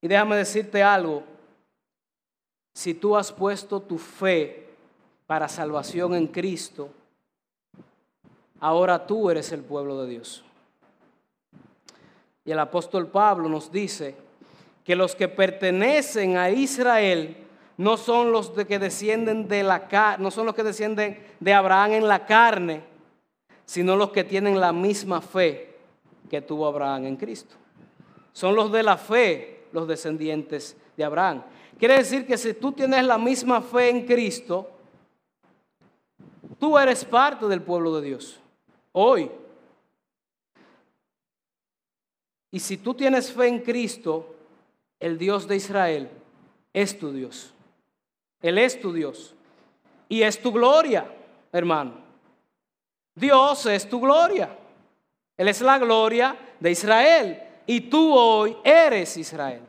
Y 0.00 0.06
déjame 0.06 0.36
decirte 0.36 0.82
algo, 0.82 1.24
si 2.78 2.94
tú 2.94 3.16
has 3.16 3.32
puesto 3.32 3.80
tu 3.80 3.98
fe 3.98 4.68
para 5.26 5.48
salvación 5.48 6.14
en 6.14 6.28
Cristo, 6.28 6.90
ahora 8.60 9.04
tú 9.04 9.30
eres 9.30 9.50
el 9.50 9.62
pueblo 9.62 10.00
de 10.00 10.08
Dios. 10.08 10.44
Y 12.44 12.52
el 12.52 12.58
apóstol 12.60 13.08
Pablo 13.08 13.48
nos 13.48 13.72
dice 13.72 14.14
que 14.84 14.94
los 14.94 15.16
que 15.16 15.26
pertenecen 15.26 16.36
a 16.36 16.50
Israel 16.50 17.36
no 17.78 17.96
son 17.96 18.30
los 18.30 18.54
de 18.54 18.64
que 18.64 18.78
descienden 18.78 19.48
de 19.48 19.64
la 19.64 20.16
no 20.20 20.30
son 20.30 20.46
los 20.46 20.54
que 20.54 20.62
descienden 20.62 21.20
de 21.40 21.54
Abraham 21.54 21.94
en 21.94 22.06
la 22.06 22.26
carne, 22.26 22.84
sino 23.64 23.96
los 23.96 24.12
que 24.12 24.22
tienen 24.22 24.60
la 24.60 24.72
misma 24.72 25.20
fe 25.20 25.74
que 26.30 26.42
tuvo 26.42 26.68
Abraham 26.68 27.06
en 27.06 27.16
Cristo. 27.16 27.56
Son 28.32 28.54
los 28.54 28.70
de 28.70 28.84
la 28.84 28.96
fe 28.96 29.64
los 29.72 29.88
descendientes 29.88 30.76
de 30.96 31.02
Abraham. 31.02 31.42
Quiere 31.78 31.98
decir 31.98 32.26
que 32.26 32.36
si 32.36 32.54
tú 32.54 32.72
tienes 32.72 33.04
la 33.04 33.18
misma 33.18 33.62
fe 33.62 33.90
en 33.90 34.04
Cristo, 34.04 34.68
tú 36.58 36.76
eres 36.76 37.04
parte 37.04 37.46
del 37.46 37.62
pueblo 37.62 38.00
de 38.00 38.06
Dios. 38.08 38.40
Hoy. 38.92 39.30
Y 42.50 42.58
si 42.58 42.78
tú 42.78 42.94
tienes 42.94 43.32
fe 43.32 43.46
en 43.46 43.60
Cristo, 43.60 44.34
el 44.98 45.18
Dios 45.18 45.46
de 45.46 45.56
Israel 45.56 46.10
es 46.72 46.98
tu 46.98 47.12
Dios. 47.12 47.52
Él 48.42 48.58
es 48.58 48.80
tu 48.80 48.92
Dios. 48.92 49.34
Y 50.08 50.22
es 50.22 50.40
tu 50.40 50.50
gloria, 50.50 51.06
hermano. 51.52 51.94
Dios 53.14 53.66
es 53.66 53.88
tu 53.88 54.00
gloria. 54.00 54.56
Él 55.36 55.46
es 55.46 55.60
la 55.60 55.78
gloria 55.78 56.36
de 56.58 56.70
Israel. 56.72 57.42
Y 57.66 57.82
tú 57.82 58.14
hoy 58.14 58.56
eres 58.64 59.16
Israel. 59.16 59.62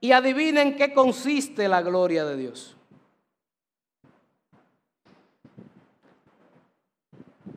Y 0.00 0.12
adivinen 0.12 0.76
qué 0.76 0.94
consiste 0.94 1.68
la 1.68 1.82
gloria 1.82 2.24
de 2.24 2.36
Dios. 2.36 2.76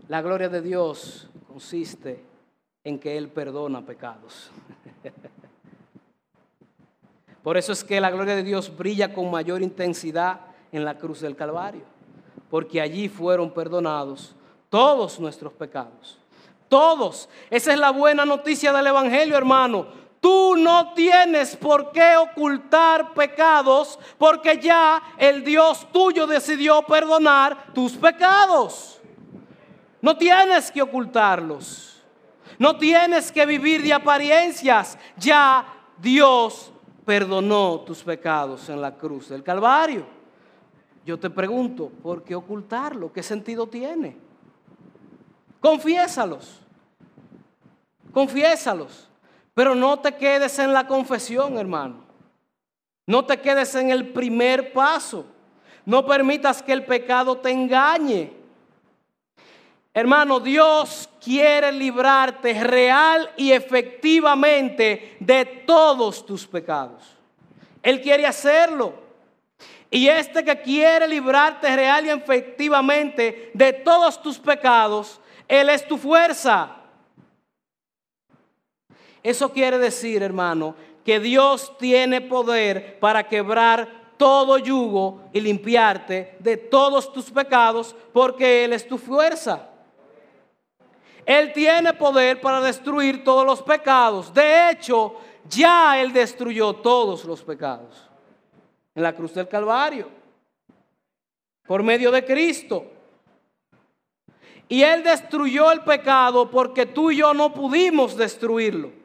La 0.10 0.22
gloria 0.22 0.50
de 0.50 0.62
Dios 0.62 1.30
consiste 1.48 2.24
en 2.84 3.00
que 3.00 3.18
Él 3.18 3.30
perdona 3.30 3.86
pecados. 3.86 4.52
Por 7.44 7.58
eso 7.58 7.72
es 7.72 7.84
que 7.84 8.00
la 8.00 8.12
gloria 8.12 8.36
de 8.36 8.44
Dios 8.44 8.76
brilla 8.76 9.14
con 9.14 9.32
mayor 9.32 9.62
intensidad 9.62 10.42
en 10.72 10.86
la 10.86 10.98
cruz 10.98 11.22
del 11.22 11.36
Calvario, 11.36 11.84
porque 12.50 12.82
allí 12.82 13.10
fueron 13.10 13.54
perdonados 13.54 14.36
todos 14.70 15.20
nuestros 15.20 15.54
pecados. 15.54 16.18
Todos. 16.70 17.30
Esa 17.50 17.74
es 17.74 17.80
la 17.80 17.92
buena 17.92 18.26
noticia 18.26 18.74
del 18.74 18.88
Evangelio, 18.88 19.38
hermano. 19.38 19.88
Tú 20.24 20.56
no 20.56 20.94
tienes 20.94 21.54
por 21.58 21.92
qué 21.92 22.16
ocultar 22.16 23.14
pecados 23.14 24.00
porque 24.18 24.58
ya 24.58 25.04
el 25.18 25.44
Dios 25.44 25.86
tuyo 25.92 26.26
decidió 26.26 26.82
perdonar 26.84 27.74
tus 27.74 27.92
pecados. 27.98 29.02
No 30.02 30.16
tienes 30.16 30.72
que 30.72 30.82
ocultarlos. 30.82 32.02
No 32.58 32.78
tienes 32.78 33.34
que 33.34 33.46
vivir 33.46 33.84
de 33.84 33.92
apariencias. 33.92 34.98
Ya 35.18 35.66
Dios 35.98 36.72
perdonó 37.04 37.82
tus 37.82 38.02
pecados 38.02 38.70
en 38.70 38.80
la 38.80 38.96
cruz 38.96 39.28
del 39.28 39.44
Calvario. 39.44 40.06
Yo 41.06 41.20
te 41.20 41.30
pregunto, 41.30 41.90
¿por 42.02 42.24
qué 42.24 42.34
ocultarlo? 42.34 43.12
¿Qué 43.12 43.22
sentido 43.22 43.68
tiene? 43.68 44.16
Confiésalos. 45.60 46.62
Confiésalos. 48.14 49.10
Pero 49.54 49.76
no 49.76 50.00
te 50.00 50.16
quedes 50.16 50.58
en 50.60 50.74
la 50.74 50.88
confesión, 50.88 51.58
hermano. 51.58 52.04
No 53.06 53.26
te 53.26 53.40
quedes 53.40 53.76
en 53.76 53.92
el 53.92 54.10
primer 54.10 54.74
paso. 54.74 55.26
No 55.86 56.06
permitas 56.06 56.64
que 56.64 56.74
el 56.74 56.86
pecado 56.86 57.38
te 57.38 57.52
engañe. 57.52 58.32
Hermano, 59.94 60.40
Dios 60.40 61.08
quiere 61.24 61.72
librarte 61.72 62.64
real 62.64 63.30
y 63.38 63.52
efectivamente 63.52 65.18
de 65.20 65.46
todos 65.46 66.26
tus 66.26 66.48
pecados. 66.48 67.04
Él 67.84 68.02
quiere 68.02 68.26
hacerlo. 68.26 69.04
Y 69.92 70.08
este 70.08 70.44
que 70.44 70.60
quiere 70.62 71.08
librarte 71.08 71.76
real 71.76 72.08
y 72.08 72.10
efectivamente 72.10 73.52
de 73.54 73.74
todos 73.74 74.20
tus 74.20 74.40
pecados, 74.40 75.22
Él 75.48 75.70
es 75.70 75.88
tu 75.88 76.00
fuerza. 76.00 76.78
Eso 79.24 79.52
quiere 79.54 79.78
decir, 79.78 80.22
hermano, 80.22 80.76
que 81.06 81.20
Dios 81.20 81.78
tiene 81.78 82.22
poder 82.22 83.00
para 83.00 83.28
quebrar 83.28 84.04
todo 84.18 84.58
yugo 84.58 85.22
y 85.34 85.42
limpiarte 85.42 86.36
de 86.40 86.58
todos 86.58 87.12
tus 87.12 87.32
pecados 87.32 87.96
porque 88.14 88.66
Él 88.66 88.74
es 88.74 88.88
tu 88.88 88.98
fuerza. 88.98 89.70
Él 91.26 91.54
tiene 91.54 91.94
poder 91.94 92.42
para 92.42 92.62
destruir 92.62 93.24
todos 93.24 93.46
los 93.46 93.62
pecados. 93.62 94.34
De 94.34 94.70
hecho, 94.70 95.16
ya 95.50 96.02
Él 96.02 96.12
destruyó 96.12 96.74
todos 96.74 97.24
los 97.26 97.42
pecados 97.44 98.10
en 98.94 99.04
la 99.04 99.14
cruz 99.14 99.34
del 99.34 99.48
Calvario 99.48 100.10
por 101.66 101.82
medio 101.82 102.12
de 102.12 102.26
Cristo. 102.26 102.86
Y 104.68 104.84
Él 104.84 105.04
destruyó 105.04 105.72
el 105.72 105.82
pecado 105.82 106.50
porque 106.50 106.86
tú 106.86 107.12
y 107.12 107.18
yo 107.18 107.34
no 107.34 107.54
pudimos 107.54 108.18
destruirlo. 108.18 109.03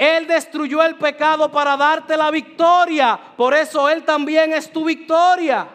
Él 0.00 0.26
destruyó 0.26 0.82
el 0.82 0.96
pecado 0.96 1.52
para 1.52 1.76
darte 1.76 2.16
la 2.16 2.30
victoria. 2.30 3.20
Por 3.36 3.52
eso 3.52 3.86
Él 3.86 4.02
también 4.02 4.54
es 4.54 4.72
tu 4.72 4.82
victoria. 4.82 5.68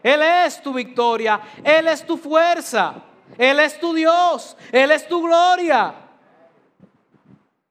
Él 0.00 0.22
es 0.22 0.62
tu 0.62 0.72
victoria. 0.72 1.40
Él 1.64 1.88
es 1.88 2.06
tu 2.06 2.16
fuerza. 2.16 2.94
Él 3.36 3.58
es 3.58 3.80
tu 3.80 3.92
Dios. 3.92 4.56
Él 4.70 4.92
es 4.92 5.08
tu 5.08 5.20
gloria. 5.20 5.96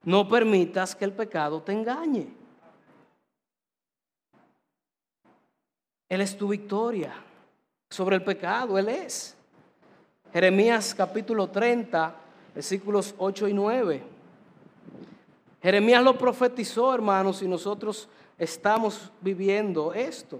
No 0.04 0.28
permitas 0.28 0.94
que 0.94 1.06
el 1.06 1.14
pecado 1.14 1.62
te 1.62 1.72
engañe. 1.72 2.28
Él 6.10 6.20
es 6.20 6.38
tu 6.38 6.50
victoria 6.50 7.14
sobre 7.90 8.18
el 8.18 8.24
pecado. 8.26 8.78
Él 8.78 8.90
es. 8.90 9.38
Jeremías 10.34 10.94
capítulo 10.94 11.48
30, 11.48 12.14
versículos 12.54 13.16
8 13.18 13.48
y 13.48 13.54
9. 13.54 14.17
Jeremías 15.68 16.02
lo 16.02 16.18
profetizó, 16.18 16.94
hermanos, 16.96 17.42
y 17.42 17.46
nosotros 17.46 18.08
estamos 18.38 19.12
viviendo 19.20 19.94
esto. 19.94 20.40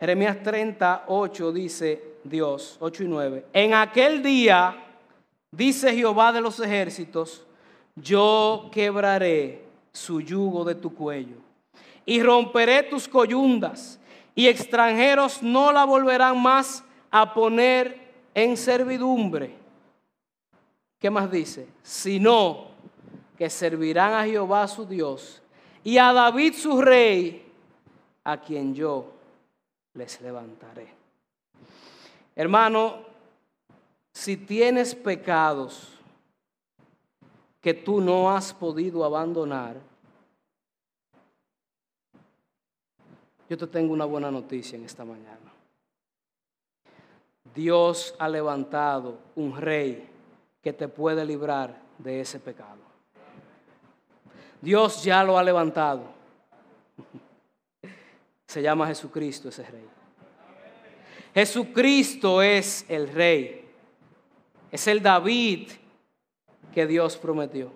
Jeremías 0.00 0.42
38 0.42 1.52
dice 1.52 2.02
Dios, 2.24 2.76
8 2.80 3.04
y 3.04 3.06
9. 3.06 3.46
En 3.52 3.74
aquel 3.74 4.20
día, 4.20 4.84
dice 5.52 5.94
Jehová 5.94 6.32
de 6.32 6.40
los 6.40 6.58
ejércitos, 6.58 7.46
yo 7.94 8.68
quebraré 8.72 9.62
su 9.92 10.20
yugo 10.20 10.64
de 10.64 10.74
tu 10.74 10.92
cuello 10.92 11.36
y 12.04 12.24
romperé 12.24 12.82
tus 12.82 13.06
coyundas 13.06 14.00
y 14.34 14.48
extranjeros 14.48 15.40
no 15.40 15.70
la 15.70 15.84
volverán 15.84 16.42
más 16.42 16.82
a 17.12 17.32
poner 17.32 17.96
en 18.34 18.56
servidumbre. 18.56 19.54
¿Qué 20.98 21.10
más 21.10 21.30
dice? 21.30 21.68
Sino 21.84 22.69
que 23.40 23.48
servirán 23.48 24.12
a 24.12 24.26
Jehová 24.26 24.68
su 24.68 24.84
Dios 24.84 25.40
y 25.82 25.96
a 25.96 26.12
David 26.12 26.52
su 26.52 26.78
rey, 26.82 27.50
a 28.22 28.38
quien 28.38 28.74
yo 28.74 29.14
les 29.94 30.20
levantaré. 30.20 30.88
Hermano, 32.36 32.96
si 34.12 34.36
tienes 34.36 34.94
pecados 34.94 35.88
que 37.62 37.72
tú 37.72 38.02
no 38.02 38.30
has 38.30 38.52
podido 38.52 39.06
abandonar, 39.06 39.78
yo 43.48 43.56
te 43.56 43.66
tengo 43.68 43.94
una 43.94 44.04
buena 44.04 44.30
noticia 44.30 44.76
en 44.76 44.84
esta 44.84 45.06
mañana. 45.06 45.50
Dios 47.54 48.14
ha 48.18 48.28
levantado 48.28 49.16
un 49.34 49.56
rey 49.56 50.06
que 50.60 50.74
te 50.74 50.88
puede 50.88 51.24
librar 51.24 51.80
de 51.96 52.20
ese 52.20 52.38
pecado. 52.38 52.79
Dios 54.60 55.02
ya 55.02 55.24
lo 55.24 55.38
ha 55.38 55.42
levantado. 55.42 56.02
Se 58.46 58.60
llama 58.60 58.86
Jesucristo 58.86 59.48
ese 59.48 59.64
rey. 59.64 59.86
Jesucristo 61.34 62.42
es 62.42 62.84
el 62.88 63.08
rey. 63.08 63.68
Es 64.70 64.86
el 64.86 65.02
David 65.02 65.70
que 66.74 66.86
Dios 66.86 67.16
prometió. 67.16 67.72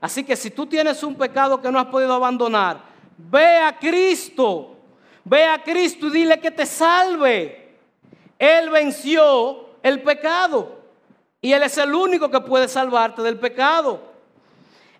Así 0.00 0.24
que 0.24 0.36
si 0.36 0.50
tú 0.50 0.66
tienes 0.66 1.02
un 1.02 1.16
pecado 1.16 1.60
que 1.60 1.70
no 1.70 1.78
has 1.78 1.86
podido 1.86 2.14
abandonar, 2.14 2.80
ve 3.16 3.58
a 3.58 3.76
Cristo. 3.78 4.76
Ve 5.24 5.44
a 5.44 5.62
Cristo 5.62 6.06
y 6.06 6.10
dile 6.10 6.40
que 6.40 6.50
te 6.50 6.64
salve. 6.64 7.76
Él 8.38 8.70
venció 8.70 9.70
el 9.82 10.02
pecado. 10.02 10.78
Y 11.40 11.52
Él 11.52 11.62
es 11.62 11.76
el 11.78 11.94
único 11.94 12.30
que 12.30 12.40
puede 12.40 12.68
salvarte 12.68 13.22
del 13.22 13.38
pecado. 13.38 14.07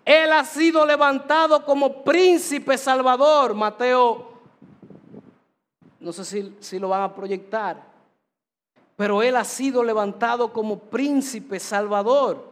Él 0.05 0.31
ha 0.31 0.43
sido 0.43 0.85
levantado 0.85 1.63
como 1.65 2.03
príncipe 2.03 2.77
salvador. 2.77 3.53
Mateo, 3.53 4.33
no 5.99 6.11
sé 6.11 6.25
si, 6.25 6.55
si, 6.59 6.79
lo 6.79 6.89
van 6.89 7.03
a 7.03 7.13
proyectar. 7.13 7.81
Pero 8.95 9.21
Él 9.21 9.35
ha 9.35 9.43
sido 9.43 9.83
levantado 9.83 10.51
como 10.51 10.79
príncipe 10.79 11.59
salvador. 11.59 12.49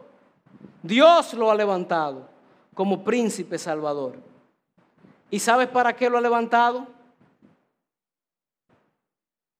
Dios 0.82 1.34
lo 1.34 1.50
ha 1.50 1.54
levantado 1.54 2.28
como 2.74 3.02
príncipe 3.02 3.58
salvador. 3.58 4.14
¿Y 5.30 5.40
sabes 5.40 5.68
para 5.68 5.94
qué 5.94 6.08
lo 6.08 6.16
ha 6.16 6.20
levantado? 6.20 6.86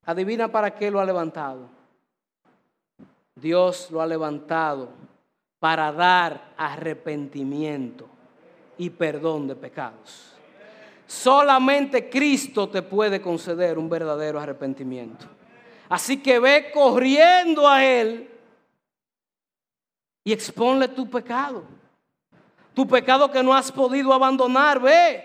Adivina 0.07 0.51
para 0.51 0.75
qué 0.75 0.91
lo 0.91 1.01
ha 1.01 1.05
levantado. 1.05 1.69
Dios 3.35 3.91
lo 3.91 4.01
ha 4.01 4.07
levantado 4.07 4.89
para 5.61 5.93
dar 5.93 6.53
arrepentimiento 6.57 8.09
y 8.77 8.91
perdón 8.91 9.49
de 9.49 9.57
pecados. 9.57 10.35
Solamente 11.07 12.09
Cristo 12.09 12.69
te 12.69 12.83
puede 12.83 13.21
conceder 13.21 13.79
un 13.79 13.89
verdadero 13.89 14.39
arrepentimiento. 14.39 15.27
Así 15.89 16.23
que 16.23 16.39
ve 16.39 16.71
corriendo 16.71 17.67
a 17.67 17.85
Él 17.85 18.31
y 20.23 20.33
exponle 20.33 20.89
tu 20.89 21.09
pecado. 21.09 21.65
Tu 22.75 22.87
pecado 22.87 23.31
que 23.31 23.43
no 23.43 23.55
has 23.55 23.73
podido 23.73 24.13
abandonar, 24.13 24.79
ve 24.79 25.25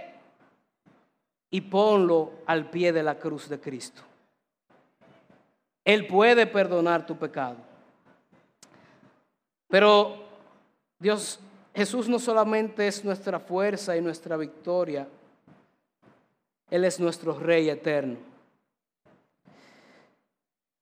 y 1.52 1.62
ponlo 1.62 2.32
al 2.48 2.70
pie 2.70 2.92
de 2.92 3.04
la 3.04 3.20
cruz 3.20 3.48
de 3.50 3.60
Cristo. 3.60 4.02
Él 5.86 6.08
puede 6.08 6.48
perdonar 6.48 7.06
tu 7.06 7.18
pecado. 7.18 7.58
Pero 9.68 10.23
Dios, 11.04 11.38
Jesús 11.76 12.08
no 12.08 12.18
solamente 12.18 12.88
es 12.88 13.04
nuestra 13.04 13.38
fuerza 13.38 13.98
y 13.98 14.02
nuestra 14.02 14.38
victoria, 14.38 15.06
Él 16.70 16.86
es 16.86 16.98
nuestro 16.98 17.38
Rey 17.38 17.70
eterno. 17.70 18.16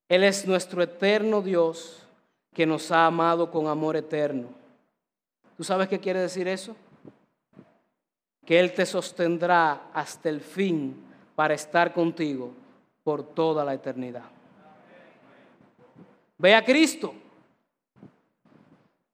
Él 0.08 0.24
es 0.24 0.46
nuestro 0.46 0.84
eterno 0.84 1.42
Dios 1.42 2.06
que 2.54 2.68
nos 2.68 2.92
ha 2.92 3.08
amado 3.08 3.50
con 3.50 3.66
amor 3.66 3.96
eterno. 3.96 4.50
¿Tú 5.58 5.64
sabes 5.64 5.88
qué 5.88 6.00
quiere 6.00 6.20
decir 6.20 6.48
eso? 6.48 6.76
Que 8.46 8.60
Él 8.60 8.74
te 8.74 8.86
sostendrá 8.86 9.90
hasta 9.92 10.30
el 10.30 10.42
fin 10.42 11.04
para 11.36 11.56
estar 11.56 11.94
contigo 11.94 12.52
por 13.04 13.24
toda 13.24 13.66
la 13.66 13.74
eternidad. 13.74 14.26
Ve 16.38 16.54
a 16.54 16.64
Cristo. 16.64 17.16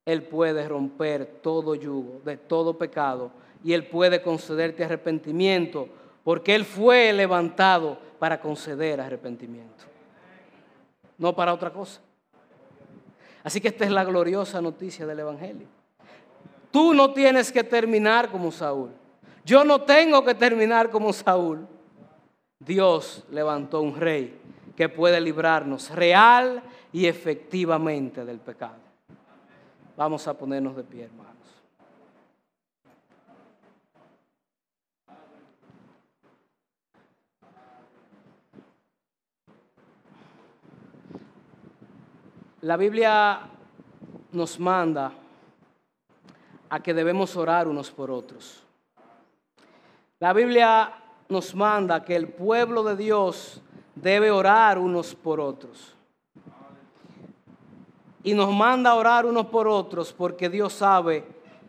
Él 0.08 0.24
puede 0.24 0.66
romper 0.66 1.26
todo 1.44 1.76
yugo 1.76 2.22
de 2.24 2.38
todo 2.38 2.78
pecado 2.78 3.30
y 3.62 3.74
Él 3.74 3.88
puede 3.88 4.22
concederte 4.22 4.86
arrepentimiento 4.86 5.90
porque 6.24 6.56
Él 6.56 6.64
fue 6.64 7.12
levantado 7.12 8.00
para 8.18 8.40
conceder 8.40 9.02
arrepentimiento, 9.02 9.84
no 11.18 11.36
para 11.36 11.54
otra 11.54 11.74
cosa. 11.74 12.00
Así 13.44 13.60
que 13.60 13.68
esta 13.68 13.84
es 13.84 13.92
la 13.92 14.06
gloriosa 14.06 14.62
noticia 14.62 15.06
del 15.06 15.20
Evangelio. 15.20 15.68
Tú 16.72 16.94
no 16.94 17.12
tienes 17.12 17.52
que 17.52 17.66
terminar 17.66 18.32
como 18.32 18.50
Saúl. 18.50 18.92
Yo 19.44 19.66
no 19.66 19.82
tengo 19.82 20.24
que 20.24 20.36
terminar 20.36 20.90
como 20.90 21.12
Saúl. 21.12 21.68
Dios 22.60 23.26
levantó 23.30 23.82
un 23.82 24.00
rey 24.00 24.40
que 24.78 24.88
puede 24.88 25.20
librarnos 25.20 25.90
real 25.90 26.64
y 26.94 27.08
efectivamente 27.08 28.24
del 28.24 28.40
pecado. 28.40 28.87
Vamos 29.98 30.28
a 30.28 30.38
ponernos 30.38 30.76
de 30.76 30.84
pie, 30.84 31.06
hermanos. 31.06 31.34
La 42.62 42.78
Biblia 42.78 43.40
nos 44.34 44.60
manda 44.60 45.14
a 46.70 46.80
que 46.80 46.94
debemos 46.94 47.36
orar 47.36 47.68
unos 47.68 47.90
por 47.90 48.12
otros. 48.12 48.64
La 50.20 50.32
Biblia 50.32 50.94
nos 51.28 51.56
manda 51.56 52.06
que 52.06 52.16
el 52.16 52.28
pueblo 52.28 52.84
de 52.84 52.96
Dios 52.96 53.64
debe 53.96 54.30
orar 54.30 54.78
unos 54.78 55.16
por 55.16 55.40
otros 55.40 55.97
y 58.24 58.34
nos 58.34 58.54
manda 58.54 58.92
a 58.92 58.96
orar 58.96 59.26
unos 59.26 59.48
por 59.48 59.68
otros 59.68 60.14
porque 60.14 60.50
Dios 60.50 60.74
sabe 60.74 61.24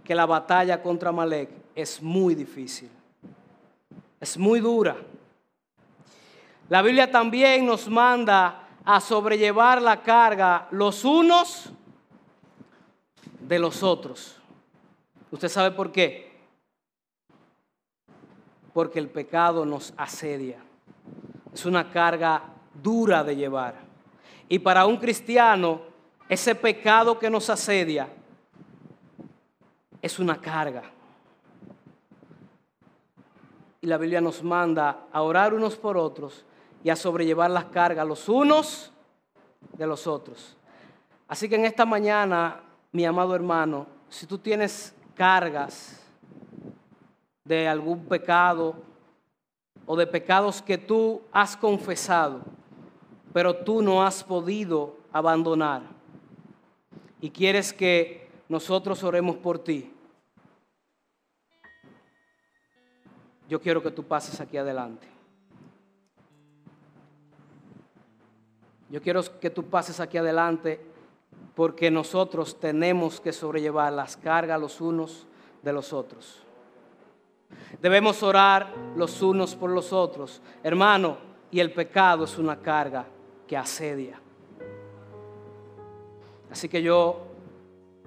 que 0.04 0.14
la 0.14 0.26
batalla 0.26 0.82
contra 0.82 1.12
Malek 1.12 1.50
es 1.74 2.02
muy 2.02 2.34
difícil. 2.34 2.90
Es 4.20 4.36
muy 4.36 4.60
dura. 4.60 4.96
La 6.68 6.82
Biblia 6.82 7.10
también 7.10 7.64
nos 7.64 7.88
manda 7.88 8.68
a 8.84 9.00
sobrellevar 9.00 9.80
la 9.80 10.02
carga 10.02 10.66
los 10.70 11.04
unos 11.04 11.70
de 13.40 13.58
los 13.58 13.82
otros. 13.82 14.36
¿Usted 15.30 15.48
sabe 15.48 15.70
por 15.70 15.92
qué? 15.92 16.40
Porque 18.72 18.98
el 18.98 19.08
pecado 19.08 19.64
nos 19.64 19.92
asedia. 19.96 20.58
Es 21.52 21.66
una 21.66 21.90
carga 21.90 22.42
dura 22.82 23.22
de 23.24 23.36
llevar. 23.36 23.74
Y 24.48 24.58
para 24.58 24.86
un 24.86 24.96
cristiano, 24.96 25.82
ese 26.28 26.54
pecado 26.54 27.18
que 27.18 27.30
nos 27.30 27.48
asedia 27.48 28.08
es 30.02 30.18
una 30.18 30.40
carga. 30.40 30.82
Y 33.80 33.86
la 33.86 33.96
Biblia 33.96 34.20
nos 34.20 34.42
manda 34.42 35.06
a 35.12 35.22
orar 35.22 35.54
unos 35.54 35.76
por 35.76 35.96
otros 35.96 36.44
y 36.84 36.90
a 36.90 36.96
sobrellevar 36.96 37.50
las 37.50 37.66
cargas 37.66 38.06
los 38.06 38.28
unos 38.28 38.92
de 39.76 39.86
los 39.86 40.06
otros. 40.06 40.56
Así 41.26 41.48
que 41.48 41.56
en 41.56 41.64
esta 41.64 41.86
mañana, 41.86 42.60
mi 42.92 43.04
amado 43.04 43.34
hermano, 43.34 43.86
si 44.08 44.26
tú 44.26 44.38
tienes 44.38 44.94
cargas 45.14 46.02
de 47.44 47.66
algún 47.66 48.04
pecado 48.04 48.74
o 49.86 49.96
de 49.96 50.06
pecados 50.06 50.60
que 50.60 50.76
tú 50.76 51.22
has 51.32 51.56
confesado, 51.56 52.40
pero 53.32 53.56
tú 53.56 53.80
no 53.80 54.02
has 54.04 54.22
podido 54.22 54.96
abandonar 55.12 55.97
y 57.20 57.30
quieres 57.30 57.72
que 57.72 58.28
nosotros 58.48 59.02
oremos 59.02 59.36
por 59.36 59.58
ti, 59.58 59.92
yo 63.48 63.60
quiero 63.60 63.82
que 63.82 63.90
tú 63.90 64.04
pases 64.04 64.40
aquí 64.40 64.56
adelante. 64.56 65.08
Yo 68.90 69.02
quiero 69.02 69.22
que 69.40 69.50
tú 69.50 69.64
pases 69.64 70.00
aquí 70.00 70.16
adelante 70.16 70.80
porque 71.54 71.90
nosotros 71.90 72.58
tenemos 72.58 73.20
que 73.20 73.32
sobrellevar 73.32 73.92
las 73.92 74.16
cargas 74.16 74.60
los 74.60 74.80
unos 74.80 75.26
de 75.62 75.72
los 75.72 75.92
otros. 75.92 76.42
Debemos 77.80 78.22
orar 78.22 78.72
los 78.96 79.20
unos 79.22 79.54
por 79.54 79.70
los 79.70 79.92
otros. 79.92 80.40
Hermano, 80.62 81.18
y 81.50 81.60
el 81.60 81.72
pecado 81.72 82.24
es 82.24 82.38
una 82.38 82.60
carga 82.60 83.06
que 83.46 83.56
asedia. 83.56 84.20
Así 86.50 86.68
que 86.68 86.82
yo 86.82 87.26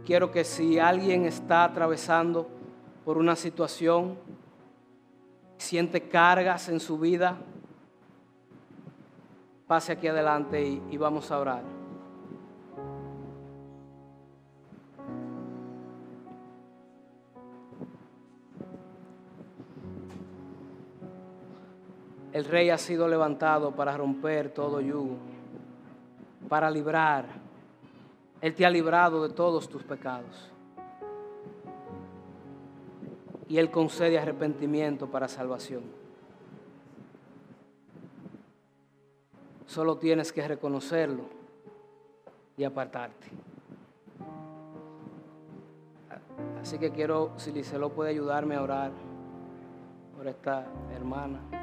quiero 0.06 0.32
que 0.32 0.44
si 0.44 0.80
alguien 0.80 1.26
está 1.26 1.64
atravesando 1.64 2.48
por 3.06 3.18
una 3.18 3.36
situación, 3.36 4.18
siente 5.58 6.08
cargas 6.08 6.70
en 6.70 6.80
su 6.80 6.98
vida, 6.98 7.38
pase 9.68 9.92
aquí 9.92 10.08
adelante 10.08 10.62
y, 10.64 10.82
y 10.90 10.98
vamos 10.98 11.32
a 11.32 11.40
orar. 11.40 11.82
El 22.34 22.46
rey 22.46 22.70
ha 22.70 22.78
sido 22.78 23.08
levantado 23.08 23.76
para 23.76 23.96
romper 23.96 24.54
todo 24.54 24.80
yugo, 24.80 25.18
para 26.48 26.72
librar. 26.72 27.41
Él 28.42 28.56
te 28.56 28.66
ha 28.66 28.70
librado 28.70 29.28
de 29.28 29.34
todos 29.34 29.70
tus 29.70 29.84
pecados. 29.84 30.52
Y 33.48 33.58
Él 33.58 33.70
concede 33.70 34.18
arrepentimiento 34.18 35.08
para 35.08 35.28
salvación. 35.28 35.84
Solo 39.68 39.98
tienes 39.98 40.34
que 40.34 40.48
reconocerlo 40.48 41.24
y 42.58 42.64
apartarte. 42.64 43.28
Así 46.62 46.78
que 46.78 46.92
quiero, 46.92 47.32
si 47.38 47.52
Licelo 47.52 47.90
puede 47.90 48.12
ayudarme 48.12 48.56
a 48.56 48.64
orar 48.64 48.92
por 50.16 50.28
esta 50.28 50.68
hermana. 50.94 51.61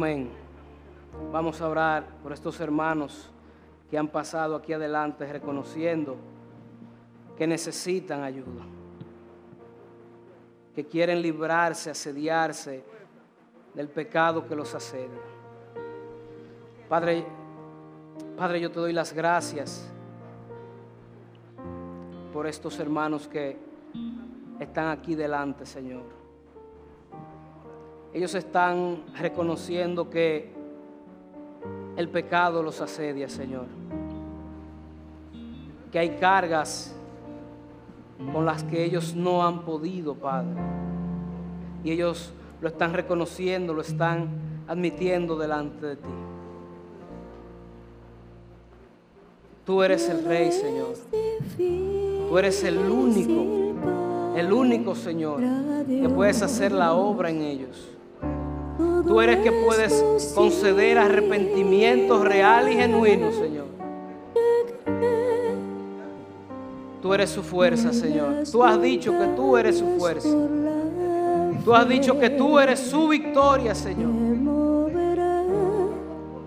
Amén. 0.00 0.30
Vamos 1.30 1.60
a 1.60 1.68
orar 1.68 2.06
por 2.22 2.32
estos 2.32 2.58
hermanos 2.58 3.30
que 3.90 3.98
han 3.98 4.08
pasado 4.08 4.56
aquí 4.56 4.72
adelante 4.72 5.30
reconociendo 5.30 6.16
que 7.36 7.46
necesitan 7.46 8.22
ayuda, 8.22 8.62
que 10.74 10.86
quieren 10.86 11.20
librarse, 11.20 11.90
asediarse 11.90 12.82
del 13.74 13.90
pecado 13.90 14.46
que 14.46 14.56
los 14.56 14.74
asedia. 14.74 15.20
Padre, 16.88 17.26
Padre, 18.38 18.58
yo 18.58 18.70
te 18.70 18.80
doy 18.80 18.94
las 18.94 19.12
gracias 19.12 19.86
por 22.32 22.46
estos 22.46 22.78
hermanos 22.78 23.28
que 23.28 23.58
están 24.60 24.88
aquí 24.88 25.14
delante, 25.14 25.66
Señor. 25.66 26.19
Ellos 28.12 28.34
están 28.34 29.04
reconociendo 29.16 30.10
que 30.10 30.52
el 31.96 32.08
pecado 32.08 32.62
los 32.62 32.80
asedia, 32.80 33.28
Señor. 33.28 33.66
Que 35.92 35.98
hay 35.98 36.10
cargas 36.16 36.94
con 38.32 38.44
las 38.44 38.64
que 38.64 38.84
ellos 38.84 39.14
no 39.14 39.46
han 39.46 39.64
podido, 39.64 40.14
Padre. 40.14 40.60
Y 41.84 41.92
ellos 41.92 42.32
lo 42.60 42.68
están 42.68 42.92
reconociendo, 42.94 43.72
lo 43.74 43.80
están 43.80 44.28
admitiendo 44.66 45.36
delante 45.36 45.86
de 45.86 45.96
ti. 45.96 46.08
Tú 49.64 49.82
eres 49.82 50.08
el 50.08 50.24
Rey, 50.24 50.50
Señor. 50.50 50.94
Tú 52.28 52.38
eres 52.38 52.64
el 52.64 52.78
único, 52.78 54.36
el 54.36 54.52
único, 54.52 54.94
Señor, 54.94 55.40
que 55.86 56.08
puedes 56.08 56.42
hacer 56.42 56.72
la 56.72 56.94
obra 56.94 57.30
en 57.30 57.42
ellos. 57.42 57.99
Tú 59.10 59.20
eres 59.20 59.38
que 59.38 59.50
puedes 59.50 59.92
conceder 60.36 60.96
arrepentimiento 60.96 62.22
real 62.22 62.70
y 62.70 62.76
genuino, 62.76 63.32
Señor. 63.32 63.64
Tú 67.02 67.12
eres 67.12 67.30
su 67.30 67.42
fuerza, 67.42 67.92
Señor. 67.92 68.44
Tú 68.52 68.62
has 68.62 68.80
dicho 68.80 69.10
que 69.10 69.26
tú 69.34 69.56
eres 69.56 69.78
su 69.78 69.98
fuerza. 69.98 70.28
Tú 71.64 71.74
has 71.74 71.88
dicho 71.88 72.20
que 72.20 72.30
tú 72.30 72.60
eres 72.60 72.78
su 72.78 73.08
victoria, 73.08 73.74
Señor. 73.74 74.12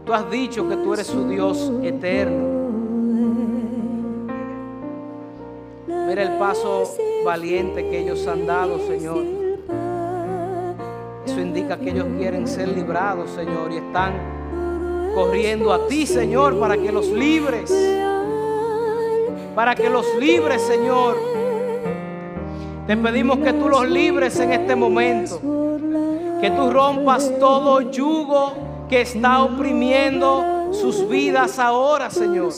Tú 0.06 0.14
has 0.14 0.32
dicho 0.32 0.70
que 0.70 0.78
tú 0.78 0.94
eres 0.94 1.08
su 1.08 1.28
Dios 1.28 1.70
eterno. 1.84 2.48
Mira 6.08 6.24
el 6.24 6.38
paso 6.40 6.96
valiente 7.26 7.90
que 7.90 8.00
ellos 8.00 8.26
han 8.26 8.48
dado, 8.48 8.80
Señor. 8.88 9.43
Eso 11.26 11.40
indica 11.40 11.78
que 11.78 11.92
ellos 11.92 12.08
quieren 12.18 12.48
ser 12.48 12.68
librados, 12.70 13.30
Señor, 13.32 13.72
y 13.72 13.78
están 13.78 14.14
corriendo 15.16 15.72
a 15.72 15.88
ti, 15.88 16.06
Señor, 16.06 16.60
para 16.60 16.76
que 16.76 16.92
los 16.92 17.08
libres. 17.08 17.72
Para 19.56 19.74
que 19.76 19.90
los 19.90 20.06
libres, 20.20 20.62
Señor. 20.62 21.16
Te 22.88 22.98
pedimos 22.98 23.38
que 23.38 23.54
tú 23.54 23.70
los 23.70 23.88
libres 23.88 24.38
en 24.40 24.52
este 24.52 24.76
momento. 24.76 25.40
Que 26.42 26.52
tú 26.52 26.70
rompas 26.72 27.32
todo 27.40 27.80
yugo 27.80 28.54
que 28.90 29.02
está 29.02 29.44
oprimiendo 29.44 30.74
sus 30.74 31.08
vidas 31.08 31.58
ahora, 31.58 32.10
Señor. 32.10 32.52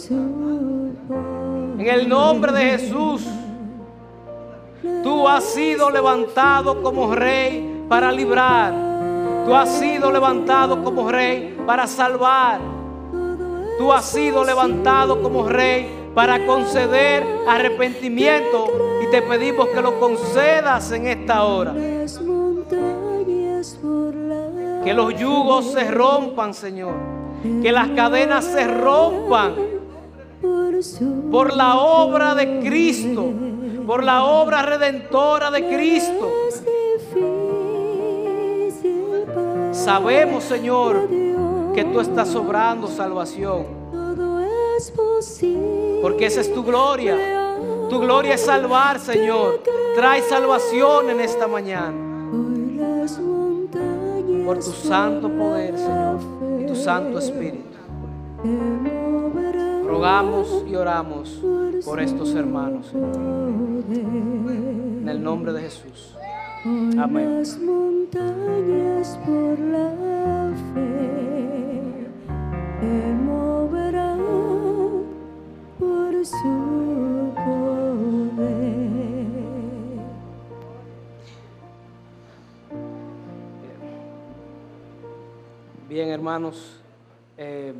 En 1.77 1.87
el 1.87 2.09
nombre 2.09 2.51
de 2.51 2.61
Jesús, 2.77 3.23
tú 5.03 5.27
has 5.27 5.43
sido 5.43 5.91
levantado 5.91 6.81
como 6.81 7.13
rey 7.13 7.74
para 7.87 8.11
librar. 8.11 8.73
Tú 9.45 9.53
has 9.53 9.69
sido 9.77 10.11
levantado 10.11 10.83
como 10.83 11.11
rey 11.11 11.57
para 11.65 11.87
salvar. 11.87 12.59
Tú 13.77 13.91
has 13.91 14.05
sido 14.05 14.43
levantado 14.43 15.21
como 15.21 15.47
rey 15.47 15.87
para 16.15 16.45
conceder 16.45 17.25
arrepentimiento 17.47 18.99
y 19.03 19.11
te 19.11 19.21
pedimos 19.21 19.67
que 19.67 19.81
lo 19.81 19.99
concedas 19.99 20.91
en 20.91 21.07
esta 21.07 21.43
hora. 21.43 21.73
Que 24.83 24.93
los 24.93 25.15
yugos 25.19 25.73
se 25.73 25.91
rompan, 25.91 26.53
Señor. 26.53 26.93
Que 27.61 27.71
las 27.71 27.89
cadenas 27.89 28.45
se 28.45 28.65
rompan 28.65 29.53
por 31.31 31.55
la 31.55 31.75
obra 31.75 32.33
de 32.33 32.59
Cristo, 32.59 33.31
por 33.85 34.03
la 34.03 34.23
obra 34.23 34.61
redentora 34.61 35.51
de 35.51 35.67
Cristo. 35.67 36.31
Sabemos, 39.85 40.43
Señor, 40.45 41.07
que 41.75 41.83
tú 41.83 41.99
estás 41.99 42.29
sobrando 42.29 42.87
salvación. 42.87 43.67
Porque 46.01 46.25
esa 46.25 46.41
es 46.41 46.51
tu 46.51 46.63
gloria. 46.63 47.15
Tu 47.87 47.99
gloria 47.99 48.33
es 48.33 48.41
salvar, 48.41 48.99
Señor. 48.99 49.61
Trae 49.93 50.23
salvación 50.23 51.11
en 51.11 51.19
esta 51.19 51.47
mañana. 51.47 51.93
Por 54.43 54.57
tu 54.57 54.71
santo 54.71 55.29
poder, 55.29 55.77
Señor. 55.77 56.17
Y 56.61 56.65
tu 56.65 56.75
santo 56.75 57.19
espíritu. 57.19 57.77
Rogamos 59.85 60.65
y 60.67 60.75
oramos 60.75 61.29
por 61.85 62.01
estos 62.01 62.33
hermanos. 62.33 62.87
Señor. 62.87 63.15
En 63.93 65.07
el 65.07 65.21
nombre 65.21 65.53
de 65.53 65.61
Jesús. 65.61 66.15
Por 66.65 66.99
Amén. 66.99 67.37
las 67.37 67.59
montañas 67.59 69.19
por 69.23 69.59
la 69.59 70.51
fe 70.73 72.09
te 72.81 73.13
moverá 73.23 74.17
por 75.77 76.25
su 76.25 77.31
poder. 77.35 78.55
Bien, 85.87 86.09
hermanos, 86.09 86.81
eh, 87.37 87.75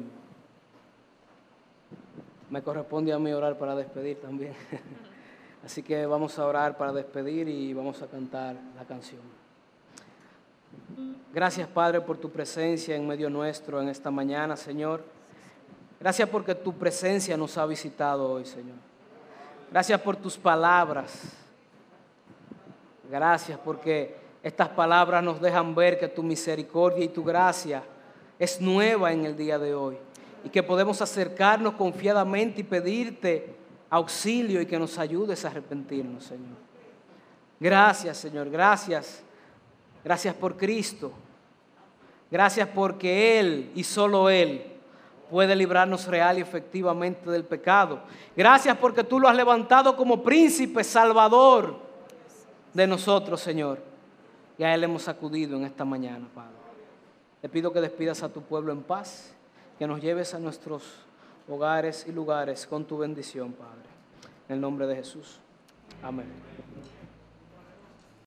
me 2.51 2.61
corresponde 2.61 3.11
a 3.11 3.17
mí 3.17 3.33
orar 3.33 3.57
para 3.57 3.75
despedir 3.75 4.21
también. 4.21 4.53
Así 5.65 5.81
que 5.81 6.05
vamos 6.05 6.37
a 6.37 6.45
orar 6.45 6.77
para 6.77 6.93
despedir 6.93 7.49
y 7.49 7.73
vamos 7.73 7.99
a 8.03 8.05
cantar 8.05 8.55
la 8.75 8.85
canción. 8.85 9.21
Gracias, 11.33 11.67
Padre, 11.67 12.01
por 12.01 12.17
tu 12.19 12.29
presencia 12.29 12.95
en 12.95 13.07
medio 13.07 13.31
nuestro 13.31 13.81
en 13.81 13.89
esta 13.89 14.11
mañana, 14.11 14.55
Señor. 14.55 15.03
Gracias 15.99 16.29
porque 16.29 16.53
tu 16.53 16.71
presencia 16.73 17.35
nos 17.35 17.57
ha 17.57 17.65
visitado 17.65 18.33
hoy, 18.33 18.45
Señor. 18.45 18.75
Gracias 19.71 19.99
por 20.01 20.15
tus 20.17 20.37
palabras. 20.37 21.33
Gracias 23.09 23.57
porque 23.57 24.15
estas 24.43 24.69
palabras 24.69 25.23
nos 25.23 25.41
dejan 25.41 25.73
ver 25.73 25.97
que 25.97 26.07
tu 26.07 26.21
misericordia 26.21 27.03
y 27.03 27.09
tu 27.09 27.23
gracia 27.23 27.81
es 28.37 28.61
nueva 28.61 29.11
en 29.11 29.25
el 29.25 29.35
día 29.35 29.57
de 29.57 29.73
hoy 29.73 29.97
y 30.43 30.49
que 30.49 30.61
podemos 30.61 31.01
acercarnos 31.01 31.73
confiadamente 31.73 32.61
y 32.61 32.63
pedirte 32.63 33.64
auxilio 33.89 34.61
y 34.61 34.65
que 34.65 34.79
nos 34.79 34.97
ayudes 34.97 35.45
a 35.45 35.49
arrepentirnos, 35.49 36.23
Señor. 36.23 36.57
Gracias, 37.59 38.17
Señor, 38.17 38.49
gracias. 38.49 39.23
Gracias 40.03 40.35
por 40.35 40.57
Cristo. 40.57 41.11
Gracias 42.29 42.67
porque 42.69 43.39
Él 43.39 43.71
y 43.75 43.83
solo 43.83 44.29
Él 44.29 44.63
puede 45.29 45.55
librarnos 45.55 46.07
real 46.07 46.37
y 46.37 46.41
efectivamente 46.41 47.29
del 47.29 47.43
pecado. 47.43 48.01
Gracias 48.35 48.77
porque 48.77 49.03
tú 49.03 49.19
lo 49.19 49.27
has 49.27 49.35
levantado 49.35 49.95
como 49.95 50.21
príncipe 50.21 50.83
salvador 50.83 51.79
de 52.73 52.87
nosotros, 52.87 53.41
Señor. 53.41 53.79
Y 54.57 54.63
a 54.63 54.73
Él 54.73 54.83
hemos 54.83 55.07
acudido 55.07 55.57
en 55.57 55.65
esta 55.65 55.85
mañana, 55.85 56.27
Padre. 56.33 56.51
Te 57.41 57.49
pido 57.49 57.71
que 57.71 57.81
despidas 57.81 58.23
a 58.23 58.29
tu 58.29 58.41
pueblo 58.41 58.71
en 58.71 58.81
paz, 58.81 59.33
que 59.77 59.87
nos 59.87 60.01
lleves 60.01 60.33
a 60.33 60.39
nuestros 60.39 61.04
hogares 61.47 62.05
y 62.07 62.11
lugares 62.11 62.65
con 62.65 62.85
tu 62.85 62.97
bendición, 62.97 63.53
Padre. 63.53 63.89
En 64.49 64.55
el 64.55 64.61
nombre 64.61 64.87
de 64.87 64.95
Jesús. 64.95 65.39
Amén. 66.01 66.27